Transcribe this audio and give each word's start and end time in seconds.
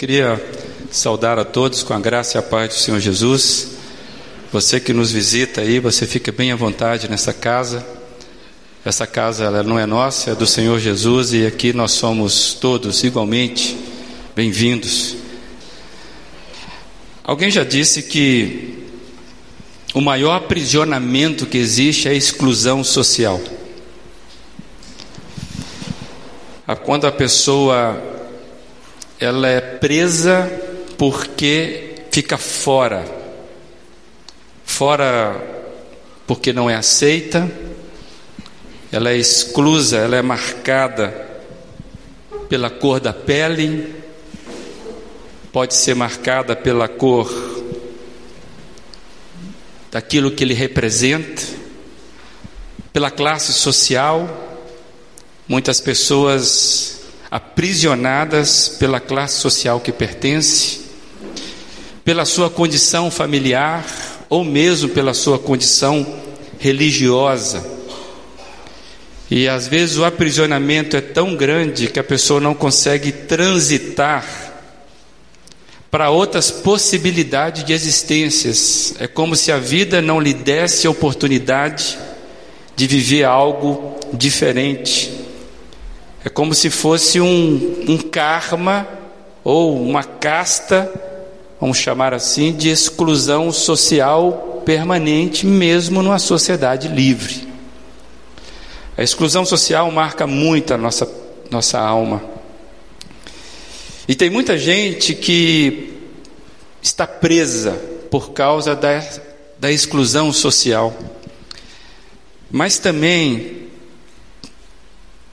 Queria 0.00 0.42
saudar 0.90 1.38
a 1.38 1.44
todos 1.44 1.82
com 1.82 1.92
a 1.92 2.00
graça 2.00 2.38
e 2.38 2.40
a 2.40 2.42
paz 2.42 2.70
do 2.70 2.74
Senhor 2.76 2.98
Jesus. 3.00 3.72
Você 4.50 4.80
que 4.80 4.94
nos 4.94 5.12
visita 5.12 5.60
aí, 5.60 5.78
você 5.78 6.06
fica 6.06 6.32
bem 6.32 6.50
à 6.50 6.56
vontade 6.56 7.06
nessa 7.06 7.34
casa. 7.34 7.86
Essa 8.82 9.06
casa 9.06 9.44
ela 9.44 9.62
não 9.62 9.78
é 9.78 9.84
nossa, 9.84 10.30
é 10.30 10.34
do 10.34 10.46
Senhor 10.46 10.80
Jesus 10.80 11.34
e 11.34 11.44
aqui 11.44 11.74
nós 11.74 11.92
somos 11.92 12.54
todos 12.54 13.04
igualmente 13.04 13.76
bem-vindos. 14.34 15.16
Alguém 17.22 17.50
já 17.50 17.62
disse 17.62 18.04
que 18.04 18.86
o 19.92 20.00
maior 20.00 20.36
aprisionamento 20.36 21.44
que 21.44 21.58
existe 21.58 22.08
é 22.08 22.12
a 22.12 22.14
exclusão 22.14 22.82
social. 22.82 23.38
Quando 26.86 27.06
a 27.06 27.12
pessoa 27.12 28.18
ela 29.20 29.48
é 29.48 29.60
presa 29.60 30.50
porque 30.96 31.96
fica 32.10 32.38
fora. 32.38 33.04
Fora 34.64 35.38
porque 36.26 36.52
não 36.52 36.70
é 36.70 36.74
aceita, 36.74 37.50
ela 38.90 39.10
é 39.10 39.16
exclusa, 39.16 39.98
ela 39.98 40.16
é 40.16 40.22
marcada 40.22 41.28
pela 42.48 42.70
cor 42.70 42.98
da 42.98 43.12
pele, 43.12 43.94
pode 45.52 45.74
ser 45.74 45.94
marcada 45.94 46.56
pela 46.56 46.88
cor 46.88 47.30
daquilo 49.90 50.30
que 50.30 50.44
ele 50.44 50.54
representa, 50.54 51.42
pela 52.92 53.10
classe 53.10 53.52
social. 53.52 54.46
Muitas 55.48 55.80
pessoas 55.80 56.99
aprisionadas 57.30 58.76
pela 58.78 58.98
classe 58.98 59.38
social 59.38 59.80
que 59.80 59.92
pertence, 59.92 60.80
pela 62.04 62.24
sua 62.24 62.50
condição 62.50 63.10
familiar 63.10 63.86
ou 64.28 64.44
mesmo 64.44 64.88
pela 64.88 65.14
sua 65.14 65.38
condição 65.38 66.06
religiosa. 66.58 67.64
E 69.30 69.48
às 69.48 69.68
vezes 69.68 69.96
o 69.96 70.04
aprisionamento 70.04 70.96
é 70.96 71.00
tão 71.00 71.36
grande 71.36 71.86
que 71.86 72.00
a 72.00 72.04
pessoa 72.04 72.40
não 72.40 72.52
consegue 72.52 73.12
transitar 73.12 74.26
para 75.88 76.10
outras 76.10 76.50
possibilidades 76.50 77.64
de 77.64 77.72
existências. 77.72 78.94
É 78.98 79.06
como 79.06 79.36
se 79.36 79.52
a 79.52 79.58
vida 79.58 80.02
não 80.02 80.20
lhe 80.20 80.34
desse 80.34 80.86
a 80.86 80.90
oportunidade 80.90 81.96
de 82.74 82.86
viver 82.86 83.24
algo 83.24 83.98
diferente. 84.12 85.19
É 86.24 86.28
como 86.28 86.54
se 86.54 86.68
fosse 86.68 87.20
um, 87.20 87.84
um 87.88 87.96
karma 87.96 88.86
ou 89.42 89.82
uma 89.82 90.04
casta, 90.04 90.92
vamos 91.58 91.78
chamar 91.78 92.12
assim, 92.12 92.52
de 92.52 92.68
exclusão 92.68 93.50
social 93.50 94.62
permanente, 94.64 95.46
mesmo 95.46 96.02
numa 96.02 96.18
sociedade 96.18 96.88
livre. 96.88 97.48
A 98.98 99.02
exclusão 99.02 99.46
social 99.46 99.90
marca 99.90 100.26
muito 100.26 100.74
a 100.74 100.76
nossa, 100.76 101.10
nossa 101.50 101.78
alma. 101.78 102.22
E 104.06 104.14
tem 104.14 104.28
muita 104.28 104.58
gente 104.58 105.14
que 105.14 105.94
está 106.82 107.06
presa 107.06 107.80
por 108.10 108.32
causa 108.32 108.76
da, 108.76 109.02
da 109.58 109.72
exclusão 109.72 110.32
social. 110.32 110.94
Mas 112.50 112.78
também 112.78 113.69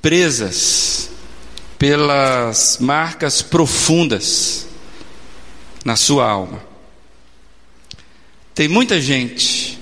presas 0.08 1.10
pelas 1.78 2.78
marcas 2.80 3.42
profundas 3.42 4.66
na 5.84 5.98
sua 5.98 6.26
alma. 6.26 6.64
Tem 8.56 8.70
muita 8.70 9.02
gente 9.02 9.78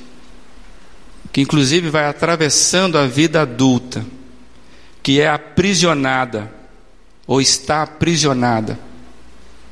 que, 1.31 1.41
inclusive, 1.41 1.91
vai 1.91 2.07
atravessando 2.07 2.97
a 2.97 3.05
vida 3.05 3.43
adulta, 3.43 4.03
que 5.03 5.21
é 5.21 5.29
aprisionada 5.29 6.51
ou 7.27 7.39
está 7.39 7.83
aprisionada 7.83 8.79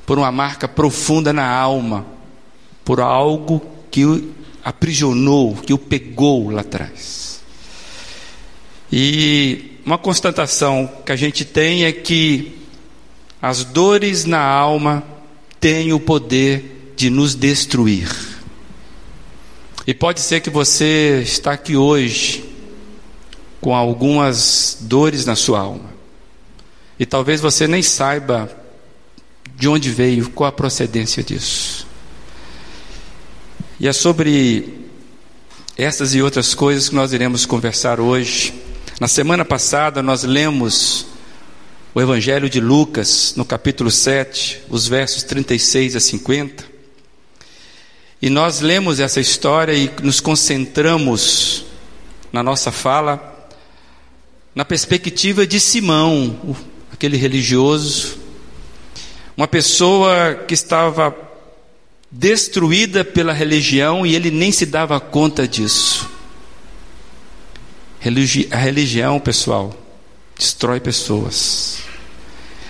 por 0.06 0.20
uma 0.20 0.32
marca 0.32 0.68
profunda 0.68 1.34
na 1.34 1.50
alma, 1.50 2.06
por 2.86 3.02
algo 3.02 3.60
que 3.90 4.06
o 4.06 4.32
aprisionou, 4.64 5.56
que 5.56 5.74
o 5.74 5.80
pegou 5.80 6.52
lá 6.52 6.62
atrás. 6.62 7.42
E 8.92 9.73
uma 9.86 9.98
constatação 9.98 10.90
que 11.06 11.12
a 11.12 11.16
gente 11.16 11.44
tem 11.44 11.86
é 11.86 11.92
que 11.92 12.60
as 13.42 13.64
dores 13.64 14.26
na 14.26 14.42
alma 14.42 15.04
têm 15.60 15.92
o 15.92 16.00
poder 16.00 16.94
de 16.96 17.10
nos 17.10 17.36
destruir. 17.36 18.10
E 19.86 19.94
pode 19.94 20.22
ser 20.22 20.40
que 20.40 20.50
você 20.50 21.22
está 21.24 21.52
aqui 21.54 21.76
hoje 21.76 22.46
com 23.60 23.76
algumas 23.76 24.78
dores 24.82 25.26
na 25.26 25.36
sua 25.36 25.60
alma. 25.60 25.92
E 26.98 27.06
talvez 27.06 27.42
você 27.42 27.68
nem 27.68 27.82
saiba 27.82 28.50
de 29.56 29.68
onde 29.68 29.90
veio, 29.90 30.30
qual 30.30 30.48
a 30.48 30.52
procedência 30.52 31.22
disso. 31.22 31.86
E 33.80 33.88
é 33.88 33.94
sobre 33.94 34.88
essas 35.78 36.16
e 36.16 36.22
outras 36.22 36.54
coisas 36.54 36.88
que 36.88 36.96
nós 36.96 37.12
iremos 37.12 37.46
conversar 37.46 38.00
hoje. 38.00 38.54
Na 39.04 39.08
semana 39.10 39.44
passada 39.44 40.02
nós 40.02 40.24
lemos 40.24 41.08
o 41.94 42.00
Evangelho 42.00 42.50
de 42.50 42.62
Lucas, 42.62 43.34
no 43.36 43.44
capítulo 43.44 43.92
7, 43.92 44.62
os 44.70 44.88
versos 44.88 45.24
36 45.24 45.98
a 45.98 46.00
50. 46.00 46.64
E 48.22 48.30
nós 48.30 48.62
lemos 48.62 49.02
essa 49.02 49.20
história 49.20 49.74
e 49.74 49.92
nos 50.02 50.22
concentramos 50.22 51.66
na 52.32 52.42
nossa 52.42 52.72
fala 52.72 53.50
na 54.56 54.64
perspectiva 54.64 55.46
de 55.46 55.60
Simão, 55.60 56.56
aquele 56.90 57.18
religioso, 57.18 58.18
uma 59.36 59.50
pessoa 59.50 60.46
que 60.48 60.54
estava 60.54 61.14
destruída 62.10 63.04
pela 63.04 63.34
religião 63.34 64.06
e 64.06 64.16
ele 64.16 64.32
nem 64.32 64.50
se 64.50 64.66
dava 64.66 64.98
conta 64.98 65.46
disso. 65.46 66.13
Religi 68.04 68.50
a 68.52 68.58
religião, 68.58 69.18
pessoal, 69.18 69.74
destrói 70.38 70.82
pessoas. 70.82 71.78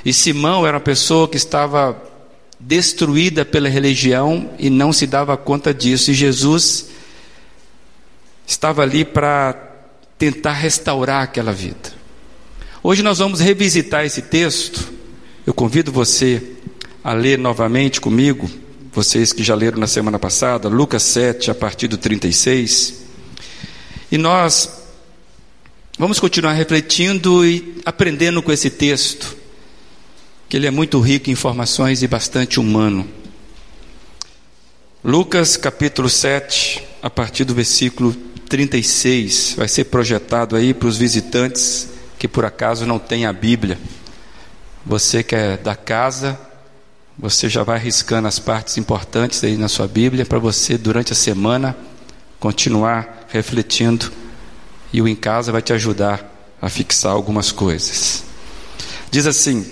E 0.06 0.14
Simão 0.14 0.64
era 0.64 0.78
uma 0.78 0.84
pessoa 0.84 1.28
que 1.28 1.38
estava 1.38 2.00
destruída 2.60 3.44
pela 3.44 3.68
religião 3.68 4.52
e 4.60 4.70
não 4.70 4.94
se 4.94 5.08
dava 5.08 5.36
conta 5.36 5.74
disso. 5.74 6.12
E 6.12 6.14
Jesus 6.14 6.90
estava 8.46 8.84
ali 8.84 9.04
para 9.04 9.54
tentar 10.20 10.54
restaurar 10.54 11.24
aquela 11.24 11.52
vida. 11.52 11.92
Hoje 12.84 13.02
nós 13.02 13.18
vamos 13.18 13.40
revisitar 13.40 14.06
esse 14.06 14.22
texto. 14.22 14.94
Eu 15.48 15.54
convido 15.56 15.92
você 15.92 16.44
a 17.04 17.12
ler 17.12 17.40
novamente 17.40 18.00
comigo, 18.00 18.48
vocês 18.94 19.34
que 19.34 19.44
já 19.44 19.56
leram 19.56 19.80
na 19.80 19.88
semana 19.88 20.20
passada, 20.20 20.70
Lucas 20.70 21.02
7, 21.02 21.50
a 21.50 21.56
partir 21.56 21.88
do 21.88 21.98
36. 21.98 23.02
E 24.12 24.18
nós 24.20 24.83
Vamos 25.96 26.20
continuar 26.20 26.54
refletindo 26.54 27.46
e 27.46 27.80
aprendendo 27.86 28.42
com 28.42 28.52
esse 28.52 28.72
texto, 28.72 29.38
que 30.50 30.58
ele 30.58 30.66
é 30.66 30.72
muito 30.72 31.00
rico 31.00 31.30
em 31.30 31.34
informações 31.34 32.02
e 32.02 32.08
bastante 32.08 32.60
humano. 32.60 33.08
Lucas 35.04 35.56
capítulo 35.56 36.10
7, 36.10 36.84
a 37.00 37.12
partir 37.12 37.44
do 37.44 37.54
versículo 37.54 38.12
36, 38.50 39.54
vai 39.56 39.68
ser 39.68 39.84
projetado 39.84 40.56
aí 40.56 40.74
para 40.74 40.88
os 40.88 40.98
visitantes 40.98 41.90
que 42.18 42.28
por 42.28 42.44
acaso 42.44 42.88
não 42.88 42.98
têm 42.98 43.28
a 43.28 43.34
Bíblia. 43.34 43.78
Você 44.84 45.22
que 45.22 45.36
é 45.36 45.58
da 45.58 45.76
casa, 45.76 46.40
você 47.16 47.48
já 47.48 47.62
vai 47.62 47.78
riscando 47.78 48.28
as 48.28 48.40
partes 48.40 48.80
importantes 48.80 49.44
aí 49.44 49.58
na 49.58 49.68
sua 49.68 49.88
Bíblia 49.88 50.26
para 50.26 50.40
você 50.40 50.76
durante 50.76 51.14
a 51.14 51.16
semana 51.16 51.78
continuar 52.40 53.28
refletindo 53.30 54.23
e 54.94 55.02
o 55.02 55.08
em 55.08 55.16
casa 55.16 55.52
vai 55.52 55.62
te 55.62 55.74
ajudar 55.74 56.56
a 56.62 56.70
fixar 56.70 57.12
algumas 57.12 57.52
coisas. 57.52 58.24
Diz 59.12 59.26
assim: 59.26 59.66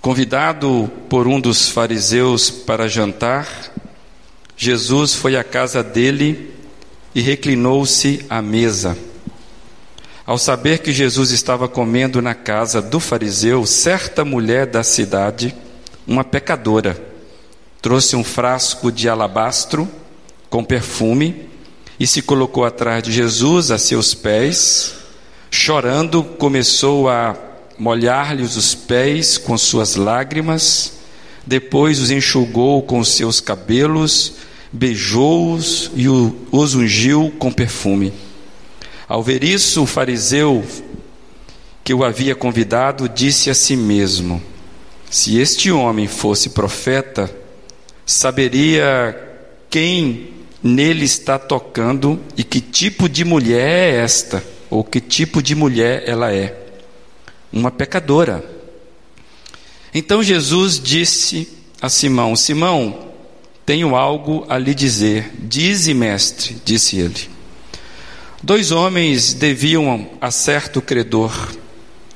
Convidado 0.00 0.90
por 1.08 1.26
um 1.26 1.40
dos 1.40 1.68
fariseus 1.68 2.50
para 2.50 2.86
jantar, 2.86 3.48
Jesus 4.56 5.14
foi 5.14 5.36
à 5.36 5.42
casa 5.42 5.82
dele 5.82 6.54
e 7.14 7.20
reclinou-se 7.20 8.24
à 8.28 8.40
mesa. 8.40 8.96
Ao 10.24 10.38
saber 10.38 10.78
que 10.78 10.92
Jesus 10.92 11.32
estava 11.32 11.66
comendo 11.66 12.22
na 12.22 12.34
casa 12.34 12.80
do 12.80 13.00
fariseu, 13.00 13.66
certa 13.66 14.24
mulher 14.24 14.66
da 14.66 14.84
cidade, 14.84 15.52
uma 16.06 16.22
pecadora, 16.22 17.02
trouxe 17.82 18.14
um 18.14 18.22
frasco 18.22 18.92
de 18.92 19.08
alabastro 19.08 19.88
com 20.48 20.62
perfume 20.62 21.49
e 22.00 22.06
se 22.06 22.22
colocou 22.22 22.64
atrás 22.64 23.02
de 23.02 23.12
Jesus 23.12 23.70
a 23.70 23.76
seus 23.76 24.14
pés, 24.14 24.94
chorando, 25.50 26.24
começou 26.24 27.10
a 27.10 27.36
molhar-lhe 27.78 28.42
os 28.42 28.74
pés 28.74 29.36
com 29.36 29.58
suas 29.58 29.96
lágrimas, 29.96 30.94
Depois 31.46 31.98
os 31.98 32.10
enxugou 32.10 32.82
com 32.82 33.02
seus 33.02 33.40
cabelos, 33.40 34.34
beijou-os 34.70 35.90
e 35.96 36.06
os 36.06 36.74
ungiu 36.74 37.32
com 37.38 37.50
perfume. 37.50 38.12
Ao 39.08 39.22
ver 39.22 39.42
isso, 39.42 39.82
o 39.82 39.86
fariseu 39.86 40.64
que 41.82 41.94
o 41.94 42.04
havia 42.04 42.34
convidado 42.36 43.08
disse 43.08 43.48
a 43.48 43.54
si 43.54 43.74
mesmo: 43.74 44.40
Se 45.10 45.40
este 45.40 45.72
homem 45.72 46.06
fosse 46.06 46.50
profeta, 46.50 47.28
saberia 48.04 49.18
quem 49.70 50.39
nele 50.62 51.04
está 51.04 51.38
tocando 51.38 52.20
e 52.36 52.44
que 52.44 52.60
tipo 52.60 53.08
de 53.08 53.24
mulher 53.24 53.94
é 53.94 53.96
esta, 54.02 54.44
ou 54.68 54.84
que 54.84 55.00
tipo 55.00 55.42
de 55.42 55.54
mulher 55.54 56.04
ela 56.06 56.32
é. 56.32 56.56
Uma 57.52 57.70
pecadora. 57.70 58.44
Então 59.92 60.22
Jesus 60.22 60.80
disse 60.80 61.48
a 61.80 61.88
Simão: 61.88 62.36
Simão, 62.36 63.10
tenho 63.66 63.96
algo 63.96 64.44
a 64.48 64.58
lhe 64.58 64.74
dizer. 64.74 65.32
Dize, 65.38 65.94
mestre, 65.94 66.56
disse 66.64 66.98
ele. 66.98 67.28
Dois 68.42 68.70
homens 68.70 69.34
deviam 69.34 70.08
a 70.20 70.30
certo 70.30 70.80
credor. 70.80 71.32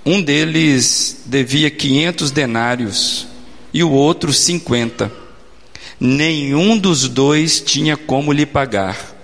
Um 0.07 0.23
deles 0.23 1.23
devia 1.27 1.71
quinhentos 1.71 2.31
denários 2.31 3.27
e 3.73 3.83
o 3.83 3.91
outro 3.91 4.33
cinquenta. 4.33 5.11
Nenhum 5.99 6.77
dos 6.77 7.09
dois 7.09 7.61
tinha 7.61 7.97
como 7.97 8.33
lhe 8.33 8.45
pagar. 8.45 9.15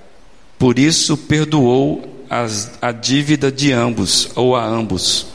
Por 0.58 0.78
isso 0.78 1.16
perdoou 1.16 2.24
as, 2.28 2.72
a 2.80 2.92
dívida 2.92 3.50
de 3.50 3.72
ambos, 3.72 4.30
ou 4.34 4.54
a 4.54 4.64
ambos. 4.64 5.26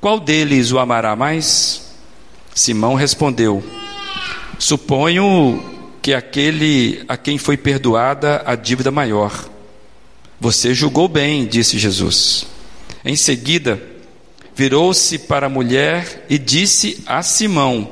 Qual 0.00 0.20
deles 0.20 0.70
o 0.70 0.78
amará 0.78 1.16
mais? 1.16 1.82
Simão 2.54 2.94
respondeu: 2.94 3.62
Suponho 4.58 5.62
que 6.00 6.14
aquele 6.14 7.04
a 7.08 7.16
quem 7.16 7.36
foi 7.36 7.56
perdoada 7.56 8.42
a 8.46 8.54
dívida 8.54 8.90
maior. 8.90 9.48
Você 10.40 10.72
julgou 10.72 11.08
bem, 11.08 11.46
disse 11.46 11.78
Jesus. 11.78 12.46
Em 13.04 13.16
seguida, 13.16 13.80
virou-se 14.54 15.18
para 15.18 15.46
a 15.46 15.50
mulher 15.50 16.26
e 16.30 16.38
disse 16.38 17.02
a 17.06 17.22
Simão: 17.22 17.90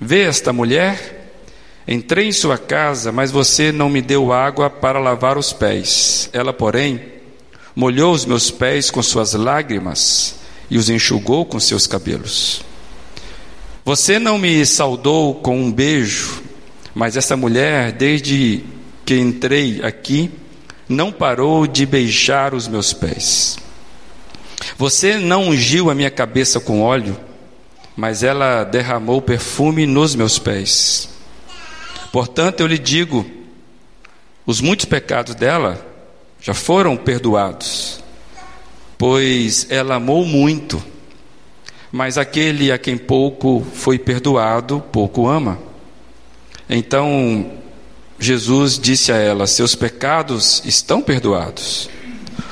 Vê 0.00 0.22
esta 0.22 0.52
mulher? 0.52 1.17
Entrei 1.90 2.26
em 2.26 2.32
sua 2.32 2.58
casa, 2.58 3.10
mas 3.10 3.30
você 3.30 3.72
não 3.72 3.88
me 3.88 4.02
deu 4.02 4.30
água 4.30 4.68
para 4.68 4.98
lavar 4.98 5.38
os 5.38 5.54
pés. 5.54 6.28
Ela, 6.34 6.52
porém, 6.52 7.00
molhou 7.74 8.12
os 8.12 8.26
meus 8.26 8.50
pés 8.50 8.90
com 8.90 9.02
suas 9.02 9.32
lágrimas 9.32 10.34
e 10.70 10.76
os 10.76 10.90
enxugou 10.90 11.46
com 11.46 11.58
seus 11.58 11.86
cabelos. 11.86 12.60
Você 13.86 14.18
não 14.18 14.36
me 14.36 14.66
saudou 14.66 15.36
com 15.36 15.58
um 15.58 15.72
beijo, 15.72 16.42
mas 16.94 17.16
essa 17.16 17.38
mulher, 17.38 17.90
desde 17.92 18.62
que 19.06 19.18
entrei 19.18 19.80
aqui, 19.82 20.30
não 20.86 21.10
parou 21.10 21.66
de 21.66 21.86
beijar 21.86 22.52
os 22.52 22.68
meus 22.68 22.92
pés. 22.92 23.56
Você 24.76 25.16
não 25.16 25.48
ungiu 25.48 25.88
a 25.88 25.94
minha 25.94 26.10
cabeça 26.10 26.60
com 26.60 26.82
óleo, 26.82 27.16
mas 27.96 28.22
ela 28.22 28.62
derramou 28.62 29.22
perfume 29.22 29.86
nos 29.86 30.14
meus 30.14 30.38
pés. 30.38 31.16
Portanto, 32.18 32.58
eu 32.58 32.66
lhe 32.66 32.80
digo: 32.80 33.24
os 34.44 34.60
muitos 34.60 34.86
pecados 34.86 35.36
dela 35.36 35.80
já 36.40 36.52
foram 36.52 36.96
perdoados, 36.96 38.02
pois 38.98 39.68
ela 39.70 39.94
amou 39.94 40.26
muito. 40.26 40.82
Mas 41.92 42.18
aquele 42.18 42.72
a 42.72 42.76
quem 42.76 42.98
pouco 42.98 43.64
foi 43.72 44.00
perdoado, 44.00 44.82
pouco 44.90 45.28
ama. 45.28 45.60
Então 46.68 47.52
Jesus 48.18 48.80
disse 48.80 49.12
a 49.12 49.16
ela: 49.16 49.46
Seus 49.46 49.76
pecados 49.76 50.60
estão 50.64 51.00
perdoados. 51.00 51.88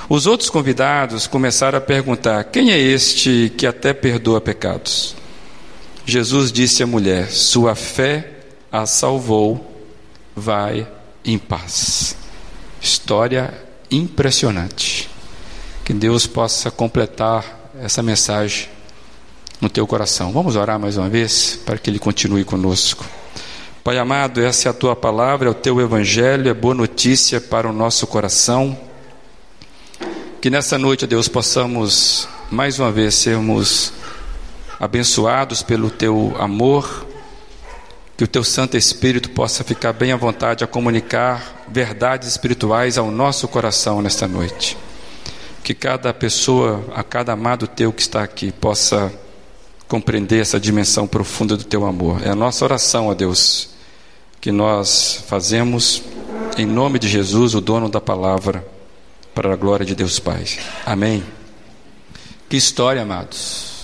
Os 0.08 0.28
outros 0.28 0.48
convidados 0.48 1.26
começaram 1.26 1.78
a 1.78 1.80
perguntar: 1.80 2.44
Quem 2.44 2.70
é 2.70 2.78
este 2.78 3.52
que 3.58 3.66
até 3.66 3.92
perdoa 3.92 4.40
pecados? 4.40 5.16
Jesus 6.04 6.52
disse 6.52 6.84
à 6.84 6.86
mulher: 6.86 7.32
Sua 7.32 7.74
fé 7.74 8.35
a 8.82 8.86
salvou, 8.86 9.74
vai 10.34 10.86
em 11.24 11.38
paz. 11.38 12.16
História 12.80 13.54
impressionante. 13.90 15.08
Que 15.84 15.94
Deus 15.94 16.26
possa 16.26 16.70
completar 16.70 17.70
essa 17.80 18.02
mensagem 18.02 18.68
no 19.60 19.70
teu 19.70 19.86
coração. 19.86 20.32
Vamos 20.32 20.56
orar 20.56 20.78
mais 20.78 20.96
uma 20.98 21.08
vez 21.08 21.58
para 21.64 21.78
que 21.78 21.88
Ele 21.88 21.98
continue 21.98 22.44
conosco. 22.44 23.04
Pai 23.82 23.98
amado, 23.98 24.42
essa 24.42 24.68
é 24.68 24.70
a 24.70 24.74
tua 24.74 24.94
palavra, 24.94 25.48
é 25.48 25.50
o 25.50 25.54
teu 25.54 25.80
evangelho, 25.80 26.50
é 26.50 26.54
boa 26.54 26.74
notícia 26.74 27.40
para 27.40 27.68
o 27.68 27.72
nosso 27.72 28.06
coração. 28.06 28.76
Que 30.40 30.50
nessa 30.50 30.76
noite, 30.76 31.06
Deus, 31.06 31.28
possamos 31.28 32.28
mais 32.50 32.78
uma 32.78 32.92
vez 32.92 33.14
sermos 33.14 33.92
abençoados 34.78 35.62
pelo 35.62 35.88
teu 35.88 36.34
amor, 36.38 37.06
que 38.16 38.24
o 38.24 38.28
teu 38.28 38.42
Santo 38.42 38.76
Espírito 38.76 39.30
possa 39.30 39.62
ficar 39.62 39.92
bem 39.92 40.10
à 40.10 40.16
vontade 40.16 40.64
a 40.64 40.66
comunicar 40.66 41.64
verdades 41.68 42.28
espirituais 42.28 42.96
ao 42.96 43.10
nosso 43.10 43.46
coração 43.46 44.00
nesta 44.00 44.26
noite. 44.26 44.76
Que 45.62 45.74
cada 45.74 46.14
pessoa, 46.14 46.82
a 46.94 47.02
cada 47.02 47.32
amado 47.32 47.66
teu 47.66 47.92
que 47.92 48.00
está 48.00 48.22
aqui, 48.22 48.50
possa 48.50 49.12
compreender 49.86 50.40
essa 50.40 50.58
dimensão 50.58 51.06
profunda 51.06 51.56
do 51.56 51.64
teu 51.64 51.84
amor. 51.84 52.22
É 52.24 52.30
a 52.30 52.34
nossa 52.34 52.64
oração, 52.64 53.08
ó 53.08 53.14
Deus, 53.14 53.68
que 54.40 54.50
nós 54.50 55.24
fazemos 55.28 56.02
em 56.56 56.64
nome 56.64 56.98
de 56.98 57.08
Jesus, 57.08 57.54
o 57.54 57.60
dono 57.60 57.88
da 57.88 58.00
palavra, 58.00 58.66
para 59.34 59.52
a 59.52 59.56
glória 59.56 59.84
de 59.84 59.94
Deus 59.94 60.18
Pai. 60.18 60.46
Amém. 60.86 61.22
Que 62.48 62.56
história, 62.56 63.02
amados. 63.02 63.75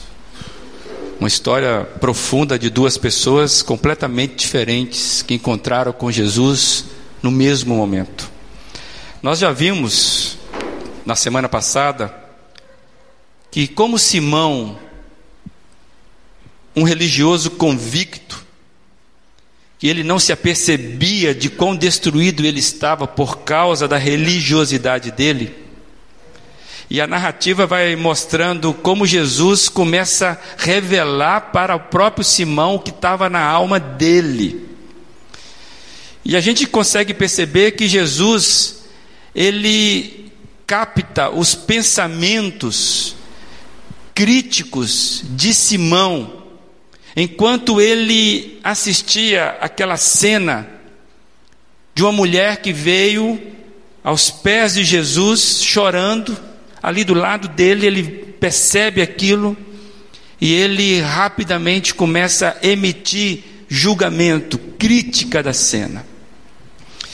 Uma 1.22 1.28
história 1.28 1.84
profunda 2.00 2.58
de 2.58 2.68
duas 2.68 2.98
pessoas 2.98 3.62
completamente 3.62 4.34
diferentes 4.34 5.22
que 5.22 5.34
encontraram 5.34 5.92
com 5.92 6.10
Jesus 6.10 6.86
no 7.22 7.30
mesmo 7.30 7.76
momento. 7.76 8.28
Nós 9.22 9.38
já 9.38 9.52
vimos 9.52 10.36
na 11.06 11.14
semana 11.14 11.48
passada 11.48 12.12
que, 13.52 13.68
como 13.68 14.00
Simão, 14.00 14.76
um 16.74 16.82
religioso 16.82 17.52
convicto, 17.52 18.44
que 19.78 19.86
ele 19.86 20.02
não 20.02 20.18
se 20.18 20.32
apercebia 20.32 21.32
de 21.32 21.48
quão 21.48 21.76
destruído 21.76 22.44
ele 22.44 22.58
estava 22.58 23.06
por 23.06 23.42
causa 23.44 23.86
da 23.86 23.96
religiosidade 23.96 25.12
dele, 25.12 25.54
e 26.92 27.00
a 27.00 27.06
narrativa 27.06 27.66
vai 27.66 27.96
mostrando 27.96 28.74
como 28.74 29.06
Jesus 29.06 29.66
começa 29.66 30.38
a 30.38 30.62
revelar 30.62 31.50
para 31.50 31.74
o 31.74 31.80
próprio 31.80 32.22
Simão 32.22 32.74
o 32.74 32.80
que 32.80 32.90
estava 32.90 33.30
na 33.30 33.40
alma 33.40 33.80
dele. 33.80 34.68
E 36.22 36.36
a 36.36 36.40
gente 36.42 36.66
consegue 36.66 37.14
perceber 37.14 37.70
que 37.70 37.88
Jesus, 37.88 38.84
ele 39.34 40.30
capta 40.66 41.30
os 41.30 41.54
pensamentos 41.54 43.16
críticos 44.14 45.24
de 45.30 45.54
Simão, 45.54 46.42
enquanto 47.16 47.80
ele 47.80 48.60
assistia 48.62 49.56
aquela 49.62 49.96
cena 49.96 50.68
de 51.94 52.02
uma 52.02 52.12
mulher 52.12 52.58
que 52.58 52.70
veio 52.70 53.40
aos 54.04 54.30
pés 54.30 54.74
de 54.74 54.84
Jesus 54.84 55.62
chorando, 55.62 56.51
ali 56.82 57.04
do 57.04 57.14
lado 57.14 57.48
dele, 57.48 57.86
ele 57.86 58.02
percebe 58.02 59.00
aquilo 59.00 59.56
e 60.40 60.52
ele 60.52 61.00
rapidamente 61.00 61.94
começa 61.94 62.58
a 62.60 62.66
emitir 62.66 63.44
julgamento, 63.68 64.58
crítica 64.58 65.42
da 65.42 65.52
cena. 65.52 66.04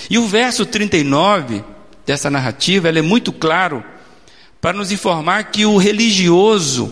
E 0.08 0.16
o 0.16 0.26
verso 0.26 0.64
39 0.64 1.62
dessa 2.06 2.30
narrativa, 2.30 2.88
é 2.88 3.02
muito 3.02 3.30
claro 3.30 3.84
para 4.60 4.76
nos 4.76 4.90
informar 4.90 5.50
que 5.50 5.66
o 5.66 5.76
religioso, 5.76 6.90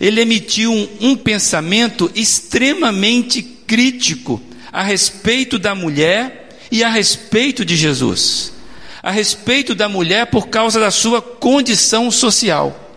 ele 0.00 0.20
emitiu 0.20 0.72
um, 0.72 0.88
um 1.00 1.16
pensamento 1.16 2.10
extremamente 2.16 3.42
crítico 3.42 4.42
a 4.72 4.82
respeito 4.82 5.56
da 5.56 5.74
mulher 5.74 6.58
e 6.70 6.82
a 6.82 6.88
respeito 6.88 7.64
de 7.64 7.76
Jesus 7.76 8.59
a 9.02 9.10
respeito 9.10 9.74
da 9.74 9.88
mulher 9.88 10.26
por 10.26 10.48
causa 10.48 10.78
da 10.78 10.90
sua 10.90 11.22
condição 11.22 12.10
social, 12.10 12.88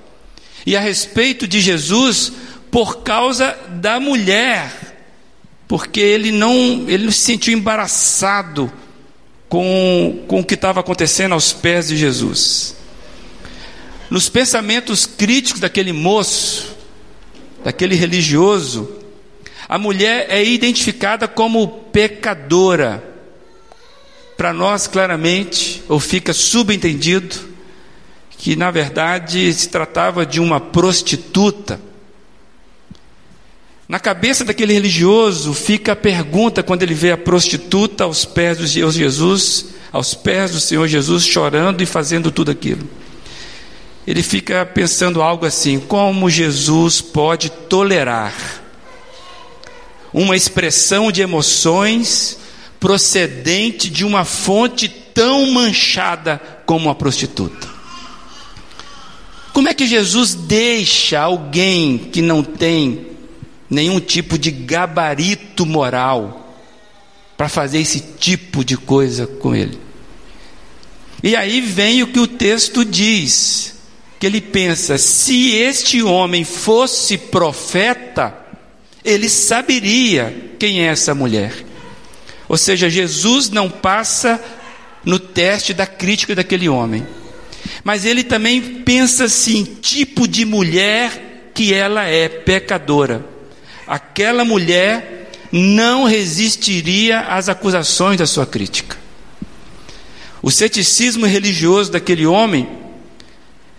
e 0.65 0.75
a 0.75 0.79
respeito 0.79 1.47
de 1.47 1.59
Jesus 1.59 2.31
por 2.71 3.03
causa 3.03 3.57
da 3.69 3.99
mulher, 3.99 4.71
porque 5.67 5.99
ele 5.99 6.31
não, 6.31 6.85
ele 6.87 7.11
se 7.11 7.19
sentiu 7.19 7.53
embaraçado 7.53 8.71
com, 9.47 10.23
com 10.27 10.39
o 10.39 10.43
que 10.43 10.55
estava 10.55 10.79
acontecendo 10.79 11.33
aos 11.33 11.53
pés 11.53 11.89
de 11.89 11.97
Jesus. 11.97 12.75
Nos 14.09 14.27
pensamentos 14.29 15.05
críticos 15.05 15.59
daquele 15.59 15.93
moço, 15.93 16.75
daquele 17.63 17.95
religioso, 17.95 19.03
a 19.69 19.77
mulher 19.77 20.25
é 20.29 20.43
identificada 20.43 21.27
como 21.27 21.67
pecadora. 21.67 23.12
Para 24.37 24.51
nós, 24.51 24.87
claramente, 24.87 25.83
ou 25.87 25.99
fica 25.99 26.33
subentendido, 26.33 27.35
que 28.37 28.55
na 28.55 28.71
verdade 28.71 29.53
se 29.53 29.69
tratava 29.69 30.25
de 30.25 30.39
uma 30.39 30.59
prostituta. 30.59 31.79
Na 33.87 33.99
cabeça 33.99 34.43
daquele 34.43 34.73
religioso 34.73 35.53
fica 35.53 35.91
a 35.91 35.95
pergunta 35.95 36.63
quando 36.63 36.83
ele 36.83 36.93
vê 36.93 37.11
a 37.11 37.17
prostituta 37.17 38.03
aos 38.05 38.25
pés 38.25 38.57
do 38.57 38.67
Jesus, 38.67 39.67
aos 39.91 40.13
pés 40.13 40.51
do 40.51 40.59
Senhor 40.59 40.87
Jesus, 40.87 41.25
chorando 41.25 41.81
e 41.81 41.85
fazendo 41.85 42.31
tudo 42.31 42.51
aquilo. 42.51 42.87
Ele 44.05 44.21
fica 44.21 44.65
pensando 44.65 45.21
algo 45.21 45.45
assim: 45.45 45.79
como 45.79 46.29
Jesus 46.29 46.99
pode 46.99 47.49
tolerar 47.49 48.33
uma 50.13 50.35
expressão 50.35 51.11
de 51.11 51.21
emoções 51.21 52.37
procedente 52.83 53.89
de 53.89 54.03
uma 54.03 54.25
fonte 54.25 54.89
tão 54.89 55.49
manchada 55.51 56.37
como 56.65 56.89
a 56.89 56.95
prostituta? 56.95 57.65
Como 59.53 59.69
é 59.69 59.73
que 59.73 59.87
Jesus 59.87 60.35
deixa 60.35 61.21
alguém 61.21 61.97
que 61.97 62.21
não 62.21 62.43
tem 62.43 63.05
nenhum 63.69 64.01
tipo 64.01 64.37
de 64.37 64.51
gabarito 64.51 65.65
moral 65.65 66.57
para 67.37 67.47
fazer 67.47 67.79
esse 67.79 68.01
tipo 68.19 68.65
de 68.65 68.75
coisa 68.75 69.25
com 69.25 69.55
ele. 69.55 69.79
E 71.23 71.37
aí 71.37 71.61
vem 71.61 72.03
o 72.03 72.07
que 72.07 72.19
o 72.19 72.27
texto 72.27 72.83
diz, 72.83 73.75
que 74.19 74.25
ele 74.25 74.41
pensa: 74.41 74.97
se 74.97 75.51
este 75.51 76.03
homem 76.03 76.43
fosse 76.43 77.17
profeta, 77.17 78.37
ele 79.05 79.29
saberia 79.29 80.51
quem 80.59 80.81
é 80.81 80.87
essa 80.87 81.15
mulher. 81.15 81.72
Ou 82.47 82.57
seja, 82.57 82.89
Jesus 82.89 83.49
não 83.49 83.69
passa 83.69 84.41
no 85.03 85.19
teste 85.19 85.73
da 85.73 85.85
crítica 85.85 86.35
daquele 86.35 86.69
homem. 86.69 87.05
Mas 87.83 88.05
ele 88.05 88.23
também 88.23 88.61
pensa 88.61 89.25
assim: 89.25 89.63
tipo 89.81 90.27
de 90.27 90.45
mulher 90.45 91.51
que 91.53 91.73
ela 91.73 92.05
é 92.05 92.27
pecadora 92.27 93.33
aquela 93.87 94.45
mulher 94.45 95.29
não 95.51 96.05
resistiria 96.05 97.21
às 97.21 97.49
acusações 97.49 98.17
da 98.17 98.25
sua 98.25 98.45
crítica. 98.45 98.97
O 100.41 100.51
ceticismo 100.51 101.25
religioso 101.25 101.91
daquele 101.91 102.25
homem 102.25 102.67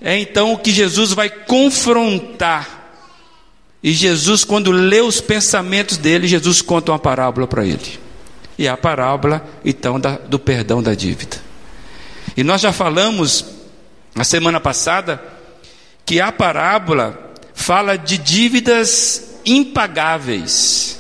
é 0.01 0.19
então 0.19 0.53
o 0.53 0.59
que 0.59 0.71
Jesus 0.71 1.13
vai 1.13 1.29
confrontar. 1.29 2.83
E 3.83 3.93
Jesus, 3.93 4.45
quando 4.45 4.71
lê 4.71 5.01
os 5.01 5.21
pensamentos 5.21 5.99
dele, 5.99 6.27
Jesus 6.27 6.63
conta 6.63 6.93
uma 6.93 6.99
parábola 6.99 7.47
para 7.47 7.67
ele. 7.67 7.99
E 8.59 8.69
a 8.69 8.77
parábola, 8.77 9.45
então, 9.65 9.99
da, 9.99 10.17
do 10.17 10.39
perdão 10.39 10.83
da 10.83 10.95
dívida. 10.95 11.37
E 12.37 12.45
nós 12.45 12.61
já 12.61 12.73
falamos, 12.73 13.45
na 14.15 14.25
semana 14.25 14.61
passada, 14.61 15.23
que 16.05 16.21
a 16.21 16.31
parábola 16.31 17.33
fala 17.55 17.97
de 17.97 18.19
dívidas 18.19 19.39
impagáveis. 19.45 20.99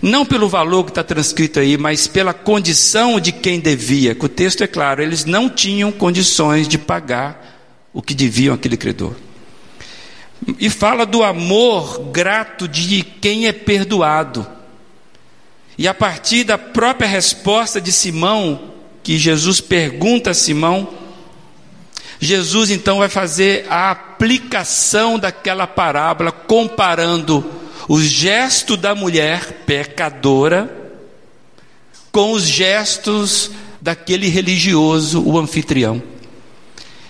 Não 0.00 0.26
pelo 0.26 0.48
valor 0.48 0.84
que 0.84 0.90
está 0.90 1.04
transcrito 1.04 1.60
aí, 1.60 1.76
mas 1.76 2.08
pela 2.08 2.34
condição 2.34 3.20
de 3.20 3.30
quem 3.30 3.60
devia. 3.60 4.14
Que 4.14 4.26
o 4.26 4.28
texto 4.28 4.64
é 4.64 4.66
claro, 4.66 5.02
eles 5.02 5.24
não 5.24 5.48
tinham 5.48 5.92
condições 5.92 6.66
de 6.66 6.76
pagar 6.76 7.60
o 7.92 8.02
que 8.02 8.14
deviam 8.14 8.54
aquele 8.54 8.76
credor. 8.76 9.14
E 10.58 10.68
fala 10.68 11.06
do 11.06 11.22
amor 11.22 12.10
grato 12.10 12.66
de 12.66 13.02
quem 13.02 13.46
é 13.46 13.52
perdoado. 13.52 14.46
E 15.78 15.88
a 15.88 15.94
partir 15.94 16.44
da 16.44 16.58
própria 16.58 17.08
resposta 17.08 17.80
de 17.80 17.90
Simão, 17.90 18.72
que 19.02 19.18
Jesus 19.18 19.60
pergunta 19.60 20.30
a 20.30 20.34
Simão, 20.34 20.88
Jesus 22.20 22.70
então 22.70 22.98
vai 22.98 23.08
fazer 23.08 23.66
a 23.68 23.90
aplicação 23.90 25.18
daquela 25.18 25.66
parábola, 25.66 26.30
comparando 26.30 27.44
o 27.88 28.00
gesto 28.00 28.76
da 28.76 28.94
mulher 28.94 29.64
pecadora 29.66 30.70
com 32.12 32.32
os 32.32 32.42
gestos 32.44 33.50
daquele 33.80 34.28
religioso, 34.28 35.20
o 35.24 35.38
anfitrião. 35.38 36.00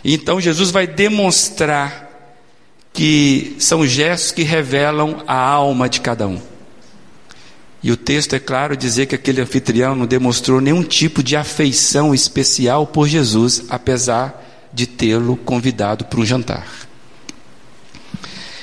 Então 0.04 0.40
Jesus 0.40 0.70
vai 0.70 0.86
demonstrar 0.86 2.08
que 2.92 3.56
são 3.58 3.86
gestos 3.86 4.32
que 4.32 4.42
revelam 4.42 5.22
a 5.26 5.36
alma 5.36 5.88
de 5.88 6.00
cada 6.00 6.26
um. 6.26 6.51
E 7.82 7.90
o 7.90 7.96
texto 7.96 8.34
é 8.34 8.38
claro 8.38 8.76
dizer 8.76 9.06
que 9.06 9.14
aquele 9.14 9.40
anfitrião 9.40 9.96
não 9.96 10.06
demonstrou 10.06 10.60
nenhum 10.60 10.84
tipo 10.84 11.22
de 11.22 11.34
afeição 11.34 12.14
especial 12.14 12.86
por 12.86 13.08
Jesus, 13.08 13.64
apesar 13.68 14.40
de 14.72 14.86
tê-lo 14.86 15.36
convidado 15.36 16.04
para 16.04 16.20
um 16.20 16.24
jantar. 16.24 16.66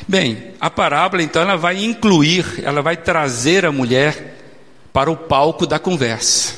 Bem, 0.08 0.54
a 0.60 0.70
parábola 0.70 1.22
então 1.22 1.42
ela 1.42 1.58
vai 1.58 1.84
incluir, 1.84 2.46
ela 2.64 2.82
vai 2.82 2.96
trazer 2.96 3.66
a 3.66 3.72
mulher 3.72 4.38
para 4.94 5.12
o 5.12 5.18
palco 5.18 5.68
da 5.68 5.78
conversa. 5.78 6.56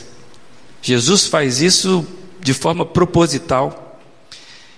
Jesus 0.82 1.28
faz 1.28 1.62
isso 1.62 2.06
de 2.40 2.54
forma 2.54 2.86
proposital. 2.86 4.00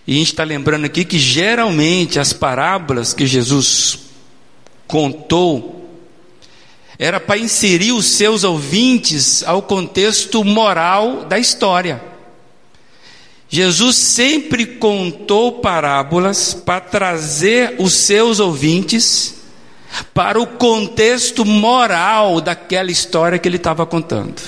E 0.08 0.16
a 0.16 0.18
gente 0.18 0.32
está 0.32 0.44
lembrando 0.44 0.86
aqui 0.86 1.06
que 1.06 1.20
geralmente 1.20 2.20
as 2.20 2.34
parábolas 2.34 3.14
que 3.14 3.28
Jesus 3.28 4.00
contou 4.88 5.83
era 6.98 7.20
para 7.20 7.38
inserir 7.38 7.92
os 7.92 8.06
seus 8.06 8.44
ouvintes 8.44 9.44
ao 9.44 9.62
contexto 9.62 10.44
moral 10.44 11.26
da 11.26 11.40
história. 11.40 12.02
Jesus 13.50 13.98
sempre 13.98 14.66
contou 14.66 15.54
parábolas 15.54 16.54
para 16.54 16.82
trazer 16.82 17.76
os 17.78 17.94
seus 17.94 18.40
ouvintes 18.40 19.36
para 20.14 20.42
o 20.42 20.48
contexto 20.48 21.46
moral 21.46 22.42
daquela 22.42 22.90
história 22.90 23.38
que 23.38 23.48
ele 23.48 23.58
estava 23.58 23.86
contando. 23.86 24.42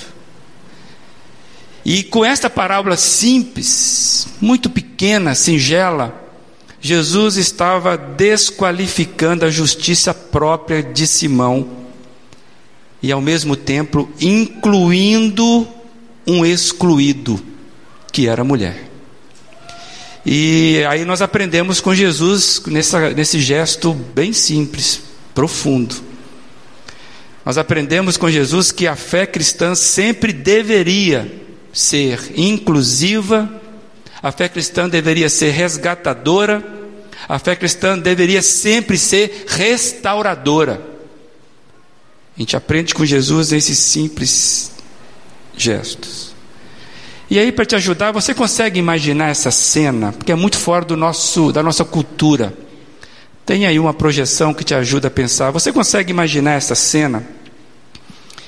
E 1.83 2.01
com 2.01 2.25
esta 2.25 2.49
parábola 2.49 2.97
simples, 2.97 4.27
muito 4.41 4.71
pequena, 4.71 5.35
singela, 5.35 6.23
Jesus 6.81 7.37
estava 7.37 7.95
desqualificando 7.95 9.45
a 9.45 9.51
justiça 9.51 10.15
própria 10.15 10.81
de 10.81 11.05
Simão 11.05 11.84
e 13.05 13.11
ao 13.11 13.21
mesmo 13.21 13.55
tempo 13.55 14.09
incluindo 14.19 15.67
um 16.25 16.43
excluído, 16.43 17.39
que 18.11 18.27
era 18.27 18.41
a 18.41 18.43
mulher. 18.43 18.89
E 20.25 20.83
aí 20.89 21.05
nós 21.05 21.21
aprendemos 21.21 21.79
com 21.79 21.93
Jesus 21.93 22.63
nessa, 22.65 23.11
nesse 23.11 23.39
gesto 23.39 23.93
bem 23.93 24.33
simples, 24.33 25.03
profundo. 25.35 25.95
Nós 27.45 27.59
aprendemos 27.59 28.17
com 28.17 28.27
Jesus 28.27 28.71
que 28.71 28.87
a 28.87 28.95
fé 28.95 29.27
cristã 29.27 29.75
sempre 29.75 30.33
deveria 30.33 31.31
ser 31.71 32.19
inclusiva, 32.35 33.61
a 34.19 34.31
fé 34.31 34.49
cristã 34.49 34.89
deveria 34.89 35.29
ser 35.29 35.51
resgatadora, 35.51 36.65
a 37.29 37.37
fé 37.37 37.55
cristã 37.55 37.99
deveria 37.99 38.41
sempre 38.41 38.97
ser 38.97 39.45
restauradora. 39.47 40.94
A 42.35 42.39
gente 42.39 42.55
aprende 42.55 42.93
com 42.93 43.05
Jesus 43.05 43.51
nesses 43.51 43.77
simples 43.77 44.71
gestos. 45.55 46.35
E 47.29 47.39
aí, 47.39 47.51
para 47.51 47.65
te 47.65 47.75
ajudar, 47.75 48.11
você 48.11 48.33
consegue 48.33 48.79
imaginar 48.79 49.29
essa 49.29 49.49
cena? 49.49 50.11
Porque 50.11 50.31
é 50.31 50.35
muito 50.35 50.57
fora 50.57 50.85
do 50.85 50.97
nosso, 50.97 51.51
da 51.51 51.63
nossa 51.63 51.83
cultura. 51.83 52.53
Tem 53.45 53.65
aí 53.65 53.79
uma 53.79 53.93
projeção 53.93 54.53
que 54.53 54.63
te 54.63 54.75
ajuda 54.75 55.07
a 55.07 55.11
pensar. 55.11 55.51
Você 55.51 55.71
consegue 55.71 56.11
imaginar 56.11 56.53
essa 56.53 56.75
cena? 56.75 57.25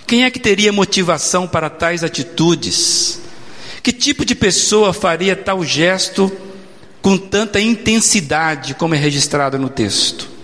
Quem 0.05 0.25
é 0.25 0.31
que 0.31 0.39
teria 0.39 0.71
motivação 0.71 1.47
para 1.47 1.69
tais 1.69 2.03
atitudes? 2.03 3.19
Que 3.81 3.91
tipo 3.91 4.25
de 4.25 4.35
pessoa 4.35 4.93
faria 4.93 5.35
tal 5.35 5.63
gesto 5.63 6.31
com 7.01 7.17
tanta 7.17 7.59
intensidade 7.59 8.73
como 8.73 8.95
é 8.95 8.97
registrado 8.97 9.57
no 9.57 9.69
texto? 9.69 10.36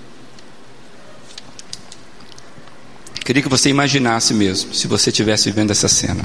Queria 3.24 3.42
que 3.42 3.50
você 3.50 3.70
imaginasse 3.70 4.34
mesmo, 4.34 4.74
se 4.74 4.88
você 4.88 5.10
estivesse 5.10 5.50
vendo 5.50 5.72
essa 5.72 5.88
cena. 5.88 6.24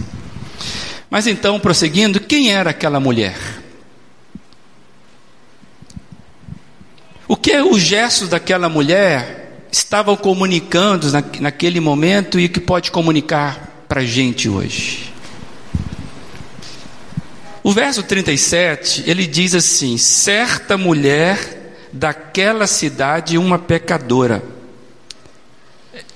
Mas 1.08 1.26
então, 1.26 1.60
prosseguindo, 1.60 2.20
quem 2.20 2.52
era 2.52 2.70
aquela 2.70 2.98
mulher? 2.98 3.36
O 7.26 7.36
que 7.36 7.56
os 7.60 7.80
gestos 7.80 8.28
daquela 8.28 8.68
mulher 8.68 9.66
estavam 9.70 10.16
comunicando 10.16 11.10
na, 11.12 11.22
naquele 11.40 11.78
momento 11.78 12.40
e 12.40 12.48
que 12.48 12.60
pode 12.60 12.90
comunicar 12.90 13.84
para 13.86 14.00
a 14.00 14.04
gente 14.04 14.48
hoje? 14.48 15.12
O 17.62 17.70
verso 17.70 18.02
37, 18.02 19.04
ele 19.06 19.26
diz 19.26 19.54
assim: 19.54 19.98
certa 19.98 20.76
mulher 20.76 21.76
daquela 21.92 22.66
cidade, 22.66 23.38
uma 23.38 23.58
pecadora. 23.58 24.57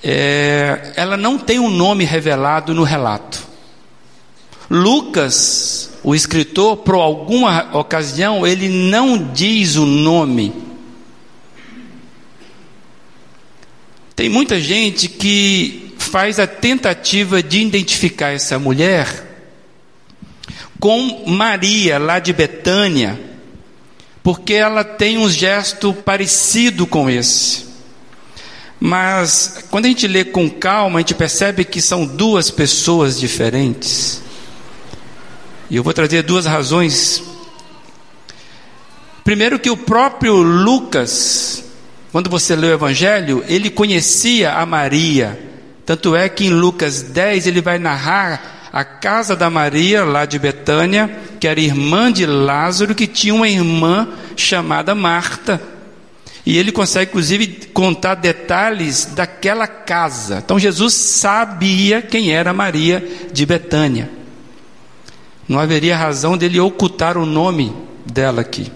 É, 0.03 0.91
ela 0.97 1.15
não 1.15 1.37
tem 1.37 1.59
um 1.59 1.69
nome 1.69 2.03
revelado 2.03 2.73
no 2.73 2.83
relato. 2.83 3.47
Lucas, 4.69 5.91
o 6.03 6.13
escritor, 6.13 6.77
por 6.77 6.95
alguma 6.95 7.77
ocasião, 7.77 8.45
ele 8.45 8.67
não 8.67 9.31
diz 9.31 9.77
o 9.77 9.85
nome. 9.85 10.53
Tem 14.15 14.29
muita 14.29 14.59
gente 14.59 15.07
que 15.07 15.93
faz 15.97 16.39
a 16.39 16.45
tentativa 16.45 17.41
de 17.41 17.61
identificar 17.61 18.31
essa 18.31 18.59
mulher 18.59 19.31
com 20.79 21.23
Maria, 21.27 21.97
lá 21.97 22.19
de 22.19 22.33
Betânia, 22.33 23.19
porque 24.21 24.53
ela 24.53 24.83
tem 24.83 25.17
um 25.17 25.29
gesto 25.29 25.93
parecido 25.93 26.85
com 26.85 27.09
esse. 27.09 27.72
Mas 28.85 29.63
quando 29.71 29.85
a 29.85 29.87
gente 29.87 30.05
lê 30.09 30.25
com 30.25 30.49
calma, 30.49 30.99
a 30.99 31.01
gente 31.01 31.15
percebe 31.15 31.63
que 31.63 31.81
são 31.81 32.05
duas 32.05 32.51
pessoas 32.51 33.17
diferentes. 33.17 34.21
E 35.69 35.77
eu 35.77 35.81
vou 35.81 35.93
trazer 35.93 36.21
duas 36.21 36.45
razões. 36.45 37.23
Primeiro, 39.23 39.57
que 39.57 39.69
o 39.69 39.77
próprio 39.77 40.35
Lucas, 40.35 41.63
quando 42.11 42.29
você 42.29 42.57
lê 42.57 42.67
o 42.67 42.73
Evangelho, 42.73 43.41
ele 43.47 43.69
conhecia 43.69 44.51
a 44.51 44.65
Maria. 44.65 45.39
Tanto 45.85 46.13
é 46.13 46.27
que 46.27 46.47
em 46.47 46.49
Lucas 46.49 47.03
10 47.03 47.47
ele 47.47 47.61
vai 47.61 47.79
narrar 47.79 48.69
a 48.73 48.83
casa 48.83 49.33
da 49.33 49.49
Maria, 49.49 50.03
lá 50.03 50.25
de 50.25 50.37
Betânia, 50.37 51.09
que 51.39 51.47
era 51.47 51.61
irmã 51.61 52.11
de 52.11 52.25
Lázaro, 52.25 52.93
que 52.93 53.07
tinha 53.07 53.33
uma 53.33 53.47
irmã 53.47 54.09
chamada 54.35 54.93
Marta. 54.93 55.72
E 56.45 56.57
ele 56.57 56.71
consegue, 56.71 57.09
inclusive, 57.09 57.47
contar 57.73 58.15
detalhes 58.15 59.05
daquela 59.05 59.65
casa. 59.65 60.41
Então 60.43 60.59
Jesus 60.59 60.93
sabia 60.93 62.01
quem 62.01 62.33
era 62.33 62.53
Maria 62.53 63.05
de 63.31 63.45
Betânia. 63.45 64.09
Não 65.47 65.59
haveria 65.59 65.97
razão 65.97 66.37
dele 66.37 66.59
ocultar 66.59 67.17
o 67.17 67.25
nome 67.25 67.73
dela 68.05 68.41
aqui. 68.41 68.71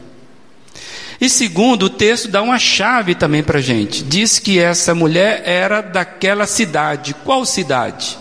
E 1.20 1.30
segundo, 1.30 1.84
o 1.84 1.90
texto 1.90 2.30
dá 2.30 2.42
uma 2.42 2.60
chave 2.60 3.16
também 3.16 3.42
para 3.42 3.58
a 3.58 3.62
gente. 3.62 4.04
Diz 4.04 4.38
que 4.38 4.60
essa 4.60 4.94
mulher 4.94 5.42
era 5.46 5.82
daquela 5.82 6.46
cidade. 6.46 7.16
Qual 7.26 7.46
cidade? 7.46 8.18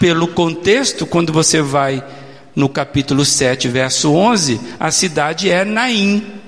Pelo 0.00 0.26
contexto, 0.28 1.06
quando 1.06 1.32
você 1.32 1.60
vai 1.60 2.02
no 2.56 2.68
capítulo 2.68 3.24
7, 3.24 3.68
verso 3.68 4.12
11, 4.12 4.60
a 4.80 4.90
cidade 4.90 5.50
é 5.50 5.64
Naim. 5.64 6.41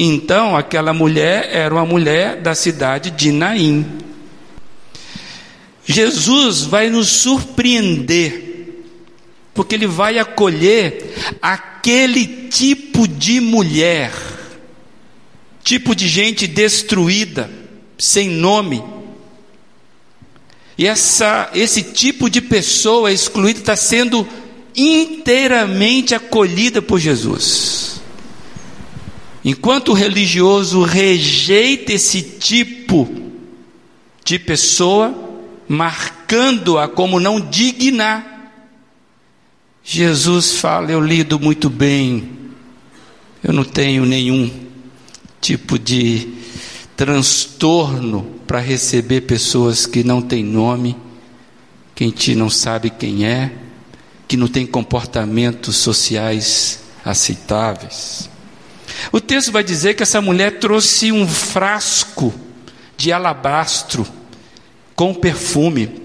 Então, 0.00 0.56
aquela 0.56 0.92
mulher 0.92 1.48
era 1.50 1.74
uma 1.74 1.84
mulher 1.84 2.40
da 2.40 2.54
cidade 2.54 3.10
de 3.10 3.32
Naim. 3.32 3.84
Jesus 5.84 6.62
vai 6.62 6.88
nos 6.88 7.08
surpreender, 7.08 8.84
porque 9.52 9.74
ele 9.74 9.88
vai 9.88 10.20
acolher 10.20 11.14
aquele 11.42 12.46
tipo 12.48 13.08
de 13.08 13.40
mulher, 13.40 14.12
tipo 15.64 15.96
de 15.96 16.06
gente 16.06 16.46
destruída, 16.46 17.50
sem 17.98 18.28
nome. 18.28 18.80
E 20.78 20.86
essa, 20.86 21.50
esse 21.54 21.82
tipo 21.82 22.30
de 22.30 22.40
pessoa 22.40 23.10
excluída 23.10 23.58
está 23.58 23.74
sendo 23.74 24.24
inteiramente 24.76 26.14
acolhida 26.14 26.80
por 26.80 27.00
Jesus. 27.00 27.97
Enquanto 29.44 29.90
o 29.90 29.94
religioso 29.94 30.82
rejeita 30.82 31.92
esse 31.92 32.22
tipo 32.22 33.08
de 34.24 34.38
pessoa, 34.38 35.14
marcando-a 35.68 36.88
como 36.88 37.20
não 37.20 37.40
digna, 37.40 38.26
Jesus 39.84 40.56
fala: 40.56 40.90
Eu 40.90 41.00
lido 41.00 41.38
muito 41.38 41.70
bem, 41.70 42.30
eu 43.42 43.52
não 43.52 43.64
tenho 43.64 44.04
nenhum 44.04 44.50
tipo 45.40 45.78
de 45.78 46.28
transtorno 46.96 48.26
para 48.46 48.58
receber 48.58 49.20
pessoas 49.22 49.86
que 49.86 50.02
não 50.02 50.20
têm 50.20 50.42
nome, 50.42 50.96
que 51.94 52.04
a 52.04 52.06
gente 52.08 52.34
não 52.34 52.50
sabe 52.50 52.90
quem 52.90 53.24
é, 53.24 53.52
que 54.26 54.36
não 54.36 54.48
tem 54.48 54.66
comportamentos 54.66 55.76
sociais 55.76 56.80
aceitáveis. 57.04 58.28
O 59.12 59.20
texto 59.20 59.52
vai 59.52 59.62
dizer 59.62 59.94
que 59.94 60.02
essa 60.02 60.20
mulher 60.20 60.58
trouxe 60.58 61.12
um 61.12 61.26
frasco 61.26 62.34
de 62.96 63.12
alabastro 63.12 64.06
com 64.94 65.14
perfume. 65.14 66.02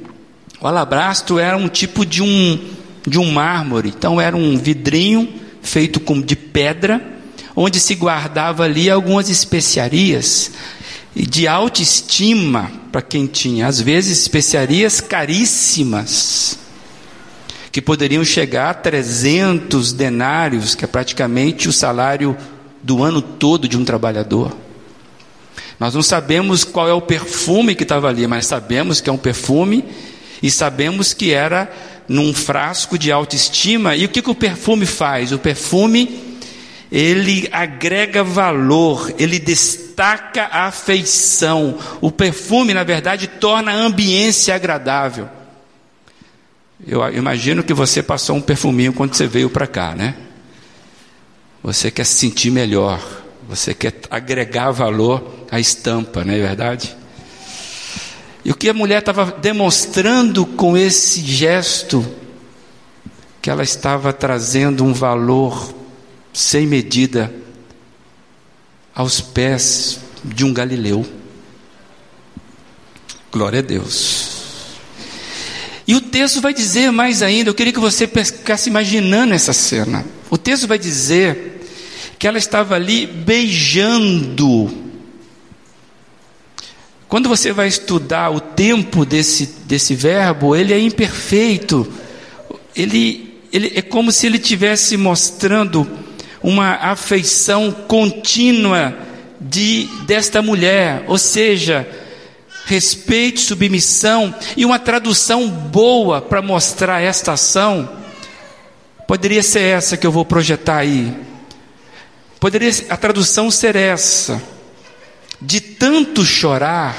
O 0.62 0.68
alabastro 0.68 1.40
era 1.40 1.58
um 1.58 1.68
tipo 1.68 2.06
de 2.06 2.22
um, 2.22 2.60
de 3.06 3.20
um 3.20 3.32
mármore, 3.32 3.90
então 3.90 4.22
era 4.22 4.36
um 4.38 4.58
vidrinho 4.58 5.42
feito 5.62 6.00
com, 6.00 6.22
de 6.22 6.36
pedra, 6.36 7.02
onde 7.56 7.80
se 7.80 7.96
guardava 7.96 8.64
ali 8.64 8.90
algumas 8.90 9.30
especiarias 9.30 10.52
de 11.16 11.48
alta 11.48 11.82
estima 11.82 12.72
para 12.92 13.02
quem 13.02 13.28
tinha, 13.28 13.68
às 13.68 13.80
vezes 13.80 14.20
especiarias 14.20 15.00
caríssimas, 15.00 16.58
que 17.72 17.82
poderiam 17.82 18.24
chegar 18.24 18.70
a 18.70 18.74
300 18.74 19.94
denários, 19.94 20.76
que 20.76 20.86
é 20.86 20.88
praticamente 20.88 21.68
o 21.68 21.74
salário 21.74 22.38
do 22.84 23.02
ano 23.02 23.22
todo 23.22 23.68
de 23.68 23.78
um 23.78 23.86
trabalhador. 23.86 24.56
Nós 25.80 25.96
não 25.96 26.04
sabemos 26.04 26.64
qual 26.64 26.88
é 26.88 26.94
o 26.94 27.02
perfume 27.02 27.74
que 27.74 27.84
estava 27.84 28.10
ali, 28.10 28.28
mas 28.28 28.46
sabemos 28.46 29.02
que 29.02 29.10
é 29.10 29.14
um 29.14 29.18
perfume 29.18 29.84
e 30.42 30.52
sabemos 30.52 31.14
que 31.14 31.32
era 31.32 31.72
num 32.08 32.34
frasco 32.34 32.98
de 32.98 33.12
autoestima. 33.12 33.96
E 33.96 34.06
o 34.06 34.10
que, 34.10 34.22
que 34.22 34.30
o 34.30 34.36
perfume 34.36 34.86
faz? 34.86 35.32
O 35.32 35.40
perfume 35.40 36.34
ele 36.92 37.50
agrega 37.52 38.24
valor, 38.24 39.12
ele 39.18 39.40
destaca 39.40 40.44
a 40.44 40.68
afeição. 40.68 41.78
O 42.00 42.12
perfume, 42.12 42.74
na 42.74 42.84
verdade, 42.84 43.28
torna 43.28 43.72
a 43.72 43.76
ambiência 43.76 44.54
agradável. 44.54 45.28
Eu 46.86 47.02
imagino 47.14 47.64
que 47.64 47.74
você 47.74 48.04
passou 48.04 48.36
um 48.36 48.42
perfuminho 48.42 48.94
quando 48.94 49.16
você 49.16 49.26
veio 49.26 49.50
para 49.50 49.66
cá, 49.66 49.96
né? 49.96 50.16
Você 51.64 51.90
quer 51.90 52.06
se 52.06 52.16
sentir 52.16 52.52
melhor, 52.52 53.02
você 53.48 53.74
quer 53.74 53.94
agregar 54.12 54.72
valor 54.72 55.46
à 55.50 55.62
estampa, 55.62 56.26
não 56.26 56.34
é 56.34 56.40
verdade? 56.40 56.94
E 58.44 58.52
o 58.52 58.56
que 58.56 58.68
a 58.68 58.74
mulher 58.74 59.00
estava 59.00 59.32
demonstrando 59.32 60.46
com 60.46 60.76
esse 60.76 61.22
gesto, 61.22 62.06
que 63.42 63.50
ela 63.50 63.64
estava 63.64 64.12
trazendo 64.12 64.84
um 64.84 64.94
valor 64.94 65.74
sem 66.34 66.68
medida 66.68 67.34
aos 68.94 69.22
pés 69.22 70.00
de 70.24 70.44
um 70.44 70.54
galileu. 70.54 71.06
Glória 73.32 73.60
a 73.60 73.62
Deus. 73.62 74.34
E 75.88 75.96
o 75.96 76.02
texto 76.02 76.42
vai 76.42 76.54
dizer 76.54 76.92
mais 76.92 77.22
ainda, 77.22 77.50
eu 77.50 77.54
queria 77.54 77.74
que 77.74 77.80
você 77.80 78.06
ficasse 78.08 78.70
imaginando 78.70 79.34
essa 79.34 79.54
cena. 79.54 80.06
O 80.30 80.38
texto 80.38 80.68
vai 80.68 80.80
dizer 80.80 81.53
que 82.24 82.28
ela 82.30 82.38
estava 82.38 82.76
ali 82.76 83.06
beijando. 83.06 84.72
Quando 87.10 87.28
você 87.28 87.52
vai 87.52 87.68
estudar 87.68 88.30
o 88.30 88.40
tempo 88.40 89.06
desse, 89.06 89.46
desse 89.66 89.94
verbo, 89.94 90.56
ele 90.56 90.72
é 90.72 90.80
imperfeito. 90.80 91.86
Ele, 92.74 93.42
ele 93.52 93.74
é 93.76 93.82
como 93.82 94.10
se 94.10 94.26
ele 94.26 94.38
estivesse 94.38 94.96
mostrando 94.96 95.86
uma 96.42 96.76
afeição 96.76 97.74
contínua 97.74 98.98
de 99.38 99.90
desta 100.08 100.42
mulher, 100.42 101.04
ou 101.08 101.18
seja, 101.18 101.86
respeito, 102.66 103.42
submissão 103.42 104.34
e 104.56 104.64
uma 104.64 104.80
tradução 104.80 105.50
boa 105.50 106.22
para 106.22 106.42
mostrar 106.42 107.02
esta 107.02 107.34
ação. 107.34 107.98
Poderia 109.10 109.44
ser 109.44 109.60
essa 109.60 109.98
que 109.98 110.08
eu 110.08 110.12
vou 110.14 110.24
projetar 110.24 110.78
aí. 110.78 111.33
Poderia 112.44 112.70
a 112.90 112.98
tradução 112.98 113.50
ser 113.50 113.74
essa: 113.74 114.44
de 115.42 115.62
tanto 115.62 116.26
chorar, 116.26 116.94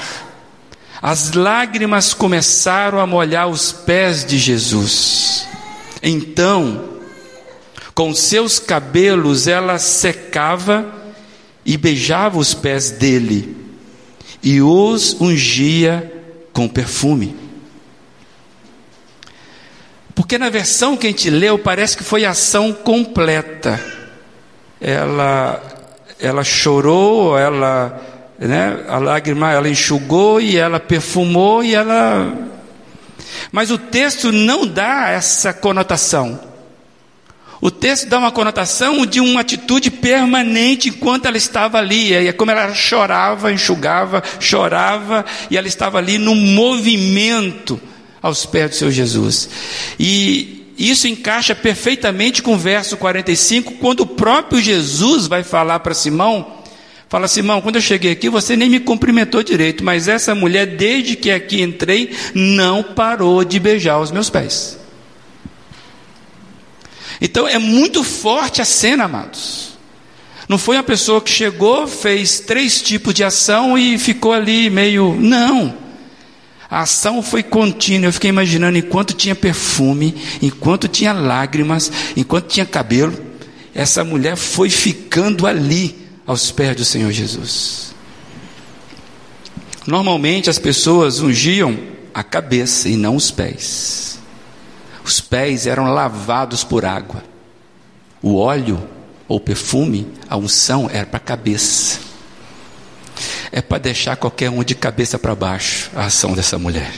as 0.99 1.33
lágrimas 1.33 2.15
começaram 2.15 2.99
a 2.99 3.05
molhar 3.05 3.47
os 3.47 3.71
pés 3.71 4.25
de 4.25 4.39
Jesus. 4.39 5.47
Então, 6.01 6.97
com 7.93 8.11
seus 8.15 8.57
cabelos 8.57 9.45
ela 9.45 9.77
secava 9.77 10.91
e 11.63 11.77
beijava 11.77 12.39
os 12.39 12.55
pés 12.55 12.89
dele 12.89 13.55
e 14.41 14.63
os 14.63 15.15
ungia 15.21 16.11
com 16.53 16.67
perfume. 16.67 17.35
Porque 20.15 20.39
na 20.39 20.49
versão 20.49 20.97
que 20.97 21.05
a 21.05 21.09
gente 21.11 21.29
leu 21.29 21.59
parece 21.59 21.95
que 21.95 22.03
foi 22.03 22.25
ação 22.25 22.73
completa 22.73 23.94
ela, 24.79 25.61
ela 26.19 26.43
chorou, 26.43 27.37
ela 27.37 28.15
né? 28.37 28.83
A 28.87 28.97
lágrima 28.97 29.51
ela 29.51 29.69
enxugou 29.69 30.41
e 30.41 30.57
ela 30.57 30.79
perfumou 30.79 31.63
e 31.63 31.73
ela. 31.73 32.33
Mas 33.51 33.71
o 33.71 33.77
texto 33.77 34.31
não 34.31 34.67
dá 34.67 35.09
essa 35.09 35.53
conotação. 35.53 36.39
O 37.61 37.71
texto 37.71 38.07
dá 38.09 38.19
uma 38.19 38.31
conotação 38.31 39.05
de 39.05 39.21
uma 39.21 39.41
atitude 39.41 39.89
permanente 39.89 40.89
enquanto 40.89 41.25
ela 41.25 41.37
estava 41.37 41.77
ali. 41.77 42.13
É 42.13 42.33
como 42.33 42.51
ela 42.51 42.73
chorava, 42.73 43.51
enxugava, 43.51 44.21
chorava, 44.39 45.25
e 45.49 45.57
ela 45.57 45.67
estava 45.67 45.97
ali 45.97 46.17
no 46.17 46.35
movimento 46.35 47.79
aos 48.21 48.45
pés 48.45 48.71
do 48.71 48.75
seu 48.75 48.91
Jesus. 48.91 49.49
E 49.97 50.64
isso 50.77 51.07
encaixa 51.07 51.55
perfeitamente 51.55 52.43
com 52.43 52.55
o 52.55 52.57
verso 52.57 52.97
45, 52.97 53.73
quando 53.75 54.01
o 54.01 54.05
próprio 54.05 54.61
Jesus 54.61 55.27
vai 55.27 55.43
falar 55.43 55.79
para 55.79 55.93
Simão. 55.93 56.63
Fala, 57.07 57.27
Simão, 57.27 57.61
quando 57.61 57.75
eu 57.75 57.81
cheguei 57.81 58.11
aqui, 58.11 58.29
você 58.29 58.55
nem 58.55 58.69
me 58.69 58.79
cumprimentou 58.79 59.41
direito, 59.41 59.83
mas 59.83 60.07
essa 60.07 60.35
mulher, 60.35 60.65
desde 60.65 61.15
que 61.15 61.31
aqui 61.31 61.61
entrei, 61.61 62.11
não 62.33 62.83
parou 62.83 63.45
de 63.45 63.59
beijar 63.59 63.99
os 63.99 64.11
meus 64.11 64.29
pés. 64.29 64.77
Então 67.21 67.47
é 67.47 67.57
muito 67.57 68.03
forte 68.03 68.61
a 68.61 68.65
cena, 68.65 69.05
amados. 69.05 69.75
Não 70.49 70.57
foi 70.57 70.75
uma 70.75 70.83
pessoa 70.83 71.21
que 71.21 71.31
chegou, 71.31 71.87
fez 71.87 72.39
três 72.39 72.81
tipos 72.81 73.13
de 73.13 73.23
ação 73.23 73.77
e 73.77 73.97
ficou 73.97 74.33
ali 74.33 74.69
meio. 74.69 75.15
Não. 75.19 75.84
A 76.69 76.81
ação 76.81 77.21
foi 77.21 77.43
contínua. 77.43 78.07
Eu 78.07 78.13
fiquei 78.13 78.29
imaginando 78.29 78.77
enquanto 78.77 79.13
tinha 79.13 79.35
perfume, 79.35 80.15
enquanto 80.41 80.87
tinha 80.87 81.13
lágrimas, 81.13 81.91
enquanto 82.15 82.47
tinha 82.47 82.65
cabelo, 82.65 83.13
essa 83.73 84.03
mulher 84.03 84.35
foi 84.35 84.69
ficando 84.69 85.45
ali 85.45 85.95
aos 86.25 86.51
pés 86.51 86.75
do 86.75 86.85
Senhor 86.85 87.11
Jesus. 87.11 87.93
Normalmente 89.85 90.49
as 90.49 90.57
pessoas 90.57 91.19
ungiam 91.19 91.77
a 92.13 92.23
cabeça 92.23 92.89
e 92.89 92.95
não 92.95 93.15
os 93.15 93.29
pés. 93.29 94.19
Os 95.03 95.21
pés 95.21 95.67
eram 95.67 95.93
lavados 95.93 96.63
por 96.63 96.85
água. 96.85 97.23
O 98.21 98.37
óleo 98.37 98.81
ou 99.27 99.39
perfume, 99.39 100.07
a 100.27 100.37
unção 100.37 100.89
era 100.91 101.05
para 101.05 101.17
a 101.17 101.19
cabeça. 101.19 102.04
É 103.55 103.61
para 103.61 103.77
deixar 103.77 104.17
qualquer 104.17 104.49
um 104.49 104.61
de 104.65 104.75
cabeça 104.75 105.17
para 105.17 105.33
baixo 105.33 105.89
a 105.95 106.07
ação 106.07 106.33
dessa 106.33 106.59
mulher. 106.59 106.91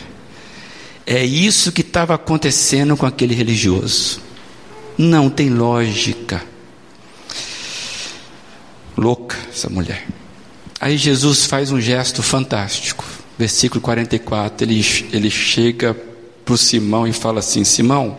É 1.05 1.23
isso 1.23 1.71
que 1.71 1.81
estava 1.81 2.15
acontecendo 2.15 2.97
com 2.97 3.05
aquele 3.05 3.35
religioso. 3.35 4.19
Não 4.97 5.29
tem 5.29 5.51
lógica. 5.51 6.43
Louca 8.97 9.37
essa 9.51 9.69
mulher. 9.69 10.07
Aí 10.81 10.97
Jesus 10.97 11.45
faz 11.45 11.71
um 11.71 11.79
gesto 11.79 12.23
fantástico. 12.23 13.05
Versículo 13.37 13.79
44, 13.79 14.65
ele, 14.65 14.83
ele 15.13 15.29
chega 15.29 15.95
para 16.43 16.55
o 16.55 16.57
Simão 16.57 17.07
e 17.07 17.13
fala 17.13 17.37
assim: 17.37 17.63
Simão, 17.63 18.17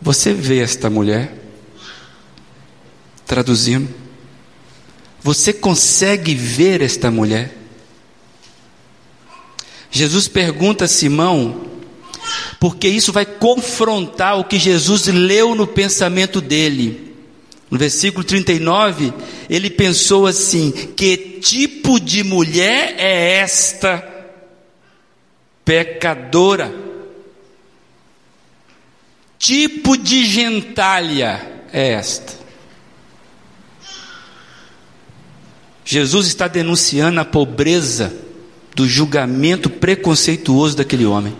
você 0.00 0.32
vê 0.32 0.60
esta 0.60 0.88
mulher? 0.88 1.34
Traduzindo, 3.26 3.92
você 5.28 5.52
consegue 5.52 6.34
ver 6.34 6.80
esta 6.80 7.10
mulher? 7.10 7.54
Jesus 9.90 10.26
pergunta 10.26 10.86
a 10.86 10.88
Simão, 10.88 11.66
porque 12.58 12.88
isso 12.88 13.12
vai 13.12 13.26
confrontar 13.26 14.38
o 14.38 14.44
que 14.44 14.58
Jesus 14.58 15.06
leu 15.06 15.54
no 15.54 15.66
pensamento 15.66 16.40
dele. 16.40 17.14
No 17.70 17.76
versículo 17.76 18.24
39, 18.24 19.12
ele 19.50 19.68
pensou 19.68 20.26
assim: 20.26 20.70
que 20.96 21.38
tipo 21.42 22.00
de 22.00 22.24
mulher 22.24 22.94
é 22.96 23.40
esta? 23.40 24.16
pecadora. 25.68 26.74
Tipo 29.38 29.98
de 29.98 30.24
gentalha 30.24 31.46
é 31.70 31.90
esta? 31.90 32.47
Jesus 35.90 36.26
está 36.26 36.46
denunciando 36.46 37.18
a 37.18 37.24
pobreza 37.24 38.14
do 38.76 38.86
julgamento 38.86 39.70
preconceituoso 39.70 40.76
daquele 40.76 41.06
homem. 41.06 41.34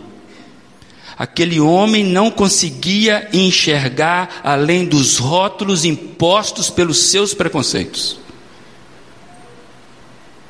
Aquele 1.18 1.60
homem 1.60 2.02
não 2.02 2.30
conseguia 2.30 3.28
enxergar 3.30 4.40
além 4.42 4.86
dos 4.86 5.18
rótulos 5.18 5.84
impostos 5.84 6.70
pelos 6.70 6.96
seus 6.96 7.34
preconceitos. 7.34 8.18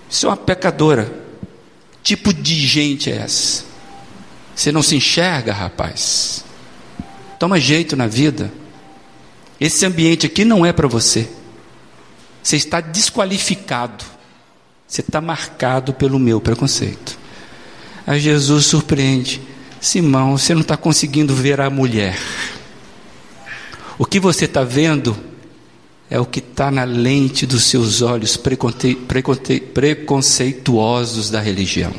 Isso 0.09 0.27
é 0.27 0.29
uma 0.29 0.37
pecadora. 0.37 1.13
Tipo 2.01 2.33
de 2.33 2.55
gente 2.55 3.11
é 3.11 3.17
essa? 3.17 3.65
Você 4.55 4.71
não 4.71 4.81
se 4.81 4.95
enxerga, 4.95 5.53
rapaz. 5.53 6.45
Toma 7.37 7.59
jeito 7.59 7.97
na 7.97 8.07
vida. 8.07 8.53
Esse 9.61 9.85
ambiente 9.85 10.25
aqui 10.25 10.45
não 10.45 10.65
é 10.65 10.73
para 10.73 10.87
você. 10.87 11.29
Você 12.49 12.57
está 12.57 12.81
desqualificado. 12.81 14.03
Você 14.87 15.03
está 15.03 15.21
marcado 15.21 15.93
pelo 15.93 16.19
meu 16.19 16.41
preconceito. 16.41 17.19
Aí 18.07 18.19
Jesus 18.19 18.65
surpreende: 18.65 19.43
Simão, 19.79 20.39
você 20.39 20.55
não 20.55 20.63
está 20.63 20.75
conseguindo 20.75 21.35
ver 21.35 21.61
a 21.61 21.69
mulher. 21.69 22.19
O 23.99 24.07
que 24.07 24.19
você 24.19 24.47
está 24.47 24.65
vendo 24.65 25.15
é 26.09 26.19
o 26.19 26.25
que 26.25 26.39
está 26.39 26.71
na 26.71 26.85
lente 26.85 27.45
dos 27.45 27.65
seus 27.65 28.01
olhos 28.01 28.39
preconceituosos 28.39 31.29
da 31.29 31.41
religião. 31.41 31.93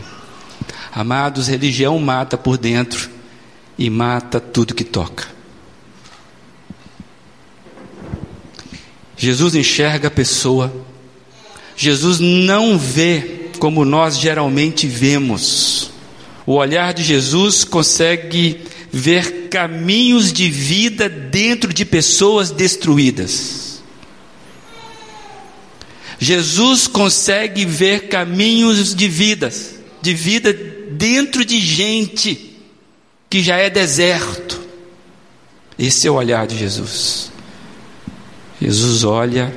Amados, 0.92 1.48
religião 1.48 2.00
mata 2.00 2.40
por 2.40 2.58
dentro 2.58 3.08
e 3.78 3.88
mata 3.88 4.40
tudo 4.40 4.74
que 4.74 4.84
toca. 4.84 5.28
Jesus 9.20 9.54
enxerga 9.54 10.08
a 10.08 10.12
pessoa. 10.12 10.74
Jesus 11.76 12.22
não 12.22 12.80
vê 12.80 13.50
como 13.60 13.84
nós 13.84 14.18
geralmente 14.18 14.88
vemos. 14.88 15.92
O 16.46 16.54
olhar 16.54 16.94
de 16.94 17.04
Jesus 17.04 17.66
consegue 17.66 18.62
ver 18.90 19.50
caminhos 19.50 20.32
de 20.32 20.50
vida 20.50 21.10
dentro 21.10 21.74
de 21.74 21.84
pessoas 21.84 22.50
destruídas. 22.50 23.84
Jesus 26.18 26.88
consegue 26.88 27.66
ver 27.66 28.08
caminhos 28.08 28.96
de 28.96 29.10
vidas, 29.10 29.76
de 30.02 30.14
vida 30.14 30.54
dentro 30.92 31.44
de 31.44 31.60
gente 31.60 32.56
que 33.30 33.44
já 33.44 33.58
é 33.58 33.70
deserto. 33.70 34.62
Esse 35.78 36.08
é 36.08 36.12
o 36.12 36.16
olhar 36.16 36.48
de 36.48 36.58
Jesus. 36.58 37.32
Jesus 38.62 39.04
olha 39.04 39.54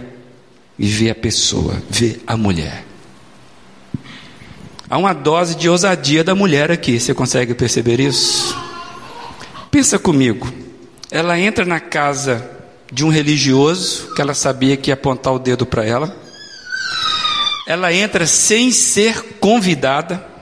e 0.78 0.86
vê 0.86 1.10
a 1.10 1.14
pessoa, 1.14 1.82
vê 1.90 2.20
a 2.26 2.36
mulher. 2.36 2.84
Há 4.88 4.98
uma 4.98 5.12
dose 5.12 5.54
de 5.54 5.68
ousadia 5.68 6.22
da 6.22 6.34
mulher 6.34 6.70
aqui, 6.70 7.00
você 7.00 7.14
consegue 7.14 7.54
perceber 7.54 7.98
isso? 7.98 8.54
Pensa 9.70 9.98
comigo. 9.98 10.52
Ela 11.10 11.38
entra 11.38 11.64
na 11.64 11.80
casa 11.80 12.50
de 12.92 13.04
um 13.04 13.08
religioso 13.08 14.14
que 14.14 14.20
ela 14.20 14.34
sabia 14.34 14.76
que 14.76 14.90
ia 14.90 14.94
apontar 14.94 15.32
o 15.32 15.38
dedo 15.38 15.64
para 15.64 15.84
ela. 15.84 16.14
Ela 17.66 17.92
entra 17.92 18.26
sem 18.26 18.70
ser 18.70 19.38
convidada 19.40 20.32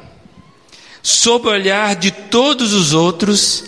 sob 1.02 1.46
o 1.46 1.50
olhar 1.50 1.94
de 1.94 2.10
todos 2.10 2.72
os 2.72 2.92
outros, 2.92 3.64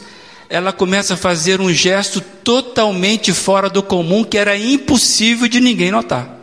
ela 0.52 0.70
começa 0.70 1.14
a 1.14 1.16
fazer 1.16 1.62
um 1.62 1.72
gesto 1.72 2.20
totalmente 2.20 3.32
fora 3.32 3.70
do 3.70 3.82
comum 3.82 4.22
que 4.22 4.36
era 4.36 4.54
impossível 4.54 5.48
de 5.48 5.58
ninguém 5.58 5.90
notar. 5.90 6.38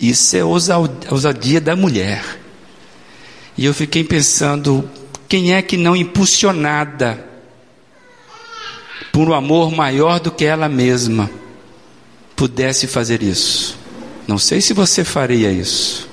Isso 0.00 0.38
é 0.38 0.42
ousadia 0.42 1.60
da 1.60 1.76
mulher. 1.76 2.24
E 3.58 3.66
eu 3.66 3.74
fiquei 3.74 4.02
pensando, 4.02 4.88
quem 5.28 5.52
é 5.52 5.60
que 5.60 5.76
não 5.76 5.94
impulsionada 5.94 7.22
por 9.12 9.28
um 9.28 9.34
amor 9.34 9.70
maior 9.70 10.18
do 10.18 10.30
que 10.30 10.46
ela 10.46 10.66
mesma 10.66 11.30
pudesse 12.34 12.86
fazer 12.86 13.22
isso? 13.22 13.76
Não 14.26 14.38
sei 14.38 14.62
se 14.62 14.72
você 14.72 15.04
faria 15.04 15.52
isso 15.52 16.08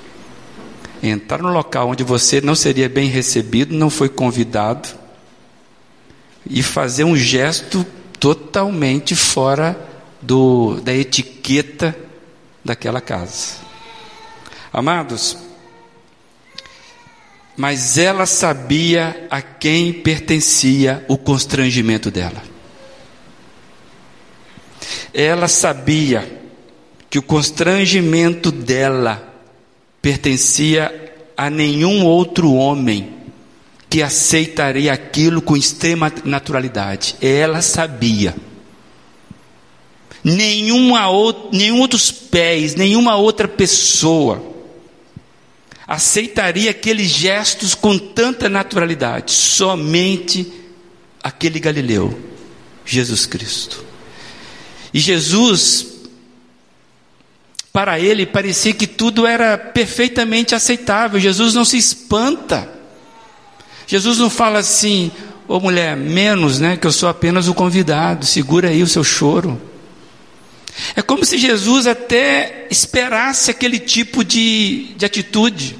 entrar 1.02 1.40
no 1.40 1.50
local 1.50 1.88
onde 1.88 2.04
você 2.04 2.42
não 2.42 2.54
seria 2.54 2.86
bem 2.86 3.08
recebido, 3.08 3.74
não 3.74 3.88
foi 3.88 4.10
convidado, 4.10 4.90
e 6.46 6.62
fazer 6.62 7.04
um 7.04 7.16
gesto 7.16 7.86
totalmente 8.18 9.14
fora 9.14 9.78
do, 10.20 10.80
da 10.82 10.94
etiqueta 10.94 11.96
daquela 12.64 13.00
casa. 13.00 13.56
Amados, 14.72 15.36
mas 17.56 17.98
ela 17.98 18.26
sabia 18.26 19.26
a 19.30 19.42
quem 19.42 19.92
pertencia 19.92 21.04
o 21.08 21.16
constrangimento 21.18 22.10
dela. 22.10 22.42
Ela 25.12 25.48
sabia 25.48 26.40
que 27.10 27.18
o 27.18 27.22
constrangimento 27.22 28.52
dela 28.52 29.34
pertencia 30.00 31.12
a 31.36 31.48
nenhum 31.48 32.04
outro 32.04 32.52
homem 32.52 33.17
que 33.88 34.02
aceitaria 34.02 34.92
aquilo 34.92 35.40
com 35.40 35.56
extrema 35.56 36.12
naturalidade. 36.24 37.16
Ela 37.20 37.62
sabia. 37.62 38.34
Nenhuma 40.22 41.08
outra, 41.08 41.56
nenhum 41.56 41.80
outros 41.80 42.10
pés, 42.10 42.74
nenhuma 42.74 43.16
outra 43.16 43.48
pessoa 43.48 44.56
aceitaria 45.86 46.70
aqueles 46.70 47.08
gestos 47.08 47.74
com 47.74 47.98
tanta 47.98 48.46
naturalidade. 48.46 49.32
Somente 49.32 50.52
aquele 51.22 51.58
Galileu, 51.58 52.18
Jesus 52.84 53.24
Cristo. 53.24 53.82
E 54.92 55.00
Jesus 55.00 55.98
para 57.72 58.00
ele 58.00 58.26
parecia 58.26 58.72
que 58.74 58.86
tudo 58.86 59.26
era 59.26 59.56
perfeitamente 59.56 60.54
aceitável. 60.54 61.20
Jesus 61.20 61.54
não 61.54 61.64
se 61.64 61.78
espanta. 61.78 62.77
Jesus 63.88 64.18
não 64.18 64.28
fala 64.28 64.58
assim, 64.58 65.10
ô 65.48 65.56
oh, 65.56 65.60
mulher, 65.60 65.96
menos, 65.96 66.60
né? 66.60 66.76
Que 66.76 66.86
eu 66.86 66.92
sou 66.92 67.08
apenas 67.08 67.48
o 67.48 67.54
convidado, 67.54 68.26
segura 68.26 68.68
aí 68.68 68.82
o 68.82 68.86
seu 68.86 69.02
choro. 69.02 69.58
É 70.94 71.00
como 71.00 71.24
se 71.24 71.38
Jesus 71.38 71.86
até 71.86 72.66
esperasse 72.70 73.50
aquele 73.50 73.78
tipo 73.78 74.22
de, 74.22 74.92
de 74.94 75.06
atitude. 75.06 75.78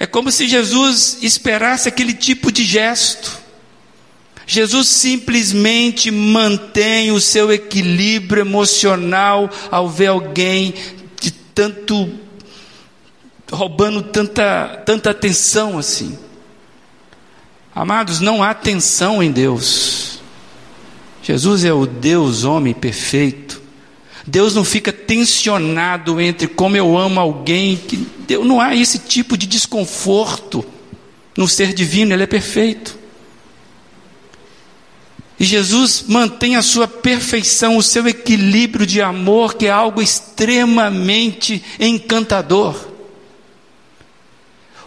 É 0.00 0.04
como 0.04 0.32
se 0.32 0.48
Jesus 0.48 1.18
esperasse 1.22 1.88
aquele 1.88 2.12
tipo 2.12 2.50
de 2.50 2.64
gesto. 2.64 3.40
Jesus 4.44 4.88
simplesmente 4.88 6.10
mantém 6.10 7.12
o 7.12 7.20
seu 7.20 7.52
equilíbrio 7.52 8.40
emocional 8.40 9.48
ao 9.70 9.88
ver 9.88 10.08
alguém 10.08 10.74
de 11.20 11.30
tanto 11.30 12.10
roubando 13.48 14.02
tanta 14.02 14.82
tanta 14.84 15.10
atenção 15.10 15.78
assim. 15.78 16.18
Amados, 17.78 18.18
não 18.18 18.42
há 18.42 18.52
tensão 18.54 19.22
em 19.22 19.30
Deus. 19.30 20.18
Jesus 21.22 21.64
é 21.64 21.72
o 21.72 21.86
Deus 21.86 22.42
homem 22.42 22.74
perfeito. 22.74 23.62
Deus 24.26 24.52
não 24.52 24.64
fica 24.64 24.92
tensionado 24.92 26.20
entre 26.20 26.48
como 26.48 26.76
eu 26.76 26.98
amo 26.98 27.20
alguém, 27.20 27.76
que 27.76 27.96
Deus 28.26 28.44
não 28.44 28.60
há 28.60 28.74
esse 28.74 28.98
tipo 28.98 29.38
de 29.38 29.46
desconforto 29.46 30.66
no 31.36 31.46
ser 31.46 31.72
divino, 31.72 32.12
ele 32.12 32.24
é 32.24 32.26
perfeito. 32.26 32.98
E 35.38 35.44
Jesus 35.44 36.02
mantém 36.08 36.56
a 36.56 36.62
sua 36.62 36.88
perfeição, 36.88 37.76
o 37.76 37.82
seu 37.82 38.08
equilíbrio 38.08 38.84
de 38.84 39.00
amor, 39.00 39.54
que 39.54 39.66
é 39.66 39.70
algo 39.70 40.02
extremamente 40.02 41.62
encantador. 41.78 42.87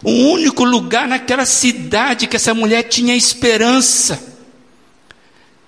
O 0.02 0.10
único 0.10 0.64
lugar 0.64 1.06
naquela 1.06 1.46
cidade 1.46 2.26
que 2.26 2.36
essa 2.36 2.54
mulher 2.54 2.82
tinha 2.84 3.14
esperança. 3.14 4.30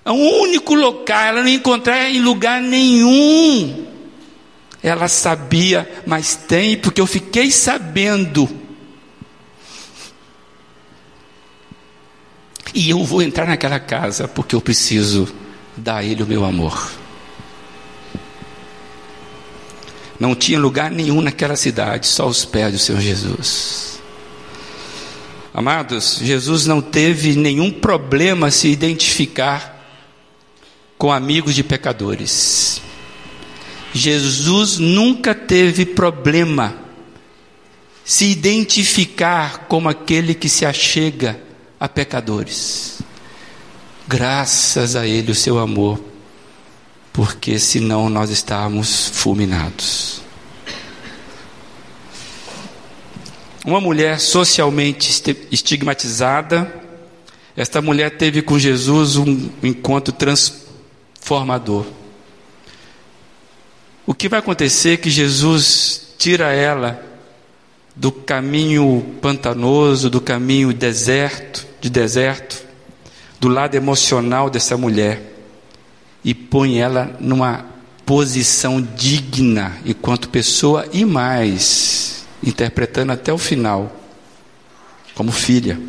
O 0.05 0.43
único 0.43 0.75
local, 0.75 1.23
ela 1.23 1.43
não 1.43 1.49
encontrava 1.49 2.09
em 2.09 2.21
lugar 2.21 2.61
nenhum. 2.61 3.87
Ela 4.83 5.09
sabia, 5.09 6.03
mas 6.07 6.35
tem, 6.35 6.77
porque 6.77 7.01
eu 7.01 7.07
fiquei 7.07 7.51
sabendo 7.51 8.65
E 12.75 12.91
eu 12.91 13.05
vou 13.05 13.23
entrar 13.23 13.47
naquela 13.47 13.79
casa 13.79 14.27
porque 14.27 14.57
eu 14.57 14.61
preciso 14.61 15.33
dar 15.77 15.99
a 15.99 16.05
Ele 16.05 16.25
o 16.25 16.27
meu 16.27 16.45
amor. 16.45 16.91
Não 20.19 20.35
tinha 20.35 20.59
lugar 20.59 20.91
nenhum 20.91 21.21
naquela 21.21 21.55
cidade, 21.55 22.09
só 22.09 22.27
os 22.27 22.45
pés 22.45 22.73
do 22.73 22.79
Senhor 22.79 23.01
Jesus. 23.01 23.94
Amados, 25.57 26.19
Jesus 26.21 26.67
não 26.67 26.83
teve 26.83 27.37
nenhum 27.37 27.71
problema 27.71 28.51
se 28.51 28.67
identificar 28.67 29.73
com 30.99 31.13
amigos 31.13 31.55
de 31.55 31.63
pecadores. 31.63 32.83
Jesus 33.93 34.79
nunca 34.79 35.33
teve 35.33 35.87
problema 35.87 36.75
se 38.05 38.25
identificar 38.25 39.67
como 39.69 39.89
aquele 39.89 40.35
que 40.35 40.49
se 40.49 40.67
achega 40.67 41.41
a 41.79 41.89
pecadores. 41.89 42.99
Graças 44.09 44.97
a 44.97 45.07
Ele 45.07 45.31
o 45.31 45.37
seu 45.37 45.61
amor, 45.61 46.03
porque 47.13 47.61
senão 47.61 48.11
nós 48.11 48.29
estávamos 48.29 49.09
fulminados. 49.15 50.24
Uma 53.65 53.81
mulher 53.81 54.21
socialmente 54.21 55.11
estigmatizada, 55.51 56.71
esta 57.57 57.81
mulher 57.81 58.11
teve 58.19 58.43
com 58.43 58.59
Jesus 58.59 59.17
um 59.17 59.49
encontro 59.63 60.13
transformador. 60.13 61.87
O 64.07 64.13
que 64.13 64.29
vai 64.29 64.41
acontecer 64.41 64.95
é 64.95 64.97
que 64.99 65.09
Jesus 65.09 66.15
tira 66.19 66.53
ela 66.53 67.03
do 67.97 68.13
caminho 68.13 69.17
pantanoso, 69.23 70.11
do 70.11 70.21
caminho 70.21 70.73
deserto, 70.75 71.67
de 71.81 71.89
deserto, 71.89 72.63
do 73.41 73.49
lado 73.49 73.75
emocional 73.77 74.51
dessa 74.51 74.77
mulher 74.77 75.33
e 76.25 76.35
põe 76.35 76.79
ela 76.79 77.17
numa 77.21 77.65
posição 78.05 78.81
digna 78.81 79.79
enquanto 79.85 80.29
pessoa 80.29 80.87
e 80.93 81.05
mais, 81.05 82.04
interpretando 82.45 83.13
até 83.13 83.33
o 83.33 83.39
final, 83.39 83.95
como 85.15 85.33
filha. 85.33 85.81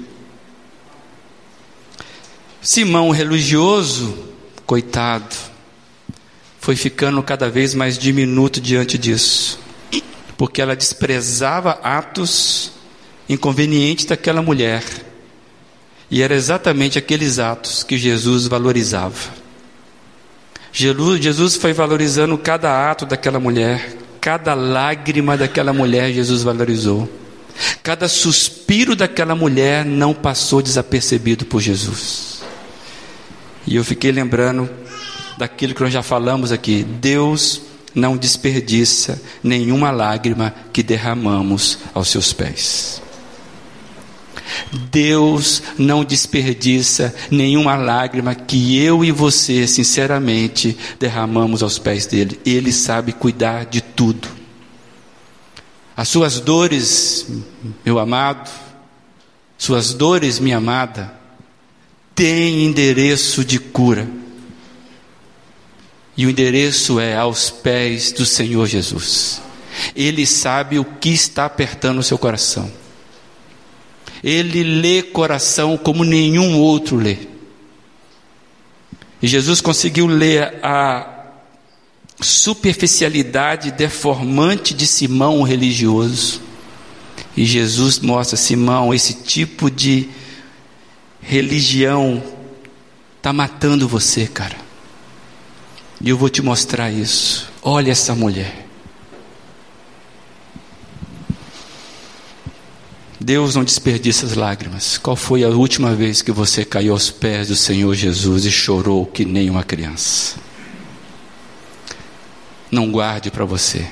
Simão, 2.61 3.11
religioso, 3.11 4.17
coitado, 4.65 5.35
foi 6.59 6.75
ficando 6.75 7.21
cada 7.21 7.49
vez 7.49 7.75
mais 7.75 7.97
diminuto 7.97 8.59
diante 8.59 8.97
disso 8.97 9.59
porque 10.37 10.61
ela 10.61 10.75
desprezava 10.75 11.79
atos 11.83 12.71
inconvenientes 13.27 14.05
daquela 14.05 14.41
mulher. 14.41 14.83
E 16.09 16.21
era 16.21 16.35
exatamente 16.35 16.97
aqueles 16.97 17.39
atos 17.39 17.83
que 17.83 17.97
Jesus 17.97 18.47
valorizava. 18.47 19.33
Jesus 20.71 21.55
foi 21.55 21.73
valorizando 21.73 22.37
cada 22.37 22.91
ato 22.91 23.05
daquela 23.05 23.39
mulher, 23.39 23.95
cada 24.25 24.55
lágrima 24.55 25.37
daquela 25.37 25.71
mulher, 25.71 26.11
Jesus 26.11 26.41
valorizou. 26.41 27.07
Cada 27.83 28.07
suspiro 28.07 28.95
daquela 28.95 29.35
mulher 29.35 29.85
não 29.85 30.15
passou 30.15 30.63
desapercebido 30.63 31.45
por 31.45 31.61
Jesus. 31.61 32.41
E 33.67 33.75
eu 33.75 33.83
fiquei 33.83 34.11
lembrando 34.11 34.67
daquilo 35.37 35.75
que 35.75 35.83
nós 35.83 35.93
já 35.93 36.01
falamos 36.01 36.51
aqui. 36.51 36.83
Deus 36.83 37.61
não 37.93 38.17
desperdiça 38.17 39.21
nenhuma 39.43 39.91
lágrima 39.91 40.55
que 40.73 40.81
derramamos 40.81 41.77
aos 41.93 42.07
seus 42.07 42.33
pés. 42.33 43.03
Deus 44.91 45.63
não 45.77 46.03
desperdiça 46.03 47.13
nenhuma 47.31 47.75
lágrima 47.75 48.35
que 48.35 48.77
eu 48.77 49.03
e 49.03 49.11
você, 49.11 49.67
sinceramente, 49.67 50.77
derramamos 50.99 51.63
aos 51.63 51.79
pés 51.79 52.05
dele. 52.05 52.39
Ele 52.45 52.71
sabe 52.71 53.11
cuidar 53.11 53.65
de 53.65 53.81
tudo. 53.81 54.27
As 55.97 56.09
suas 56.09 56.39
dores, 56.39 57.27
meu 57.85 57.99
amado, 57.99 58.49
suas 59.57 59.93
dores, 59.93 60.39
minha 60.39 60.57
amada, 60.57 61.13
têm 62.13 62.65
endereço 62.65 63.43
de 63.43 63.59
cura. 63.59 64.07
E 66.17 66.25
o 66.25 66.29
endereço 66.29 66.99
é 66.99 67.15
aos 67.15 67.49
pés 67.49 68.11
do 68.11 68.25
Senhor 68.25 68.65
Jesus. 68.67 69.41
Ele 69.95 70.25
sabe 70.25 70.79
o 70.79 70.85
que 70.85 71.09
está 71.09 71.45
apertando 71.45 71.99
o 71.99 72.03
seu 72.03 72.17
coração. 72.17 72.71
Ele 74.25 74.63
lê 74.63 75.03
coração 75.03 75.77
como 75.77 76.03
nenhum 76.03 76.57
outro 76.59 76.97
lê. 76.97 77.15
E 79.21 79.27
Jesus 79.27 79.61
conseguiu 79.61 80.07
ler 80.07 80.55
a 80.63 81.27
superficialidade 82.19 83.71
deformante 83.71 84.73
de 84.73 84.87
Simão 84.87 85.41
o 85.41 85.43
religioso. 85.43 86.41
E 87.37 87.45
Jesus 87.45 87.99
mostra, 87.99 88.35
Simão, 88.35 88.91
esse 88.91 89.13
tipo 89.13 89.69
de 89.69 90.09
religião 91.21 92.23
está 93.17 93.31
matando 93.31 93.87
você, 93.87 94.25
cara. 94.25 94.57
E 96.01 96.09
eu 96.09 96.17
vou 96.17 96.29
te 96.29 96.41
mostrar 96.41 96.89
isso. 96.89 97.47
Olha 97.61 97.91
essa 97.91 98.15
mulher. 98.15 98.64
Deus 103.19 103.55
não 103.55 103.63
desperdiça 103.63 104.25
as 104.25 104.33
lágrimas. 104.33 104.97
Qual 104.97 105.15
foi 105.15 105.43
a 105.43 105.49
última 105.49 105.95
vez 105.95 106.21
que 106.21 106.31
você 106.31 106.65
caiu 106.65 106.93
aos 106.93 107.09
pés 107.09 107.47
do 107.47 107.55
Senhor 107.55 107.93
Jesus 107.95 108.45
e 108.45 108.51
chorou 108.51 109.05
que 109.05 109.23
nem 109.23 109.49
uma 109.49 109.63
criança? 109.63 110.35
Não 112.69 112.91
guarde 112.91 113.31
para 113.31 113.45
você. 113.45 113.87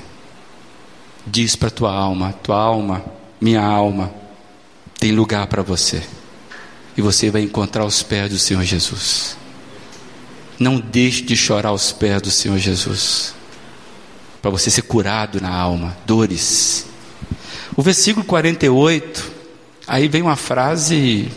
diz 1.26 1.56
para 1.56 1.70
tua 1.70 1.92
alma: 1.92 2.32
tua 2.42 2.60
alma, 2.60 3.02
minha 3.40 3.62
alma, 3.62 4.12
tem 4.98 5.12
lugar 5.12 5.46
para 5.46 5.62
você. 5.62 6.02
E 6.96 7.00
você 7.00 7.30
vai 7.30 7.42
encontrar 7.42 7.84
os 7.84 8.02
pés 8.02 8.30
do 8.30 8.38
Senhor 8.38 8.62
Jesus. 8.62 9.36
Não 10.58 10.78
deixe 10.78 11.22
de 11.22 11.36
chorar 11.36 11.70
aos 11.70 11.92
pés 11.92 12.22
do 12.22 12.30
Senhor 12.30 12.58
Jesus. 12.58 13.34
Para 14.40 14.50
você 14.50 14.70
ser 14.70 14.82
curado 14.82 15.40
na 15.40 15.50
alma, 15.50 15.96
dores. 16.06 16.86
O 17.76 17.82
versículo 17.82 18.24
48, 18.24 19.32
aí 19.84 20.06
vem 20.06 20.22
uma 20.22 20.36
frase 20.36 21.28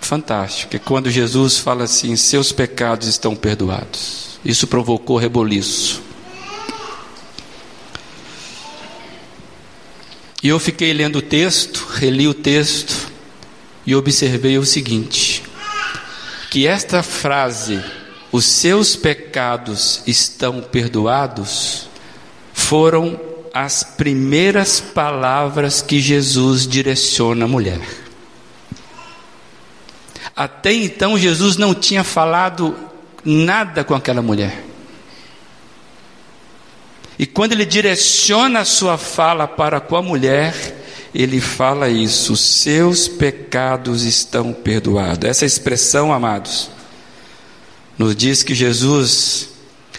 fantástica, 0.00 0.76
quando 0.78 1.08
Jesus 1.08 1.58
fala 1.58 1.84
assim: 1.84 2.16
seus 2.16 2.50
pecados 2.50 3.06
estão 3.06 3.36
perdoados. 3.36 4.40
Isso 4.44 4.66
provocou 4.66 5.16
reboliço. 5.16 6.02
E 10.42 10.48
eu 10.48 10.58
fiquei 10.58 10.92
lendo 10.92 11.16
o 11.16 11.22
texto, 11.22 11.86
reli 11.94 12.26
o 12.26 12.34
texto 12.34 13.08
e 13.86 13.94
observei 13.94 14.58
o 14.58 14.66
seguinte: 14.66 15.44
que 16.50 16.66
esta 16.66 17.04
frase, 17.04 17.80
os 18.32 18.44
seus 18.44 18.96
pecados 18.96 20.02
estão 20.08 20.60
perdoados, 20.60 21.88
foram 22.52 23.33
as 23.54 23.84
primeiras 23.84 24.80
palavras 24.80 25.80
que 25.80 26.00
Jesus 26.00 26.66
direciona 26.66 27.44
à 27.44 27.48
mulher. 27.48 27.80
Até 30.34 30.72
então, 30.72 31.16
Jesus 31.16 31.56
não 31.56 31.72
tinha 31.72 32.02
falado 32.02 32.76
nada 33.24 33.84
com 33.84 33.94
aquela 33.94 34.20
mulher. 34.20 34.64
E 37.16 37.24
quando 37.26 37.52
ele 37.52 37.64
direciona 37.64 38.58
a 38.58 38.64
sua 38.64 38.98
fala 38.98 39.46
para 39.46 39.78
com 39.78 39.94
a 39.94 40.02
mulher, 40.02 40.52
ele 41.14 41.40
fala 41.40 41.88
isso: 41.88 42.36
seus 42.36 43.06
pecados 43.06 44.02
estão 44.02 44.52
perdoados. 44.52 45.30
Essa 45.30 45.46
expressão, 45.46 46.12
amados, 46.12 46.68
nos 47.96 48.16
diz 48.16 48.42
que 48.42 48.52
Jesus 48.52 49.50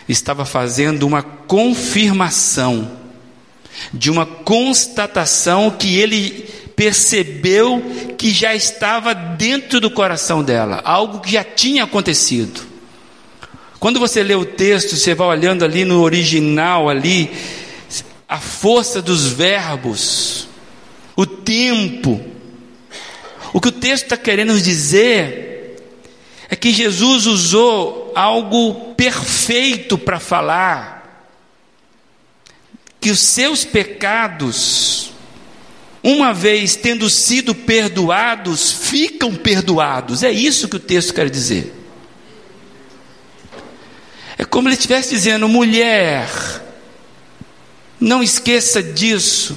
estava 0.10 0.44
fazendo 0.44 1.08
uma 1.08 1.24
confirmação 1.24 3.05
de 3.94 4.10
uma 4.10 4.26
constatação 4.26 5.72
que 5.72 5.98
ele 6.00 6.50
percebeu 6.76 7.82
que 8.18 8.32
já 8.32 8.54
estava 8.54 9.14
dentro 9.14 9.80
do 9.80 9.90
coração 9.90 10.44
dela, 10.44 10.82
algo 10.84 11.20
que 11.20 11.32
já 11.32 11.44
tinha 11.44 11.84
acontecido. 11.84 12.62
Quando 13.80 14.00
você 14.00 14.24
lê 14.24 14.36
o 14.36 14.46
texto, 14.46 14.96
você 14.96 15.14
vai 15.14 15.28
olhando 15.28 15.64
ali 15.64 15.86
no 15.86 16.02
original 16.02 16.90
ali 16.90 17.32
a 18.28 18.40
força 18.40 19.02
dos 19.02 19.28
verbos, 19.28 20.48
o 21.16 21.26
tempo. 21.26 22.20
O 23.54 23.62
que 23.62 23.70
o 23.70 23.72
texto 23.72 24.06
está 24.06 24.18
querendo 24.18 24.54
nos 24.54 24.64
dizer 24.64 25.78
é 26.50 26.56
que 26.56 26.72
Jesus 26.72 27.26
usou 27.26 28.12
algo 28.16 28.94
perfeito 28.96 29.98
para 29.98 30.20
falar 30.20 30.95
que 33.06 33.12
os 33.12 33.20
seus 33.20 33.64
pecados 33.64 35.12
uma 36.02 36.34
vez 36.34 36.76
tendo 36.76 37.08
sido 37.08 37.54
perdoados, 37.54 38.72
ficam 38.72 39.36
perdoados. 39.36 40.24
É 40.24 40.32
isso 40.32 40.68
que 40.68 40.78
o 40.78 40.80
texto 40.80 41.14
quer 41.14 41.30
dizer. 41.30 41.72
É 44.40 44.44
como 44.44 44.68
ele 44.68 44.74
estivesse 44.74 45.12
dizendo: 45.12 45.48
mulher, 45.48 46.28
não 48.00 48.24
esqueça 48.24 48.82
disso. 48.82 49.56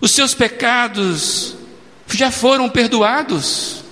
Os 0.00 0.10
seus 0.12 0.32
pecados 0.32 1.54
já 2.08 2.30
foram 2.30 2.66
perdoados. 2.66 3.84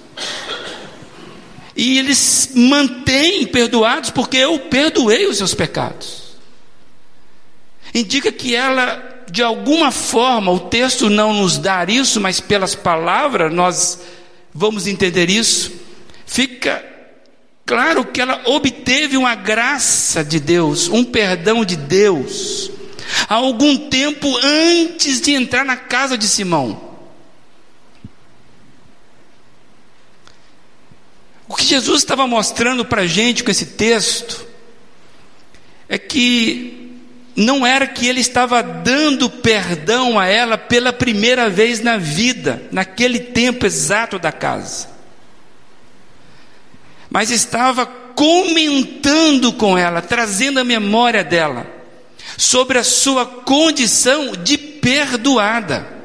E 1.77 1.99
eles 1.99 2.53
mantêm 2.55 3.47
perdoados 3.47 4.09
porque 4.09 4.39
eu 4.39 4.59
perdoei 4.61 5.27
os 5.27 5.37
seus 5.37 5.53
pecados. 5.53 6.20
Indica 7.95 8.31
que 8.31 8.55
ela 8.55 9.11
de 9.31 9.43
alguma 9.43 9.91
forma, 9.91 10.51
o 10.51 10.59
texto 10.59 11.09
não 11.09 11.33
nos 11.33 11.57
dá 11.57 11.85
isso, 11.85 12.21
mas 12.21 12.41
pelas 12.41 12.75
palavras 12.75 13.53
nós 13.53 14.01
vamos 14.53 14.87
entender 14.87 15.31
isso. 15.31 15.73
Fica 16.27 16.85
claro 17.65 18.05
que 18.05 18.21
ela 18.21 18.43
obteve 18.47 19.17
uma 19.17 19.35
graça 19.35 20.25
de 20.25 20.41
Deus, 20.41 20.89
um 20.89 21.05
perdão 21.05 21.65
de 21.65 21.77
Deus, 21.77 22.71
há 23.29 23.35
algum 23.35 23.89
tempo 23.89 24.37
antes 24.43 25.21
de 25.21 25.33
entrar 25.33 25.65
na 25.65 25.77
casa 25.77 26.19
de 26.19 26.27
Simão. 26.27 26.91
O 31.47 31.55
que 31.55 31.65
Jesus 31.65 32.03
estava 32.03 32.27
mostrando 32.27 32.85
para 32.85 33.03
a 33.03 33.07
gente 33.07 33.43
com 33.43 33.51
esse 33.51 33.67
texto 33.67 34.47
é 35.89 35.99
que 35.99 36.90
não 37.37 37.67
era 37.67 37.87
que 37.87 38.07
ele 38.07 38.21
estava 38.21 38.63
dando 38.63 39.31
perdão 39.31 40.19
a 40.19 40.27
ela 40.27 40.59
pela 40.59 40.93
primeira 40.93 41.49
vez 41.49 41.81
na 41.81 41.97
vida, 41.97 42.63
naquele 42.73 43.19
tempo 43.21 43.67
exato 43.67 44.19
da 44.19 44.33
casa, 44.33 44.89
mas 47.09 47.31
estava 47.31 47.87
comentando 47.87 49.53
com 49.53 49.79
ela, 49.79 50.03
trazendo 50.03 50.61
a 50.61 50.65
memória 50.65 51.25
dela 51.25 51.67
sobre 52.37 52.79
a 52.79 52.85
sua 52.85 53.25
condição 53.25 54.33
de 54.33 54.59
perdoada. 54.59 56.01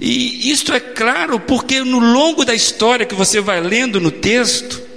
E 0.00 0.50
isto 0.50 0.72
é 0.72 0.80
claro 0.80 1.38
porque 1.38 1.80
no 1.80 1.98
longo 1.98 2.44
da 2.44 2.54
história 2.54 3.04
que 3.04 3.14
você 3.14 3.40
vai 3.40 3.60
lendo 3.60 4.00
no 4.00 4.10
texto, 4.10 4.89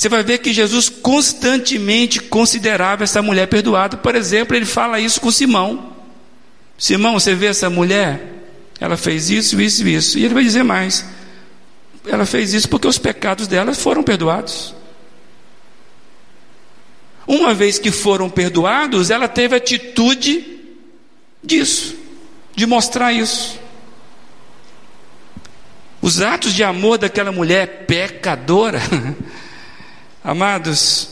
você 0.00 0.08
vai 0.08 0.22
ver 0.22 0.38
que 0.38 0.50
Jesus 0.50 0.88
constantemente 0.88 2.22
considerava 2.22 3.04
essa 3.04 3.20
mulher 3.20 3.48
perdoada. 3.48 3.98
Por 3.98 4.14
exemplo, 4.14 4.56
ele 4.56 4.64
fala 4.64 4.98
isso 4.98 5.20
com 5.20 5.30
Simão. 5.30 5.94
Simão, 6.78 7.20
você 7.20 7.34
vê 7.34 7.48
essa 7.48 7.68
mulher? 7.68 8.46
Ela 8.80 8.96
fez 8.96 9.28
isso, 9.28 9.60
isso 9.60 9.86
e 9.86 9.94
isso. 9.94 10.18
E 10.18 10.24
ele 10.24 10.32
vai 10.32 10.42
dizer 10.42 10.62
mais. 10.62 11.04
Ela 12.06 12.24
fez 12.24 12.54
isso 12.54 12.66
porque 12.66 12.88
os 12.88 12.96
pecados 12.96 13.46
dela 13.46 13.74
foram 13.74 14.02
perdoados. 14.02 14.74
Uma 17.26 17.52
vez 17.52 17.78
que 17.78 17.90
foram 17.90 18.30
perdoados, 18.30 19.10
ela 19.10 19.28
teve 19.28 19.54
atitude 19.54 20.60
disso, 21.44 21.94
de 22.56 22.64
mostrar 22.64 23.12
isso. 23.12 23.60
Os 26.00 26.22
atos 26.22 26.54
de 26.54 26.64
amor 26.64 26.96
daquela 26.96 27.30
mulher 27.30 27.84
pecadora 27.86 28.80
Amados, 30.30 31.08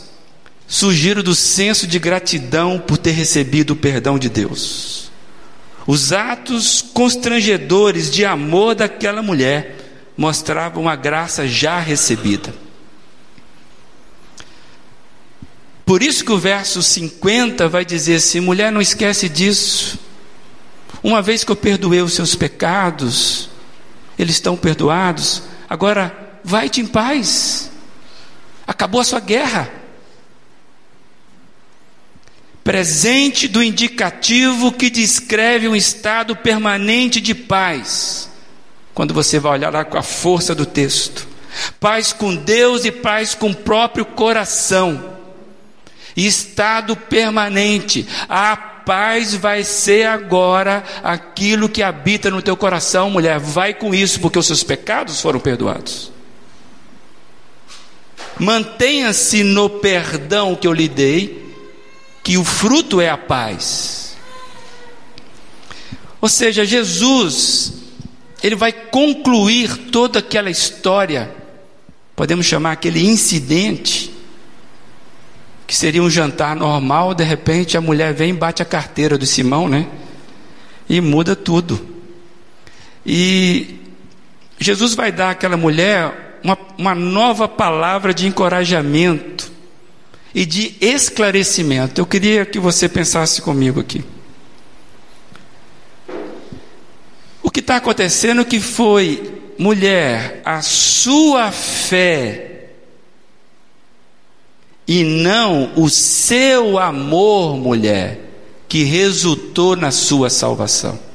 surgiram 0.65 1.21
do 1.21 1.35
senso 1.35 1.85
de 1.85 1.99
gratidão 1.99 2.79
por 2.79 2.97
ter 2.97 3.11
recebido 3.11 3.71
o 3.71 3.75
perdão 3.75 4.17
de 4.17 4.29
Deus. 4.29 5.11
Os 5.85 6.13
atos 6.13 6.81
constrangedores 6.81 8.09
de 8.09 8.23
amor 8.23 8.75
daquela 8.75 9.21
mulher 9.21 9.75
mostravam 10.15 10.83
uma 10.83 10.95
graça 10.95 11.45
já 11.45 11.81
recebida. 11.81 12.55
Por 15.85 16.01
isso 16.01 16.23
que 16.23 16.31
o 16.31 16.39
verso 16.39 16.81
50 16.81 17.67
vai 17.67 17.83
dizer 17.83 18.15
assim: 18.15 18.39
mulher, 18.39 18.71
não 18.71 18.79
esquece 18.79 19.27
disso. 19.27 19.99
Uma 21.03 21.21
vez 21.21 21.43
que 21.43 21.51
eu 21.51 21.57
perdoei 21.57 22.01
os 22.01 22.13
seus 22.13 22.35
pecados, 22.35 23.49
eles 24.17 24.35
estão 24.35 24.55
perdoados, 24.55 25.43
agora 25.69 26.39
vai-te 26.41 26.79
em 26.79 26.87
paz. 26.87 27.69
Acabou 28.69 29.01
a 29.01 29.03
sua 29.03 29.19
guerra. 29.19 29.67
Presente 32.63 33.47
do 33.47 33.63
indicativo 33.63 34.71
que 34.71 34.91
descreve 34.91 35.67
um 35.67 35.75
estado 35.75 36.35
permanente 36.35 37.19
de 37.19 37.33
paz. 37.33 38.29
Quando 38.93 39.11
você 39.11 39.39
vai 39.39 39.53
olhar 39.53 39.73
lá 39.73 39.83
com 39.83 39.97
a 39.97 40.03
força 40.03 40.53
do 40.53 40.67
texto. 40.67 41.27
Paz 41.79 42.13
com 42.13 42.35
Deus 42.35 42.85
e 42.85 42.91
paz 42.91 43.33
com 43.33 43.49
o 43.49 43.55
próprio 43.55 44.05
coração. 44.05 45.17
Estado 46.15 46.95
permanente. 46.95 48.07
A 48.29 48.55
paz 48.55 49.33
vai 49.33 49.63
ser 49.63 50.05
agora 50.05 50.83
aquilo 51.03 51.67
que 51.67 51.81
habita 51.81 52.29
no 52.29 52.39
teu 52.39 52.55
coração, 52.55 53.09
mulher. 53.09 53.39
Vai 53.39 53.73
com 53.73 53.95
isso, 53.95 54.19
porque 54.19 54.37
os 54.37 54.45
seus 54.45 54.61
pecados 54.61 55.19
foram 55.19 55.39
perdoados. 55.39 56.18
Mantenha-se 58.39 59.43
no 59.43 59.69
perdão 59.69 60.55
que 60.55 60.65
eu 60.65 60.71
lhe 60.71 60.87
dei, 60.87 61.53
que 62.23 62.37
o 62.37 62.43
fruto 62.45 63.01
é 63.01 63.09
a 63.09 63.17
paz. 63.17 64.15
Ou 66.21 66.29
seja, 66.29 66.65
Jesus, 66.65 67.73
ele 68.41 68.55
vai 68.55 68.71
concluir 68.71 69.89
toda 69.91 70.19
aquela 70.19 70.49
história, 70.49 71.35
podemos 72.15 72.45
chamar 72.45 72.71
aquele 72.71 73.05
incidente, 73.05 74.11
que 75.67 75.75
seria 75.75 76.01
um 76.01 76.09
jantar 76.09 76.55
normal, 76.55 77.13
de 77.13 77.23
repente 77.23 77.77
a 77.77 77.81
mulher 77.81 78.13
vem 78.13 78.31
e 78.31 78.33
bate 78.33 78.61
a 78.61 78.65
carteira 78.65 79.17
do 79.17 79.25
Simão, 79.25 79.67
né? 79.67 79.87
E 80.89 80.99
muda 80.99 81.35
tudo. 81.35 81.87
E 83.05 83.79
Jesus 84.57 84.95
vai 84.95 85.11
dar 85.11 85.29
àquela 85.31 85.55
mulher 85.55 86.28
uma, 86.43 86.57
uma 86.77 86.95
nova 86.95 87.47
palavra 87.47 88.13
de 88.13 88.27
encorajamento 88.27 89.51
e 90.33 90.45
de 90.45 90.75
esclarecimento. 90.79 91.99
Eu 91.99 92.05
queria 92.05 92.45
que 92.45 92.59
você 92.59 92.87
pensasse 92.87 93.41
comigo 93.41 93.79
aqui. 93.79 94.03
O 97.41 97.49
que 97.51 97.59
está 97.61 97.77
acontecendo 97.77 98.45
que 98.45 98.59
foi, 98.59 99.41
mulher, 99.57 100.41
a 100.45 100.61
sua 100.61 101.51
fé 101.51 102.49
e 104.87 105.03
não 105.03 105.71
o 105.75 105.89
seu 105.89 106.79
amor, 106.79 107.57
mulher, 107.57 108.19
que 108.67 108.83
resultou 108.83 109.75
na 109.75 109.91
sua 109.91 110.29
salvação. 110.29 111.08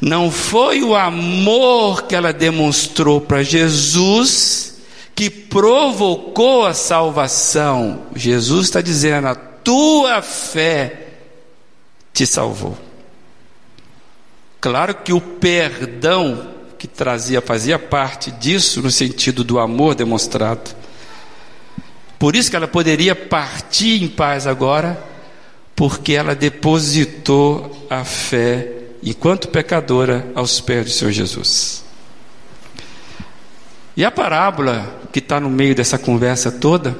Não 0.00 0.30
foi 0.30 0.82
o 0.82 0.94
amor 0.94 2.02
que 2.02 2.14
ela 2.14 2.32
demonstrou 2.32 3.20
para 3.20 3.42
Jesus 3.42 4.76
que 5.14 5.30
provocou 5.30 6.66
a 6.66 6.74
salvação. 6.74 8.02
Jesus 8.14 8.66
está 8.66 8.80
dizendo: 8.80 9.28
a 9.28 9.34
tua 9.34 10.20
fé 10.20 11.06
te 12.12 12.26
salvou. 12.26 12.76
Claro 14.60 14.94
que 14.94 15.12
o 15.12 15.20
perdão 15.20 16.54
que 16.78 16.86
trazia, 16.86 17.40
fazia 17.40 17.78
parte 17.78 18.30
disso, 18.30 18.82
no 18.82 18.90
sentido 18.90 19.42
do 19.42 19.58
amor 19.58 19.94
demonstrado. 19.94 20.74
Por 22.18 22.34
isso 22.34 22.50
que 22.50 22.56
ela 22.56 22.68
poderia 22.68 23.14
partir 23.14 24.02
em 24.02 24.08
paz 24.08 24.46
agora, 24.46 25.02
porque 25.74 26.12
ela 26.12 26.34
depositou 26.34 27.86
a 27.88 28.04
fé, 28.04 28.72
enquanto 29.06 29.48
pecadora, 29.48 30.26
aos 30.34 30.60
pés 30.60 30.84
do 30.84 30.90
Senhor 30.90 31.12
Jesus. 31.12 31.84
E 33.96 34.04
a 34.04 34.10
parábola 34.10 35.00
que 35.16 35.20
está 35.20 35.40
no 35.40 35.48
meio 35.48 35.74
dessa 35.74 35.96
conversa 35.96 36.52
toda, 36.52 36.94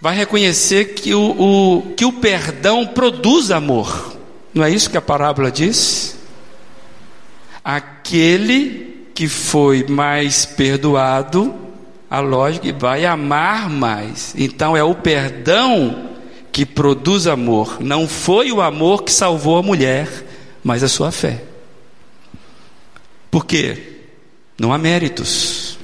vai 0.00 0.16
reconhecer 0.16 0.86
que 0.86 1.14
o, 1.14 1.20
o, 1.20 1.94
que 1.94 2.04
o 2.04 2.14
perdão 2.14 2.84
produz 2.84 3.52
amor. 3.52 4.16
Não 4.52 4.64
é 4.64 4.70
isso 4.70 4.90
que 4.90 4.96
a 4.96 5.00
parábola 5.00 5.52
diz? 5.52 6.18
Aquele 7.64 9.06
que 9.14 9.28
foi 9.28 9.86
mais 9.86 10.44
perdoado, 10.44 11.54
a 12.10 12.18
lógica 12.18 12.72
vai 12.72 13.04
amar 13.06 13.70
mais. 13.70 14.34
Então 14.36 14.76
é 14.76 14.82
o 14.82 14.96
perdão 14.96 16.10
que 16.52 16.66
produz 16.66 17.26
amor. 17.26 17.78
Não 17.80 18.06
foi 18.06 18.52
o 18.52 18.60
amor 18.60 19.02
que 19.02 19.10
salvou 19.10 19.56
a 19.56 19.62
mulher, 19.62 20.08
mas 20.62 20.82
a 20.82 20.88
sua 20.88 21.10
fé. 21.10 21.42
Por 23.30 23.46
quê? 23.46 24.00
Não 24.60 24.72
há 24.72 24.78
méritos. 24.78 25.78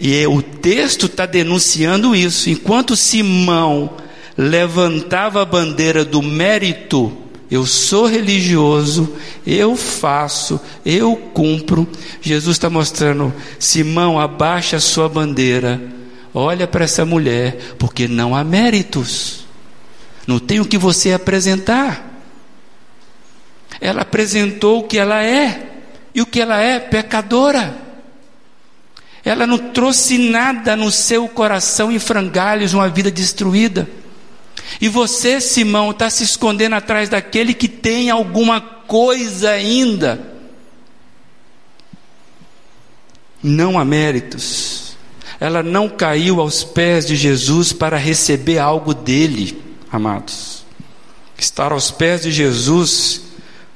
E 0.00 0.26
o 0.26 0.42
texto 0.42 1.06
está 1.06 1.24
denunciando 1.24 2.16
isso. 2.16 2.50
Enquanto 2.50 2.96
Simão 2.96 3.96
levantava 4.36 5.42
a 5.42 5.44
bandeira 5.44 6.04
do 6.04 6.20
mérito, 6.20 7.16
eu 7.50 7.66
sou 7.66 8.06
religioso, 8.06 9.14
eu 9.46 9.76
faço, 9.76 10.58
eu 10.84 11.14
cumpro. 11.16 11.86
Jesus 12.22 12.56
está 12.56 12.70
mostrando, 12.70 13.32
Simão, 13.58 14.18
abaixa 14.18 14.76
a 14.76 14.80
sua 14.80 15.08
bandeira, 15.08 15.80
olha 16.34 16.66
para 16.66 16.84
essa 16.84 17.04
mulher, 17.04 17.74
porque 17.78 18.06
não 18.06 18.34
há 18.34 18.44
méritos, 18.44 19.44
não 20.26 20.38
tem 20.38 20.60
o 20.60 20.66
que 20.66 20.78
você 20.78 21.12
apresentar. 21.12 22.08
Ela 23.80 24.02
apresentou 24.02 24.80
o 24.80 24.86
que 24.86 24.98
ela 24.98 25.24
é, 25.24 25.68
e 26.14 26.20
o 26.20 26.26
que 26.26 26.40
ela 26.40 26.60
é, 26.60 26.78
pecadora. 26.78 27.76
Ela 29.24 29.46
não 29.46 29.58
trouxe 29.58 30.18
nada 30.18 30.76
no 30.76 30.90
seu 30.90 31.28
coração 31.28 31.92
em 31.92 31.98
frangalhos, 31.98 32.74
uma 32.74 32.88
vida 32.88 33.10
destruída. 33.10 33.88
E 34.80 34.88
você, 34.88 35.40
Simão, 35.40 35.90
está 35.90 36.08
se 36.08 36.24
escondendo 36.24 36.74
atrás 36.74 37.08
daquele 37.08 37.52
que 37.52 37.68
tem 37.68 38.10
alguma 38.10 38.60
coisa 38.60 39.50
ainda. 39.50 40.20
Não 43.42 43.78
há 43.78 43.84
méritos. 43.84 44.79
Ela 45.40 45.62
não 45.62 45.88
caiu 45.88 46.40
aos 46.40 46.62
pés 46.62 47.06
de 47.06 47.16
Jesus 47.16 47.72
para 47.72 47.96
receber 47.96 48.58
algo 48.58 48.94
dele, 48.94 49.60
amados. 49.90 50.64
Estar 51.36 51.72
aos 51.72 51.90
pés 51.90 52.22
de 52.22 52.30
Jesus 52.30 53.22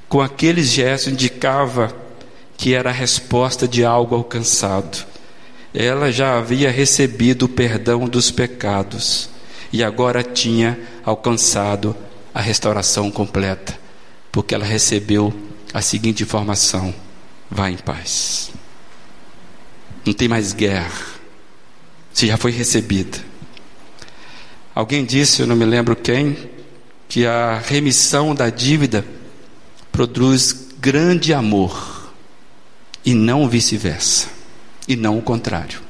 com 0.09 0.21
aqueles 0.21 0.69
gestos 0.69 1.13
indicava 1.13 1.93
que 2.57 2.75
era 2.75 2.91
a 2.91 2.93
resposta 2.93 3.67
de 3.67 3.85
algo 3.85 4.15
alcançado 4.15 5.15
ela 5.75 6.13
já 6.13 6.39
havia 6.39 6.71
recebido 6.71 7.47
o 7.47 7.49
perdão 7.49 8.07
dos 8.07 8.31
pecados 8.31 9.29
e 9.73 9.83
agora 9.83 10.23
tinha 10.23 10.79
alcançado 11.05 11.97
a 12.33 12.41
restauração 12.41 13.11
completa, 13.11 13.77
porque 14.31 14.55
ela 14.55 14.65
recebeu 14.65 15.35
a 15.73 15.83
seguinte 15.83 16.23
informação: 16.23 16.95
vá 17.51 17.69
em 17.69 17.77
paz. 17.77 18.53
Não 20.07 20.13
tem 20.13 20.29
mais 20.29 20.53
guerra. 20.53 21.14
Você 22.15 22.29
já 22.29 22.37
foi 22.37 22.53
recebida. 22.53 23.19
Alguém 24.73 25.05
disse, 25.05 25.43
eu 25.43 25.49
não 25.49 25.57
me 25.57 25.65
lembro 25.65 25.97
quem, 25.97 26.39
que 27.09 27.27
a 27.27 27.59
remissão 27.59 28.33
da 28.33 28.51
dívida 28.51 29.05
produz 29.91 30.53
grande 30.81 31.35
amor 31.35 32.13
e 33.05 33.15
não 33.15 33.49
vice-versa 33.49 34.29
e 34.87 34.95
não 34.95 35.19
o 35.19 35.23
contrário. 35.23 35.81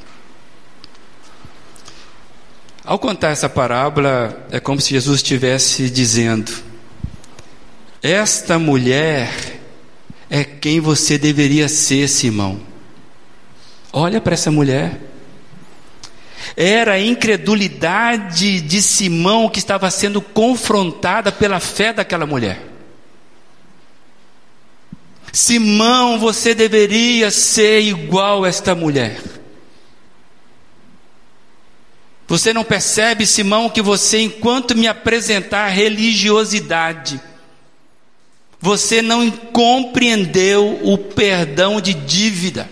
Ao 2.83 2.99
contar 2.99 3.31
essa 3.31 3.49
parábola, 3.49 4.47
é 4.51 4.59
como 4.59 4.81
se 4.81 4.91
Jesus 4.91 5.17
estivesse 5.17 5.91
dizendo: 5.91 6.53
Esta 8.03 8.59
mulher 8.59 9.61
é 10.31 10.43
quem 10.43 10.81
você 10.81 11.19
deveria 11.19 11.69
ser, 11.69 12.09
Simão. 12.09 12.61
Olha 13.93 14.21
para 14.21 14.35
essa 14.35 14.51
mulher. 14.51 15.14
Era 16.57 16.93
a 16.93 17.01
incredulidade 17.01 18.61
de 18.61 18.83
Simão 18.83 19.49
que 19.49 19.59
estava 19.59 19.91
sendo 19.91 20.21
confrontada 20.21 21.33
pela 21.33 21.61
fé 21.61 21.93
daquela 21.93 22.27
mulher. 22.27 22.61
Simão, 25.33 26.19
você 26.19 26.55
deveria 26.55 27.31
ser 27.31 27.81
igual 27.81 28.45
a 28.45 28.49
esta 28.49 28.75
mulher. 28.75 29.21
Você 32.27 32.53
não 32.53 32.65
percebe, 32.65 33.27
Simão, 33.27 33.69
que 33.69 33.83
você, 33.83 34.21
enquanto 34.21 34.77
me 34.77 34.87
apresentar 34.87 35.69
religiosidade, 35.69 37.21
você 38.61 39.03
não 39.03 39.31
compreendeu 39.31 40.81
o 40.83 40.97
perdão 40.97 41.81
de 41.81 41.93
dívida. 41.93 42.71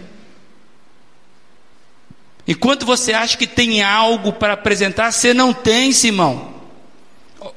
Enquanto 2.47 2.85
você 2.85 3.13
acha 3.13 3.37
que 3.37 3.47
tem 3.47 3.83
algo 3.83 4.33
para 4.33 4.55
apresentar, 4.55 5.13
você 5.13 5.33
não 5.33 5.53
tem, 5.53 5.93
Simão. 5.93 6.55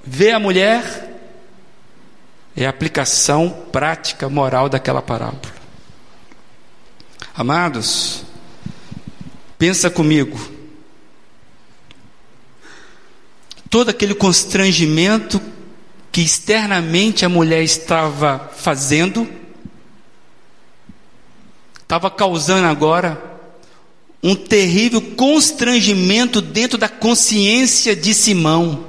Vê 0.03 0.31
a 0.31 0.39
mulher, 0.39 1.19
é 2.55 2.65
a 2.65 2.69
aplicação 2.69 3.65
prática 3.71 4.29
moral 4.29 4.69
daquela 4.69 5.01
parábola. 5.01 5.53
Amados, 7.35 8.23
pensa 9.57 9.89
comigo. 9.89 10.39
Todo 13.69 13.89
aquele 13.89 14.15
constrangimento 14.15 15.41
que 16.11 16.21
externamente 16.21 17.25
a 17.25 17.29
mulher 17.29 17.61
estava 17.61 18.49
fazendo, 18.55 19.27
estava 21.81 22.09
causando 22.09 22.67
agora 22.67 23.34
um 24.25 24.33
terrível 24.33 24.99
constrangimento 24.99 26.41
dentro 26.41 26.79
da 26.79 26.89
consciência 26.89 27.95
de 27.95 28.11
Simão. 28.11 28.87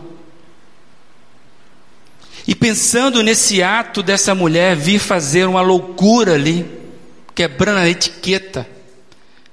E 2.49 2.55
pensando 2.55 3.22
nesse 3.22 3.62
ato 3.62 4.03
dessa 4.03 4.34
mulher 4.34 4.74
vir 4.74 4.99
fazer 4.99 5.47
uma 5.47 5.61
loucura 5.61 6.32
ali, 6.32 6.64
quebrando 7.34 7.80
a 7.80 7.89
etiqueta, 7.89 8.66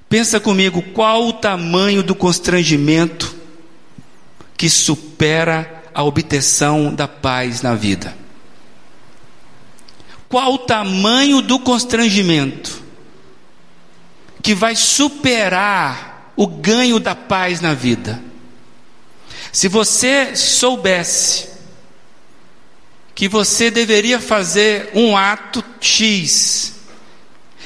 pensa 0.08 0.40
comigo 0.40 0.82
qual 0.94 1.28
o 1.28 1.34
tamanho 1.34 2.02
do 2.02 2.16
constrangimento 2.16 3.36
que 4.56 4.70
supera 4.70 5.84
a 5.94 6.02
obtenção 6.02 6.96
da 6.96 7.10
paz 7.10 7.62
na 7.62 7.76
vida. 7.76 8.16
Qual 10.30 10.54
o 10.54 10.60
tamanho 10.60 11.42
do 11.42 11.60
constrangimento 11.60 12.83
que 14.44 14.54
vai 14.54 14.76
superar 14.76 16.34
o 16.36 16.46
ganho 16.46 17.00
da 17.00 17.16
paz 17.16 17.62
na 17.62 17.74
vida. 17.74 18.22
Se 19.52 19.68
você 19.68 20.36
soubesse 20.36 21.48
que 23.16 23.28
você 23.28 23.72
deveria 23.72 24.20
fazer 24.20 24.92
um 24.94 25.16
ato 25.16 25.64
X, 25.80 26.74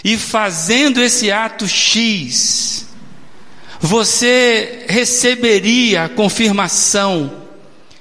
e 0.03 0.17
fazendo 0.17 1.01
esse 1.01 1.31
ato 1.31 1.67
X, 1.67 2.85
você 3.79 4.85
receberia 4.87 6.05
a 6.05 6.09
confirmação 6.09 7.43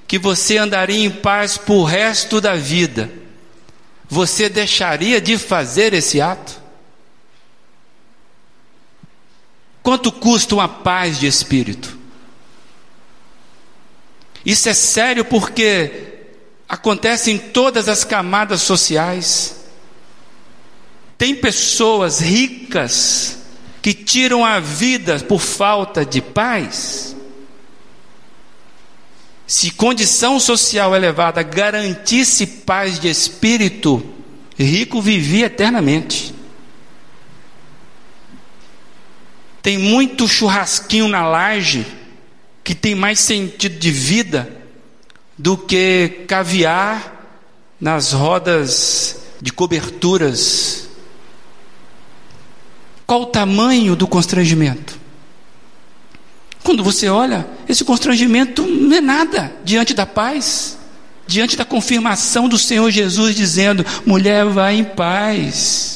que 0.06 0.18
você 0.18 0.58
andaria 0.58 1.04
em 1.04 1.10
paz 1.10 1.58
por 1.58 1.84
resto 1.84 2.40
da 2.40 2.54
vida, 2.54 3.10
você 4.08 4.48
deixaria 4.48 5.20
de 5.20 5.36
fazer 5.36 5.94
esse 5.94 6.20
ato? 6.20 6.65
Quanto 9.86 10.10
custa 10.10 10.56
uma 10.56 10.66
paz 10.66 11.16
de 11.20 11.28
espírito? 11.28 11.96
Isso 14.44 14.68
é 14.68 14.74
sério 14.74 15.24
porque 15.24 16.24
acontece 16.68 17.30
em 17.30 17.38
todas 17.38 17.88
as 17.88 18.02
camadas 18.02 18.62
sociais. 18.62 19.64
Tem 21.16 21.36
pessoas 21.36 22.18
ricas 22.18 23.38
que 23.80 23.94
tiram 23.94 24.44
a 24.44 24.58
vida 24.58 25.20
por 25.20 25.40
falta 25.40 26.04
de 26.04 26.20
paz. 26.20 27.14
Se 29.46 29.70
condição 29.70 30.40
social 30.40 30.96
elevada 30.96 31.44
garantisse 31.44 32.44
paz 32.44 32.98
de 32.98 33.08
espírito, 33.08 34.04
rico 34.58 35.00
vivia 35.00 35.46
eternamente. 35.46 36.35
Tem 39.66 39.78
muito 39.78 40.28
churrasquinho 40.28 41.08
na 41.08 41.26
laje 41.26 41.84
que 42.62 42.72
tem 42.72 42.94
mais 42.94 43.18
sentido 43.18 43.80
de 43.80 43.90
vida 43.90 44.48
do 45.36 45.56
que 45.56 46.24
caviar 46.28 47.42
nas 47.80 48.12
rodas 48.12 49.22
de 49.42 49.52
coberturas. 49.52 50.88
Qual 53.08 53.22
o 53.22 53.26
tamanho 53.26 53.96
do 53.96 54.06
constrangimento? 54.06 55.00
Quando 56.62 56.84
você 56.84 57.08
olha, 57.08 57.44
esse 57.68 57.84
constrangimento 57.84 58.62
não 58.62 58.96
é 58.96 59.00
nada 59.00 59.52
diante 59.64 59.92
da 59.92 60.06
paz, 60.06 60.78
diante 61.26 61.56
da 61.56 61.64
confirmação 61.64 62.48
do 62.48 62.56
Senhor 62.56 62.88
Jesus 62.92 63.34
dizendo: 63.34 63.84
mulher, 64.06 64.44
vai 64.44 64.76
em 64.76 64.84
paz. 64.84 65.95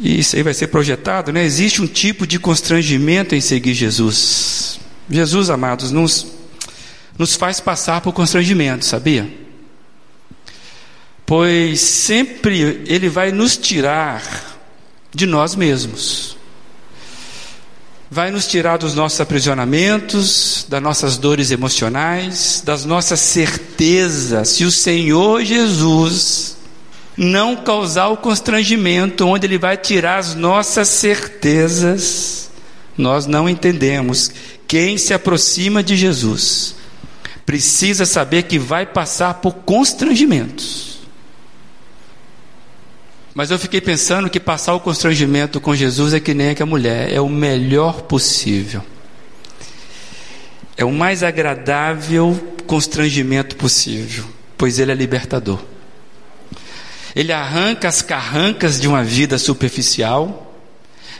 E 0.00 0.20
isso 0.20 0.36
aí 0.36 0.42
vai 0.42 0.54
ser 0.54 0.68
projetado, 0.68 1.32
né? 1.32 1.44
Existe 1.44 1.80
um 1.80 1.86
tipo 1.86 2.26
de 2.26 2.38
constrangimento 2.38 3.34
em 3.34 3.40
seguir 3.40 3.74
Jesus. 3.74 4.78
Jesus, 5.08 5.50
amados, 5.50 5.90
nos, 5.90 6.26
nos 7.18 7.34
faz 7.34 7.60
passar 7.60 8.00
por 8.00 8.12
constrangimento, 8.12 8.84
sabia? 8.84 9.28
Pois 11.24 11.80
sempre 11.80 12.84
Ele 12.86 13.08
vai 13.08 13.32
nos 13.32 13.56
tirar 13.56 14.22
de 15.14 15.26
nós 15.26 15.56
mesmos, 15.56 16.36
vai 18.10 18.30
nos 18.30 18.46
tirar 18.46 18.76
dos 18.76 18.94
nossos 18.94 19.20
aprisionamentos, 19.20 20.66
das 20.68 20.82
nossas 20.82 21.16
dores 21.16 21.50
emocionais, 21.50 22.62
das 22.64 22.84
nossas 22.84 23.20
certezas. 23.20 24.50
Se 24.50 24.64
o 24.64 24.70
Senhor 24.70 25.42
Jesus 25.42 26.55
não 27.16 27.56
causar 27.56 28.08
o 28.08 28.16
constrangimento, 28.16 29.26
onde 29.26 29.46
Ele 29.46 29.58
vai 29.58 29.76
tirar 29.76 30.18
as 30.18 30.34
nossas 30.34 30.88
certezas, 30.88 32.50
nós 32.96 33.26
não 33.26 33.48
entendemos 33.48 34.30
quem 34.66 34.98
se 34.98 35.14
aproxima 35.14 35.82
de 35.82 35.96
Jesus 35.96 36.76
precisa 37.46 38.04
saber 38.04 38.42
que 38.42 38.58
vai 38.58 38.84
passar 38.84 39.34
por 39.34 39.54
constrangimentos. 39.54 40.98
Mas 43.32 43.50
eu 43.50 43.58
fiquei 43.58 43.80
pensando 43.80 44.28
que 44.28 44.40
passar 44.40 44.74
o 44.74 44.80
constrangimento 44.80 45.60
com 45.60 45.74
Jesus 45.74 46.12
é 46.12 46.18
que 46.18 46.34
nem 46.34 46.56
a 46.58 46.66
mulher, 46.66 47.12
é 47.12 47.20
o 47.20 47.28
melhor 47.28 48.02
possível. 48.02 48.82
É 50.76 50.84
o 50.84 50.90
mais 50.90 51.22
agradável 51.22 52.54
constrangimento 52.66 53.54
possível, 53.54 54.24
pois 54.58 54.78
ele 54.78 54.90
é 54.90 54.94
libertador. 54.94 55.60
Ele 57.16 57.32
arranca 57.32 57.88
as 57.88 58.02
carrancas 58.02 58.78
de 58.78 58.86
uma 58.86 59.02
vida 59.02 59.38
superficial, 59.38 60.54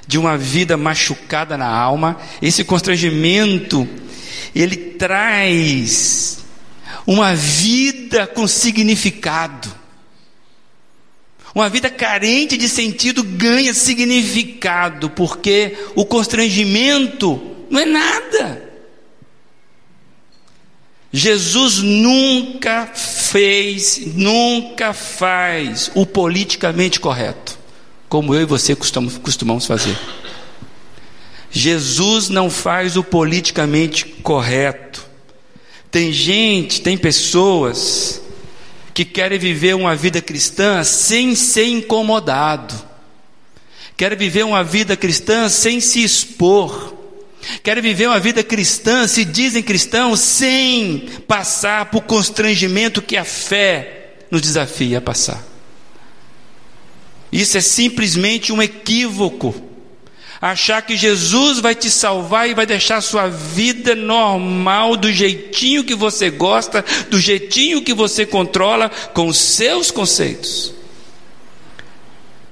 de 0.07 0.18
uma 0.18 0.36
vida 0.36 0.76
machucada 0.76 1.57
na 1.57 1.66
alma, 1.66 2.20
esse 2.42 2.62
constrangimento, 2.62 3.88
ele 4.55 4.76
traz 4.76 6.44
uma 7.07 7.34
vida 7.34 8.26
com 8.26 8.47
significado. 8.47 9.74
Uma 11.55 11.70
vida 11.70 11.88
carente 11.88 12.59
de 12.59 12.68
sentido 12.68 13.22
ganha 13.22 13.72
significado, 13.72 15.09
porque 15.09 15.78
o 15.94 16.05
constrangimento 16.05 17.40
não 17.70 17.80
é 17.80 17.86
nada. 17.86 18.66
Jesus 21.17 21.79
nunca 21.79 22.87
fez, 22.95 24.03
nunca 24.14 24.93
faz 24.93 25.91
o 25.95 26.05
politicamente 26.05 27.01
correto 27.01 27.57
como 28.09 28.35
eu 28.35 28.43
e 28.43 28.45
você 28.45 28.75
costumamos, 28.77 29.67
fazer. 29.67 29.97
Jesus 31.51 32.29
não 32.29 32.49
faz 32.51 32.97
o 32.97 33.05
politicamente 33.05 34.05
correto. 34.05 35.05
Tem 35.91 36.12
gente, 36.12 36.81
tem 36.81 36.97
pessoas 36.97 38.21
que 38.95 39.05
querem 39.05 39.39
viver 39.39 39.75
uma 39.75 39.95
vida 39.95 40.23
cristã 40.23 40.83
sem 40.85 41.35
ser 41.35 41.67
incomodado, 41.67 42.75
querem 43.97 44.17
viver 44.17 44.45
uma 44.45 44.64
vida 44.64 44.97
cristã 44.97 45.49
sem 45.49 45.81
se 45.81 46.03
expor, 46.03 46.95
querem 47.62 47.82
viver 47.82 48.09
uma 48.09 48.20
vida 48.20 48.42
cristã, 48.42 49.07
se 49.07 49.24
dizem 49.24 49.62
cristãos, 49.62 50.20
sem 50.20 51.09
passar 51.26 51.86
por 51.86 52.03
constrangimento 52.03 53.03
que 53.03 53.16
a 53.16 53.24
fé 53.24 54.14
nos 54.30 54.40
desafia 54.42 54.99
a 54.99 55.01
passar. 55.01 55.42
Isso 57.30 57.59
é 57.59 57.61
simplesmente 57.61 58.53
um 58.53 58.62
equívoco. 58.62 59.55
Achar 60.40 60.82
que 60.82 60.97
Jesus 60.97 61.61
vai 61.61 61.74
te 61.74 61.90
salvar 61.90 62.49
e 62.49 62.55
vai 62.55 62.66
deixar 62.66 63.01
sua 63.01 63.28
vida 63.28 63.94
normal, 63.94 64.97
do 64.97 65.11
jeitinho 65.11 65.84
que 65.84 65.94
você 65.94 66.30
gosta, 66.30 66.84
do 67.11 67.18
jeitinho 67.18 67.82
que 67.82 67.94
você 67.94 68.26
controla, 68.26 68.90
com 69.14 69.28
os 69.28 69.38
seus 69.38 69.90
conceitos. 69.90 70.72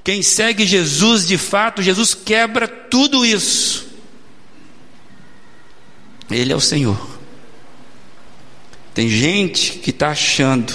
Quem 0.03 0.21
segue 0.21 0.65
Jesus 0.65 1.25
de 1.27 1.37
fato, 1.37 1.81
Jesus 1.81 2.13
quebra 2.13 2.67
tudo 2.67 3.25
isso. 3.25 3.84
Ele 6.29 6.51
é 6.51 6.55
o 6.55 6.61
Senhor. 6.61 7.15
Tem 8.93 9.09
gente 9.09 9.73
que 9.73 9.89
está 9.89 10.09
achando 10.09 10.73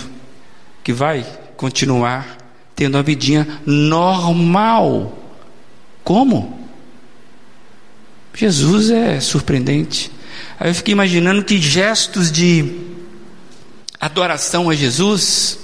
que 0.85 0.93
vai 0.93 1.27
continuar 1.57 2.39
tendo 2.77 2.97
uma 2.97 3.03
vidinha 3.03 3.61
normal. 3.67 5.19
Como? 6.05 6.59
Jesus 8.35 8.91
é 8.91 9.21
surpreendente. 9.21 10.11
Aí 10.59 10.71
eu 10.71 10.75
fiquei 10.75 10.93
imaginando 10.93 11.45
que 11.45 11.61
gestos 11.61 12.31
de 12.31 12.79
adoração 14.01 14.71
a 14.71 14.75
Jesus, 14.75 15.59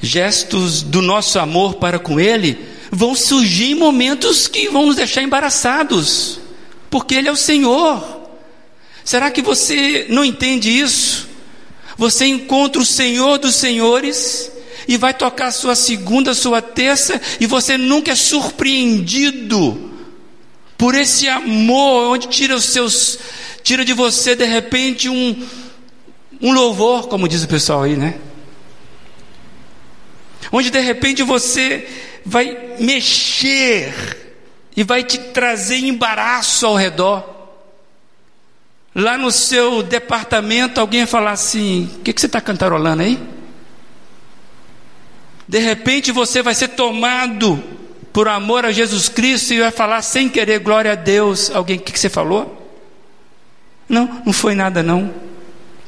gestos 0.00 0.82
do 0.82 1.02
nosso 1.02 1.38
amor 1.38 1.74
para 1.74 1.98
com 1.98 2.18
Ele, 2.18 2.58
vão 2.90 3.14
surgir 3.14 3.72
em 3.72 3.74
momentos 3.74 4.48
que 4.48 4.68
vão 4.68 4.86
nos 4.86 4.96
deixar 4.96 5.22
embaraçados, 5.22 6.40
porque 6.88 7.14
Ele 7.14 7.28
é 7.28 7.32
o 7.32 7.36
Senhor. 7.36 8.25
Será 9.06 9.30
que 9.30 9.40
você 9.40 10.06
não 10.08 10.24
entende 10.24 10.68
isso? 10.68 11.28
Você 11.96 12.26
encontra 12.26 12.82
o 12.82 12.84
Senhor 12.84 13.38
dos 13.38 13.54
Senhores 13.54 14.50
e 14.88 14.96
vai 14.96 15.14
tocar 15.14 15.52
sua 15.52 15.76
segunda, 15.76 16.34
sua 16.34 16.60
terça, 16.60 17.20
e 17.38 17.46
você 17.46 17.78
nunca 17.78 18.10
é 18.10 18.16
surpreendido 18.16 19.92
por 20.76 20.96
esse 20.96 21.28
amor, 21.28 22.14
onde 22.14 22.26
tira 22.26 22.56
os 22.56 22.64
seus, 22.64 23.16
tira 23.62 23.84
de 23.84 23.92
você 23.92 24.34
de 24.34 24.44
repente 24.44 25.08
um, 25.08 25.40
um 26.42 26.52
louvor, 26.52 27.06
como 27.06 27.28
diz 27.28 27.44
o 27.44 27.48
pessoal 27.48 27.84
aí, 27.84 27.96
né? 27.96 28.16
Onde 30.50 30.68
de 30.68 30.80
repente 30.80 31.22
você 31.22 31.88
vai 32.24 32.74
mexer 32.80 34.34
e 34.76 34.82
vai 34.82 35.04
te 35.04 35.16
trazer 35.16 35.78
embaraço 35.78 36.66
ao 36.66 36.74
redor. 36.74 37.35
Lá 38.98 39.18
no 39.18 39.30
seu 39.30 39.82
departamento, 39.82 40.80
alguém 40.80 41.04
falar 41.04 41.32
assim: 41.32 41.84
o 41.98 42.00
que, 42.00 42.14
que 42.14 42.20
você 42.20 42.24
está 42.24 42.40
cantarolando 42.40 43.02
aí? 43.02 43.22
De 45.46 45.58
repente 45.58 46.10
você 46.10 46.40
vai 46.40 46.54
ser 46.54 46.68
tomado 46.68 47.62
por 48.10 48.26
amor 48.26 48.64
a 48.64 48.72
Jesus 48.72 49.10
Cristo 49.10 49.52
e 49.52 49.60
vai 49.60 49.70
falar 49.70 50.00
sem 50.00 50.30
querer 50.30 50.60
glória 50.60 50.92
a 50.92 50.94
Deus. 50.94 51.50
Alguém, 51.50 51.76
o 51.76 51.80
que, 51.80 51.92
que 51.92 52.00
você 52.00 52.08
falou? 52.08 52.66
Não, 53.86 54.22
não 54.24 54.32
foi 54.32 54.54
nada 54.54 54.82
não. 54.82 55.12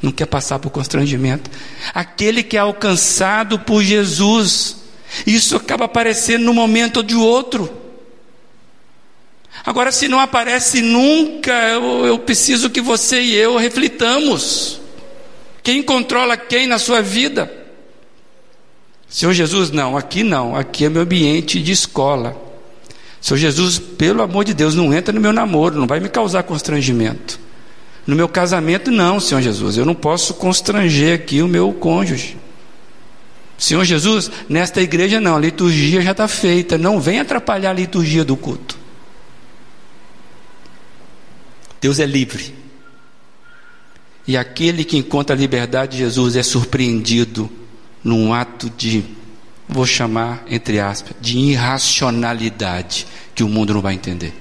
Não 0.03 0.13
quer 0.13 0.27
passar 0.27 0.59
por 0.59 0.69
constrangimento. 0.69 1.51
Aquele 1.95 2.43
que 2.43 2.59
é 2.59 2.61
alcançado 2.61 3.59
por 3.59 3.83
Jesus, 3.83 4.83
isso 5.27 5.57
acaba 5.57 5.87
aparecendo 5.87 6.45
num 6.45 6.53
momento 6.53 6.99
ou 6.99 7.03
de 7.03 7.17
outro. 7.17 7.88
Agora, 9.65 9.93
se 9.93 10.09
não 10.09 10.21
aparece 10.21 10.81
nunca, 10.81 11.53
eu, 11.69 12.07
eu 12.07 12.19
preciso 12.19 12.71
que 12.71 12.81
você 12.81 13.21
e 13.21 13.35
eu 13.35 13.57
reflitamos. 13.57 14.81
Quem 15.63 15.83
controla 15.83 16.37
quem 16.37 16.67
na 16.67 16.79
sua 16.79 17.03
vida? 17.03 17.53
Senhor 19.09 19.33
Jesus, 19.33 19.71
não, 19.71 19.97
aqui 19.97 20.23
não, 20.23 20.55
aqui 20.55 20.85
é 20.85 20.89
meu 20.89 21.03
ambiente 21.03 21.61
de 21.61 21.73
escola. 21.73 22.37
Senhor 23.21 23.39
Jesus, 23.39 23.79
pelo 23.79 24.23
amor 24.23 24.45
de 24.45 24.55
Deus, 24.55 24.75
não 24.75 24.95
entra 24.95 25.13
no 25.13 25.21
meu 25.21 25.33
namoro, 25.33 25.79
não 25.79 25.87
vai 25.87 25.99
me 25.99 26.09
causar 26.09 26.43
constrangimento. 26.43 27.41
No 28.07 28.15
meu 28.15 28.29
casamento, 28.29 28.91
não, 28.91 29.21
Senhor 29.21 29.41
Jesus, 29.43 29.77
eu 29.77 29.85
não 29.85 29.95
posso 29.95 30.35
constranger 30.35 31.15
aqui 31.15 31.43
o 31.43 31.49
meu 31.49 31.73
cônjuge. 31.73 32.39
Senhor 33.59 33.85
Jesus, 33.85 34.31
nesta 34.49 34.81
igreja 34.81 35.21
não, 35.21 35.37
a 35.37 35.41
liturgia 35.41 36.01
já 36.01 36.13
está 36.13 36.29
feita, 36.29 36.79
não 36.79 37.01
vem 37.01 37.19
atrapalhar 37.19 37.71
a 37.71 37.75
liturgia 37.75 38.25
do 38.25 38.37
culto. 38.37 38.78
Deus 41.81 41.99
é 41.99 42.07
livre. 42.07 42.55
E 44.27 44.37
aquele 44.37 44.85
que 44.85 44.97
encontra 44.97 45.35
a 45.35 45.39
liberdade 45.39 45.93
de 45.93 45.99
Jesus 45.99 46.37
é 46.37 46.43
surpreendido 46.43 47.51
num 48.05 48.33
ato 48.35 48.71
de, 48.71 49.05
vou 49.67 49.87
chamar, 49.87 50.45
entre 50.49 50.79
aspas, 50.79 51.15
de 51.21 51.39
irracionalidade 51.39 53.07
que 53.35 53.43
o 53.43 53.49
mundo 53.49 53.73
não 53.73 53.81
vai 53.81 53.95
entender. 53.95 54.35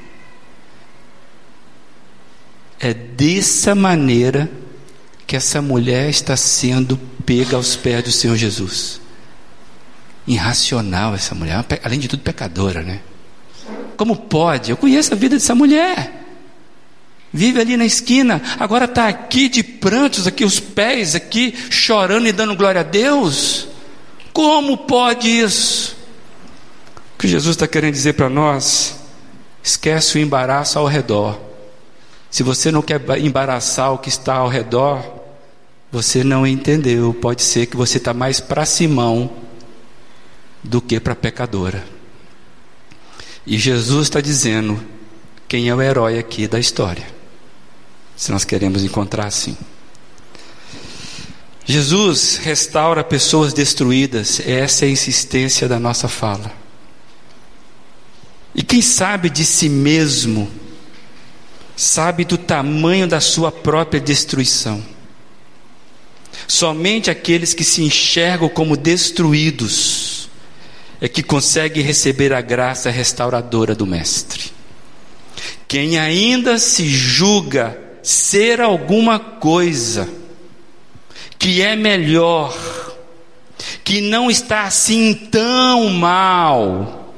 É 2.79 2.93
dessa 2.93 3.73
maneira 3.73 4.51
que 5.25 5.35
essa 5.35 5.61
mulher 5.61 6.09
está 6.09 6.35
sendo 6.37 6.97
pega 7.25 7.55
aos 7.55 7.75
pés 7.75 8.03
do 8.03 8.11
Senhor 8.11 8.35
Jesus. 8.35 9.01
Irracional 10.27 11.15
essa 11.15 11.33
mulher, 11.33 11.65
além 11.83 11.99
de 11.99 12.07
tudo 12.07 12.21
pecadora, 12.21 12.81
né? 12.81 13.01
Como 13.95 14.15
pode? 14.15 14.71
Eu 14.71 14.77
conheço 14.77 15.13
a 15.13 15.17
vida 15.17 15.35
dessa 15.35 15.55
mulher. 15.55 16.26
Vive 17.37 17.61
ali 17.61 17.77
na 17.77 17.85
esquina, 17.85 18.41
agora 18.59 18.85
está 18.85 19.07
aqui 19.07 19.47
de 19.47 19.61
prantos, 19.61 20.25
aqui 20.25 20.43
os 20.43 20.59
pés, 20.59 21.13
aqui 21.13 21.53
chorando 21.69 22.27
e 22.27 22.31
dando 22.31 22.55
glória 22.55 22.81
a 22.81 22.83
Deus. 22.83 23.67
Como 24.33 24.75
pode 24.75 25.29
isso? 25.29 25.95
O 27.13 27.19
que 27.19 27.27
Jesus 27.27 27.55
está 27.55 27.67
querendo 27.67 27.93
dizer 27.93 28.13
para 28.13 28.27
nós? 28.27 29.01
Esquece 29.61 30.17
o 30.17 30.19
embaraço 30.19 30.79
ao 30.79 30.87
redor. 30.87 31.39
Se 32.31 32.41
você 32.41 32.71
não 32.71 32.81
quer 32.81 32.99
embaraçar 33.19 33.93
o 33.93 33.99
que 33.99 34.09
está 34.09 34.37
ao 34.37 34.49
redor, 34.49 35.05
você 35.91 36.23
não 36.23 36.45
entendeu. 36.47 37.13
Pode 37.13 37.43
ser 37.43 37.67
que 37.67 37.77
você 37.77 37.99
está 37.99 38.15
mais 38.15 38.39
para 38.39 38.65
Simão 38.65 39.29
do 40.63 40.81
que 40.81 40.99
para 40.99 41.13
pecadora. 41.13 41.85
E 43.45 43.59
Jesus 43.59 44.07
está 44.07 44.19
dizendo 44.21 44.83
quem 45.47 45.69
é 45.69 45.75
o 45.75 45.79
herói 45.79 46.17
aqui 46.17 46.47
da 46.47 46.59
história 46.59 47.15
se 48.17 48.31
nós 48.31 48.43
queremos 48.43 48.83
encontrar 48.83 49.27
assim. 49.27 49.55
Jesus 51.63 52.37
restaura 52.37 53.03
pessoas 53.03 53.53
destruídas, 53.53 54.39
essa 54.39 54.85
é 54.85 54.87
a 54.87 54.91
insistência 54.91 55.67
da 55.67 55.79
nossa 55.79 56.07
fala. 56.07 56.51
E 58.55 58.63
quem 58.63 58.81
sabe 58.81 59.29
de 59.29 59.45
si 59.45 59.69
mesmo, 59.69 60.49
sabe 61.75 62.25
do 62.25 62.37
tamanho 62.37 63.07
da 63.07 63.19
sua 63.19 63.51
própria 63.51 64.01
destruição. 64.01 64.83
Somente 66.47 67.11
aqueles 67.11 67.53
que 67.53 67.63
se 67.63 67.83
enxergam 67.83 68.49
como 68.49 68.75
destruídos 68.75 70.29
é 70.99 71.07
que 71.07 71.21
conseguem 71.21 71.83
receber 71.83 72.33
a 72.33 72.41
graça 72.41 72.89
restauradora 72.89 73.75
do 73.75 73.85
Mestre. 73.85 74.51
Quem 75.67 75.99
ainda 75.99 76.57
se 76.57 76.87
julga 76.87 77.86
ser 78.07 78.61
alguma 78.61 79.19
coisa 79.19 80.07
que 81.37 81.61
é 81.61 81.75
melhor, 81.75 82.57
que 83.83 83.99
não 83.99 84.31
está 84.31 84.63
assim 84.63 85.13
tão 85.13 85.89
mal, 85.89 87.13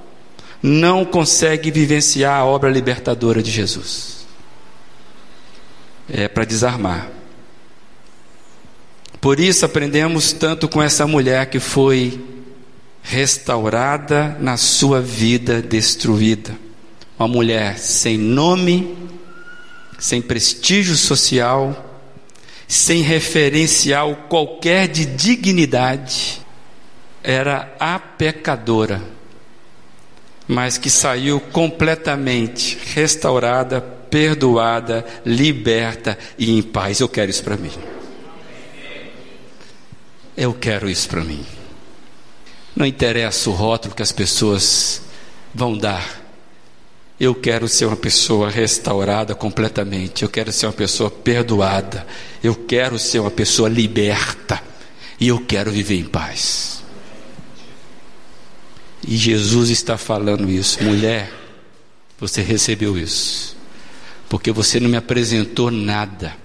não 0.64 1.06
consegue 1.06 1.70
vivenciar 1.70 2.40
a 2.40 2.46
obra 2.46 2.72
libertadora 2.72 3.44
de 3.44 3.52
Jesus. 3.52 4.26
É 6.12 6.28
para 6.28 6.44
desarmar. 6.44 7.08
Por 9.22 9.40
isso 9.40 9.68
aprendemos 9.68 10.34
tanto 10.34 10.68
com 10.68 10.82
essa 10.82 11.06
mulher 11.06 11.52
que 11.52 11.60
foi 11.60 12.20
restaurada 13.04 14.36
na 14.40 14.58
sua 14.58 15.00
vida 15.00 15.62
destruída. 15.62 16.58
Uma 17.20 17.28
mulher 17.28 17.78
sem 17.78 18.18
nome, 18.18 18.98
sem 20.00 20.22
prestígio 20.22 20.96
social, 20.96 21.86
sem 22.68 23.02
referencial 23.02 24.16
qualquer 24.30 24.88
de 24.88 25.06
dignidade, 25.06 26.40
era 27.22 27.76
a 27.80 28.00
pecadora, 28.00 29.02
mas 30.48 30.78
que 30.78 30.90
saiu 30.90 31.40
completamente 31.40 32.78
restaurada, 32.94 33.82
perdoada, 33.82 35.06
liberta 35.26 36.18
e 36.38 36.52
em 36.58 36.62
paz. 36.62 37.00
Eu 37.00 37.10
quero 37.10 37.30
isso 37.30 37.44
para 37.44 37.58
mim. 37.58 37.72
Eu 40.36 40.54
quero 40.54 40.90
isso 40.90 41.10
para 41.10 41.24
mim. 41.24 41.46
Não 42.76 42.86
interessa 42.86 43.50
o 43.50 43.54
rótulo 43.54 43.94
que 43.94 44.02
as 44.02 44.12
pessoas 44.12 45.02
vão 45.54 45.78
dar 45.78 46.19
eu 47.20 47.36
quero 47.36 47.68
ser 47.68 47.86
uma 47.86 47.98
pessoa 47.98 48.50
restaurada 48.50 49.36
completamente. 49.36 50.24
Eu 50.24 50.30
quero 50.30 50.54
ser 50.54 50.68
uma 50.68 50.74
pessoa 50.74 51.12
perdoada. 51.12 52.08
Eu 52.42 52.56
quero 52.56 52.98
ser 52.98 53.20
uma 53.20 53.30
pessoa 53.30 53.68
liberta. 53.68 54.64
E 55.20 55.28
eu 55.28 55.40
quero 55.42 55.70
viver 55.70 56.00
em 56.00 56.06
paz. 56.06 56.82
E 59.06 59.18
Jesus 59.18 59.70
está 59.70 59.98
falando 59.98 60.50
isso. 60.50 60.82
Mulher, 60.82 61.30
você 62.18 62.42
recebeu 62.42 62.98
isso. 62.98 63.58
Porque 64.30 64.52
você 64.52 64.80
não 64.80 64.90
me 64.90 64.96
apresentou 64.96 65.70
nada. 65.70 66.38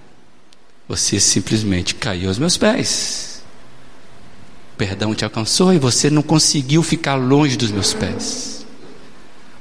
Você 0.89 1.21
simplesmente 1.21 1.95
caiu 1.95 2.27
aos 2.27 2.37
meus 2.37 2.57
pés. 2.57 3.41
Perdão 4.77 5.15
te 5.15 5.23
alcançou 5.23 5.73
e 5.73 5.79
você 5.79 6.09
não 6.09 6.21
conseguiu 6.21 6.83
ficar 6.83 7.15
longe 7.15 7.55
dos 7.55 7.71
meus 7.71 7.93
pés 7.93 8.54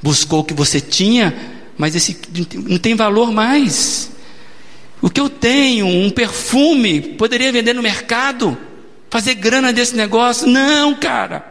buscou 0.04 0.40
o 0.40 0.44
que 0.44 0.52
você 0.52 0.82
tinha, 0.82 1.34
mas 1.78 1.96
esse 1.96 2.18
não 2.54 2.76
tem 2.76 2.94
valor 2.94 3.32
mais. 3.32 4.10
O 5.00 5.08
que 5.08 5.18
eu 5.18 5.30
tenho, 5.30 5.86
um 5.86 6.10
perfume, 6.10 7.00
poderia 7.00 7.50
vender 7.50 7.72
no 7.72 7.82
mercado, 7.82 8.56
fazer 9.08 9.34
grana 9.34 9.72
desse 9.72 9.96
negócio. 9.96 10.46
Não, 10.46 10.94
cara. 10.94 11.42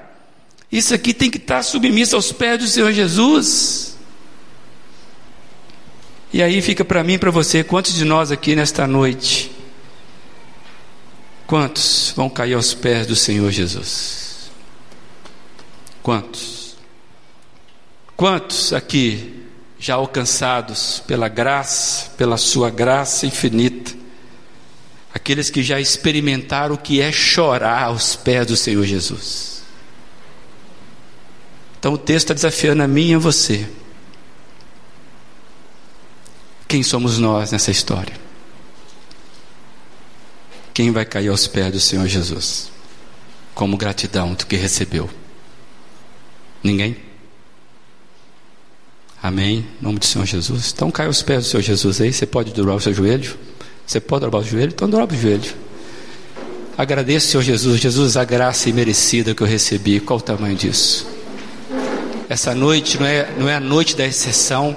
Isso 0.72 0.94
aqui 0.94 1.16
tem 1.16 1.32
que 1.32 1.38
estar 1.38 1.64
submisso 1.64 2.16
aos 2.16 2.32
pés 2.32 2.60
do 2.60 2.68
Senhor 2.68 2.92
Jesus. 2.92 3.98
E 6.32 6.44
aí 6.44 6.62
fica 6.62 6.86
para 6.86 7.04
mim 7.04 7.14
e 7.14 7.18
para 7.18 7.32
você, 7.32 7.64
quantos 7.64 7.96
de 7.96 8.06
nós 8.06 8.32
aqui 8.32 8.56
nesta 8.56 8.86
noite, 8.86 9.52
quantos 11.48 12.14
vão 12.16 12.30
cair 12.30 12.54
aos 12.54 12.76
pés 12.76 13.08
do 13.08 13.16
Senhor 13.16 13.50
Jesus? 13.52 14.52
Quantos? 16.04 16.53
Quantos 18.16 18.74
aqui 18.74 19.44
já 19.80 19.96
alcançados 19.96 21.04
pela 21.06 21.28
graça, 21.28 22.12
pela 22.12 22.38
sua 22.38 22.70
graça 22.70 23.26
infinita, 23.26 23.94
aqueles 25.14 25.50
que 25.50 25.64
já 25.64 25.80
experimentaram 25.80 26.76
o 26.76 26.78
que 26.78 27.02
é 27.02 27.12
chorar 27.12 27.84
aos 27.84 28.16
pés 28.16 28.48
do 28.48 28.56
Senhor 28.56 28.86
Jesus? 28.86 29.64
Então 31.80 31.94
o 31.94 31.98
texto 31.98 32.32
está 32.32 32.34
desafiando 32.34 32.84
a 32.84 32.88
mim 32.88 33.10
e 33.10 33.16
a 33.16 33.20
você. 33.20 33.68
Quem 36.68 36.82
somos 36.82 37.18
nós 37.18 37.52
nessa 37.52 37.72
história? 37.72 38.16
Quem 40.74 40.92
vai 40.92 41.06
cair 41.06 41.28
aos 41.28 41.46
pés 41.46 41.72
do 41.72 41.80
Senhor 41.80 42.08
Jesus? 42.08 42.72
Como 43.54 43.78
gratidão 43.78 44.34
do 44.34 44.46
que 44.46 44.56
recebeu? 44.56 45.10
Ninguém? 46.64 47.13
Amém? 49.24 49.66
Em 49.80 49.84
nome 49.86 50.00
do 50.00 50.06
Senhor 50.06 50.26
Jesus. 50.26 50.74
Então 50.76 50.92
caia 50.92 51.08
aos 51.08 51.22
pés 51.22 51.46
do 51.46 51.50
Senhor 51.50 51.64
Jesus 51.64 52.02
aí. 52.02 52.12
Você 52.12 52.26
pode 52.26 52.52
dobrar 52.52 52.76
o 52.76 52.80
seu 52.82 52.94
joelho? 52.94 53.34
Você 53.88 54.02
pode 54.02 54.26
dobrar 54.26 54.40
o 54.40 54.44
joelho? 54.44 54.74
Então 54.76 54.90
dobra 54.90 55.16
o 55.16 55.18
joelho. 55.18 55.50
Agradeço, 56.78 57.28
Senhor 57.28 57.44
Jesus. 57.44 57.80
Jesus, 57.80 58.18
a 58.18 58.26
graça 58.26 58.68
imerecida 58.68 59.34
que 59.34 59.42
eu 59.42 59.48
recebi. 59.48 60.02
Qual 60.02 60.20
o 60.20 60.22
tamanho 60.22 60.58
disso? 60.58 61.08
Essa 62.28 62.54
noite 62.54 63.00
não 63.00 63.06
é, 63.06 63.30
não 63.40 63.48
é 63.48 63.56
a 63.56 63.62
noite 63.62 63.96
da 63.96 64.06
exceção, 64.06 64.76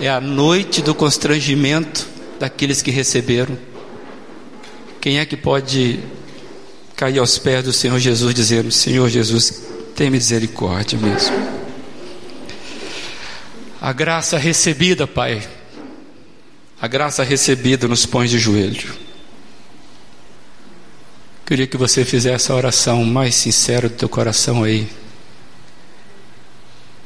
é 0.00 0.08
a 0.08 0.20
noite 0.20 0.82
do 0.82 0.92
constrangimento 0.92 2.04
daqueles 2.40 2.82
que 2.82 2.90
receberam. 2.90 3.56
Quem 5.00 5.20
é 5.20 5.24
que 5.24 5.36
pode 5.36 6.00
cair 6.96 7.20
aos 7.20 7.38
pés 7.38 7.62
do 7.62 7.72
Senhor 7.72 8.00
Jesus 8.00 8.34
dizendo: 8.34 8.72
Senhor 8.72 9.08
Jesus, 9.08 9.62
tem 9.94 10.10
misericórdia 10.10 10.98
mesmo. 10.98 11.57
A 13.88 13.92
graça 13.94 14.36
recebida, 14.36 15.06
Pai, 15.06 15.48
a 16.78 16.86
graça 16.86 17.24
recebida 17.24 17.88
nos 17.88 18.04
põe 18.04 18.26
de 18.26 18.38
joelho. 18.38 18.94
Queria 21.46 21.66
que 21.66 21.78
você 21.78 22.04
fizesse 22.04 22.52
a 22.52 22.54
oração 22.54 23.02
mais 23.02 23.34
sincera 23.34 23.88
do 23.88 23.94
teu 23.94 24.06
coração 24.06 24.62
aí. 24.62 24.86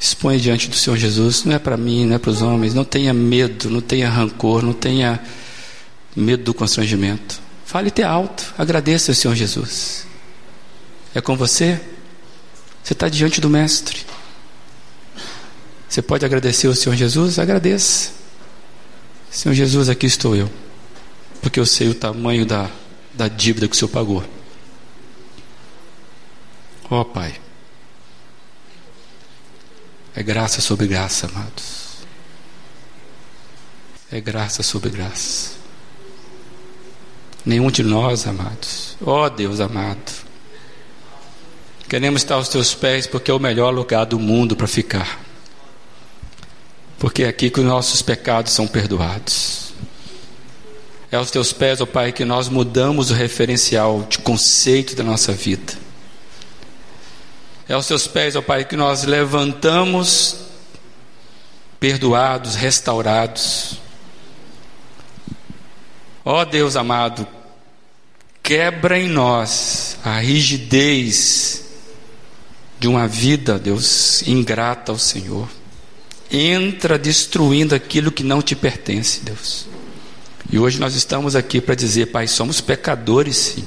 Expõe 0.01 0.39
diante 0.39 0.69
do 0.69 0.75
Senhor 0.75 0.97
Jesus, 0.97 1.45
não 1.45 1.55
é 1.55 1.59
para 1.61 1.77
mim, 1.77 2.05
não 2.05 2.17
é 2.17 2.19
para 2.19 2.33
os 2.33 2.43
homens. 2.43 2.75
Não 2.75 2.85
tenha 2.85 3.15
medo, 3.15 3.71
não 3.71 3.81
tenha 3.81 4.11
rancor, 4.11 4.65
não 4.65 4.73
tenha 4.73 5.23
medo 6.17 6.43
do 6.43 6.53
constrangimento. 6.53 7.41
Fale 7.65 7.93
te 7.93 8.03
alto, 8.03 8.53
agradeça 8.59 9.13
ao 9.13 9.15
Senhor 9.15 9.37
Jesus. 9.37 10.05
É 11.15 11.21
com 11.21 11.37
você? 11.37 11.81
Você 12.83 12.93
está 12.93 13.09
diante 13.09 13.41
do 13.41 13.49
Mestre. 13.49 14.05
Você 15.93 16.01
pode 16.01 16.25
agradecer 16.25 16.69
ao 16.69 16.75
Senhor 16.75 16.97
Jesus? 16.97 17.39
Agradeça. 17.39 18.13
Senhor 19.31 19.53
Jesus, 19.55 19.91
aqui 19.91 20.07
estou 20.07 20.35
eu. 20.35 20.51
Porque 21.43 21.61
eu 21.61 21.67
sei 21.67 21.91
o 21.91 21.95
tamanho 21.95 22.47
da, 22.47 22.71
da 23.13 23.29
dívida 23.29 23.69
que 23.69 23.77
o 23.77 23.79
Senhor 23.79 23.91
pagou. 23.91 24.25
Ó 26.89 27.03
oh, 27.03 27.05
Pai. 27.05 27.39
É 30.17 30.23
graça 30.23 30.63
sobre 30.63 30.87
graça, 30.87 31.27
amados. 31.27 31.99
É 34.11 34.19
graça 34.19 34.63
sobre 34.63 34.89
graça. 34.89 35.51
Nenhum 37.45 37.71
de 37.71 37.83
nós, 37.83 38.27
amados. 38.27 38.97
Ó 39.05 39.27
oh, 39.27 39.29
Deus 39.29 39.61
amado. 39.61 40.11
Queremos 41.87 42.23
estar 42.23 42.37
aos 42.37 42.49
teus 42.49 42.75
pés 42.75 43.07
porque 43.07 43.31
é 43.31 43.35
o 43.35 43.39
melhor 43.39 43.75
lugar 43.75 44.07
do 44.07 44.19
mundo 44.19 44.57
para 44.57 44.67
ficar. 44.67 45.32
Porque 47.03 47.25
é 47.25 47.29
aqui 47.29 47.51
que 47.51 47.59
os 47.59 47.67
nossos 47.67 48.01
pecados 48.01 48.53
são 48.53 48.65
perdoados. 48.65 49.73
É 51.11 51.17
aos 51.17 51.33
teus 51.33 51.53
pés, 51.53 51.81
ó 51.81 51.83
oh 51.83 51.87
Pai, 51.89 52.13
que 52.13 52.25
nós 52.25 52.49
mudamos 52.49 53.11
o 53.11 53.15
referencial 53.15 54.07
de 54.09 54.19
conceito 54.19 54.95
da 54.95 55.03
nossa 55.03 55.33
vida. 55.33 55.73
É 57.69 57.75
aos 57.75 57.89
teus 57.89 58.07
pés, 58.07 58.37
ó 58.37 58.41
Pai, 58.41 58.65
que 58.65 58.77
nós 58.77 59.03
levantamos 59.03 60.37
perdoados, 61.81 62.55
restaurados. 62.55 63.81
Ó 66.25 66.45
Deus 66.45 66.77
amado, 66.77 67.27
quebra 68.45 68.97
em 68.97 69.09
nós 69.09 69.97
a 70.05 70.21
rigidez 70.21 71.65
de 72.79 72.87
uma 72.87 73.09
vida, 73.09 73.59
Deus, 73.59 74.23
ingrata 74.23 74.93
ao 74.93 74.99
Senhor. 75.01 75.49
Entra 76.33 76.99
destruindo 76.99 77.75
aquilo 77.75 78.11
que 78.11 78.23
não 78.25 78.41
te 78.41 78.57
pertence, 78.57 79.21
Deus. 79.21 79.67
E 80.51 80.59
hoje 80.59 80.81
nós 80.81 80.95
estamos 80.95 81.37
aqui 81.37 81.61
para 81.61 81.75
dizer, 81.75 82.07
Pai, 82.07 82.27
somos 82.27 82.61
pecadores, 82.61 83.37
sim 83.37 83.65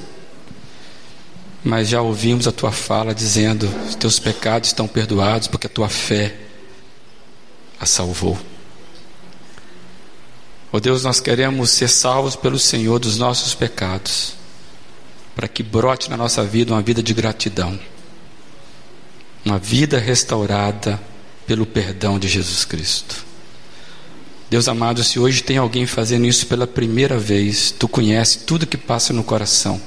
mas 1.66 1.88
já 1.88 2.00
ouvimos 2.00 2.46
a 2.46 2.52
tua 2.52 2.70
fala 2.70 3.12
dizendo: 3.12 3.68
os 3.88 3.96
teus 3.96 4.20
pecados 4.20 4.68
estão 4.68 4.86
perdoados 4.86 5.48
porque 5.48 5.66
a 5.66 5.70
tua 5.70 5.88
fé 5.88 6.36
a 7.80 7.84
salvou. 7.84 8.38
Oh 10.70 10.78
Deus, 10.78 11.02
nós 11.02 11.18
queremos 11.18 11.70
ser 11.70 11.88
salvos 11.88 12.36
pelo 12.36 12.56
Senhor 12.56 13.00
dos 13.00 13.18
nossos 13.18 13.52
pecados, 13.52 14.34
para 15.34 15.48
que 15.48 15.64
brote 15.64 16.08
na 16.08 16.16
nossa 16.16 16.44
vida 16.44 16.72
uma 16.72 16.82
vida 16.82 17.02
de 17.02 17.12
gratidão, 17.12 17.76
uma 19.44 19.58
vida 19.58 19.98
restaurada 19.98 21.00
pelo 21.46 21.66
perdão 21.66 22.18
de 22.18 22.28
Jesus 22.28 22.64
Cristo. 22.64 23.24
Deus 24.50 24.68
amado, 24.68 25.02
se 25.02 25.18
hoje 25.18 25.42
tem 25.42 25.56
alguém 25.56 25.86
fazendo 25.86 26.26
isso 26.26 26.46
pela 26.46 26.66
primeira 26.66 27.18
vez, 27.18 27.70
tu 27.70 27.88
conhece 27.88 28.40
tudo 28.40 28.66
que 28.66 28.76
passa 28.76 29.12
no 29.12 29.24
coração 29.24 29.80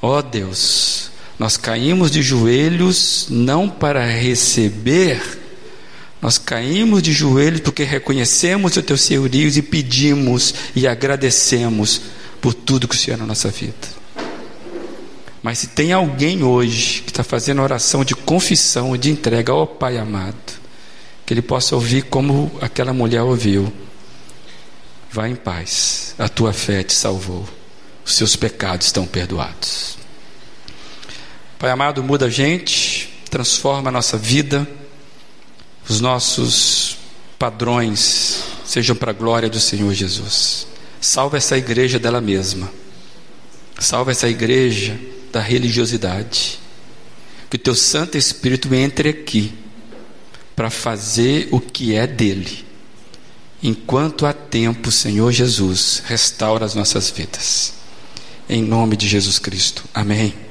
Ó 0.00 0.18
oh 0.18 0.22
Deus, 0.22 1.10
nós 1.38 1.56
caímos 1.56 2.10
de 2.10 2.22
joelhos 2.22 3.26
não 3.30 3.68
para 3.68 4.04
receber, 4.06 5.20
nós 6.20 6.38
caímos 6.38 7.02
de 7.02 7.12
joelhos 7.12 7.60
porque 7.60 7.82
reconhecemos 7.82 8.76
o 8.76 8.82
teu 8.82 8.96
senhorio 8.96 9.48
e 9.48 9.62
pedimos 9.62 10.54
e 10.74 10.86
agradecemos 10.86 12.00
por 12.40 12.54
tudo 12.54 12.86
que 12.86 12.94
o 12.94 12.98
Senhor 12.98 13.16
é 13.16 13.20
na 13.20 13.26
nossa 13.26 13.48
vida. 13.48 13.95
Mas 15.46 15.60
se 15.60 15.68
tem 15.68 15.92
alguém 15.92 16.42
hoje 16.42 17.02
que 17.02 17.10
está 17.12 17.22
fazendo 17.22 17.62
oração 17.62 18.04
de 18.04 18.16
confissão 18.16 18.96
de 18.96 19.12
entrega 19.12 19.52
ao 19.52 19.64
Pai 19.64 19.96
amado, 19.96 20.34
que 21.24 21.32
ele 21.32 21.40
possa 21.40 21.76
ouvir 21.76 22.02
como 22.02 22.50
aquela 22.60 22.92
mulher 22.92 23.22
ouviu. 23.22 23.72
Vá 25.08 25.28
em 25.28 25.36
paz, 25.36 26.16
a 26.18 26.28
tua 26.28 26.52
fé 26.52 26.82
te 26.82 26.92
salvou 26.92 27.48
os 28.04 28.14
seus 28.14 28.34
pecados 28.34 28.88
estão 28.88 29.06
perdoados. 29.06 29.96
Pai 31.60 31.70
amado, 31.70 32.02
muda 32.02 32.26
a 32.26 32.28
gente, 32.28 33.08
transforma 33.30 33.88
a 33.88 33.92
nossa 33.92 34.18
vida, 34.18 34.66
os 35.88 36.00
nossos 36.00 36.98
padrões 37.38 38.42
sejam 38.64 38.96
para 38.96 39.12
a 39.12 39.14
glória 39.14 39.48
do 39.48 39.60
Senhor 39.60 39.94
Jesus. 39.94 40.66
Salva 41.00 41.36
essa 41.36 41.56
igreja 41.56 42.00
dela 42.00 42.20
mesma, 42.20 42.68
salva 43.78 44.10
essa 44.10 44.28
igreja 44.28 45.14
da 45.36 45.42
religiosidade. 45.42 46.58
Que 47.50 47.56
o 47.56 47.58
teu 47.58 47.74
Santo 47.74 48.16
Espírito 48.16 48.74
entre 48.74 49.10
aqui 49.10 49.52
para 50.56 50.70
fazer 50.70 51.48
o 51.50 51.60
que 51.60 51.94
é 51.94 52.06
dele. 52.06 52.64
Enquanto 53.62 54.24
há 54.24 54.32
tempo, 54.32 54.90
Senhor 54.90 55.30
Jesus, 55.30 56.02
restaura 56.06 56.64
as 56.64 56.74
nossas 56.74 57.10
vidas. 57.10 57.74
Em 58.48 58.62
nome 58.62 58.96
de 58.96 59.06
Jesus 59.06 59.38
Cristo. 59.38 59.84
Amém. 59.92 60.45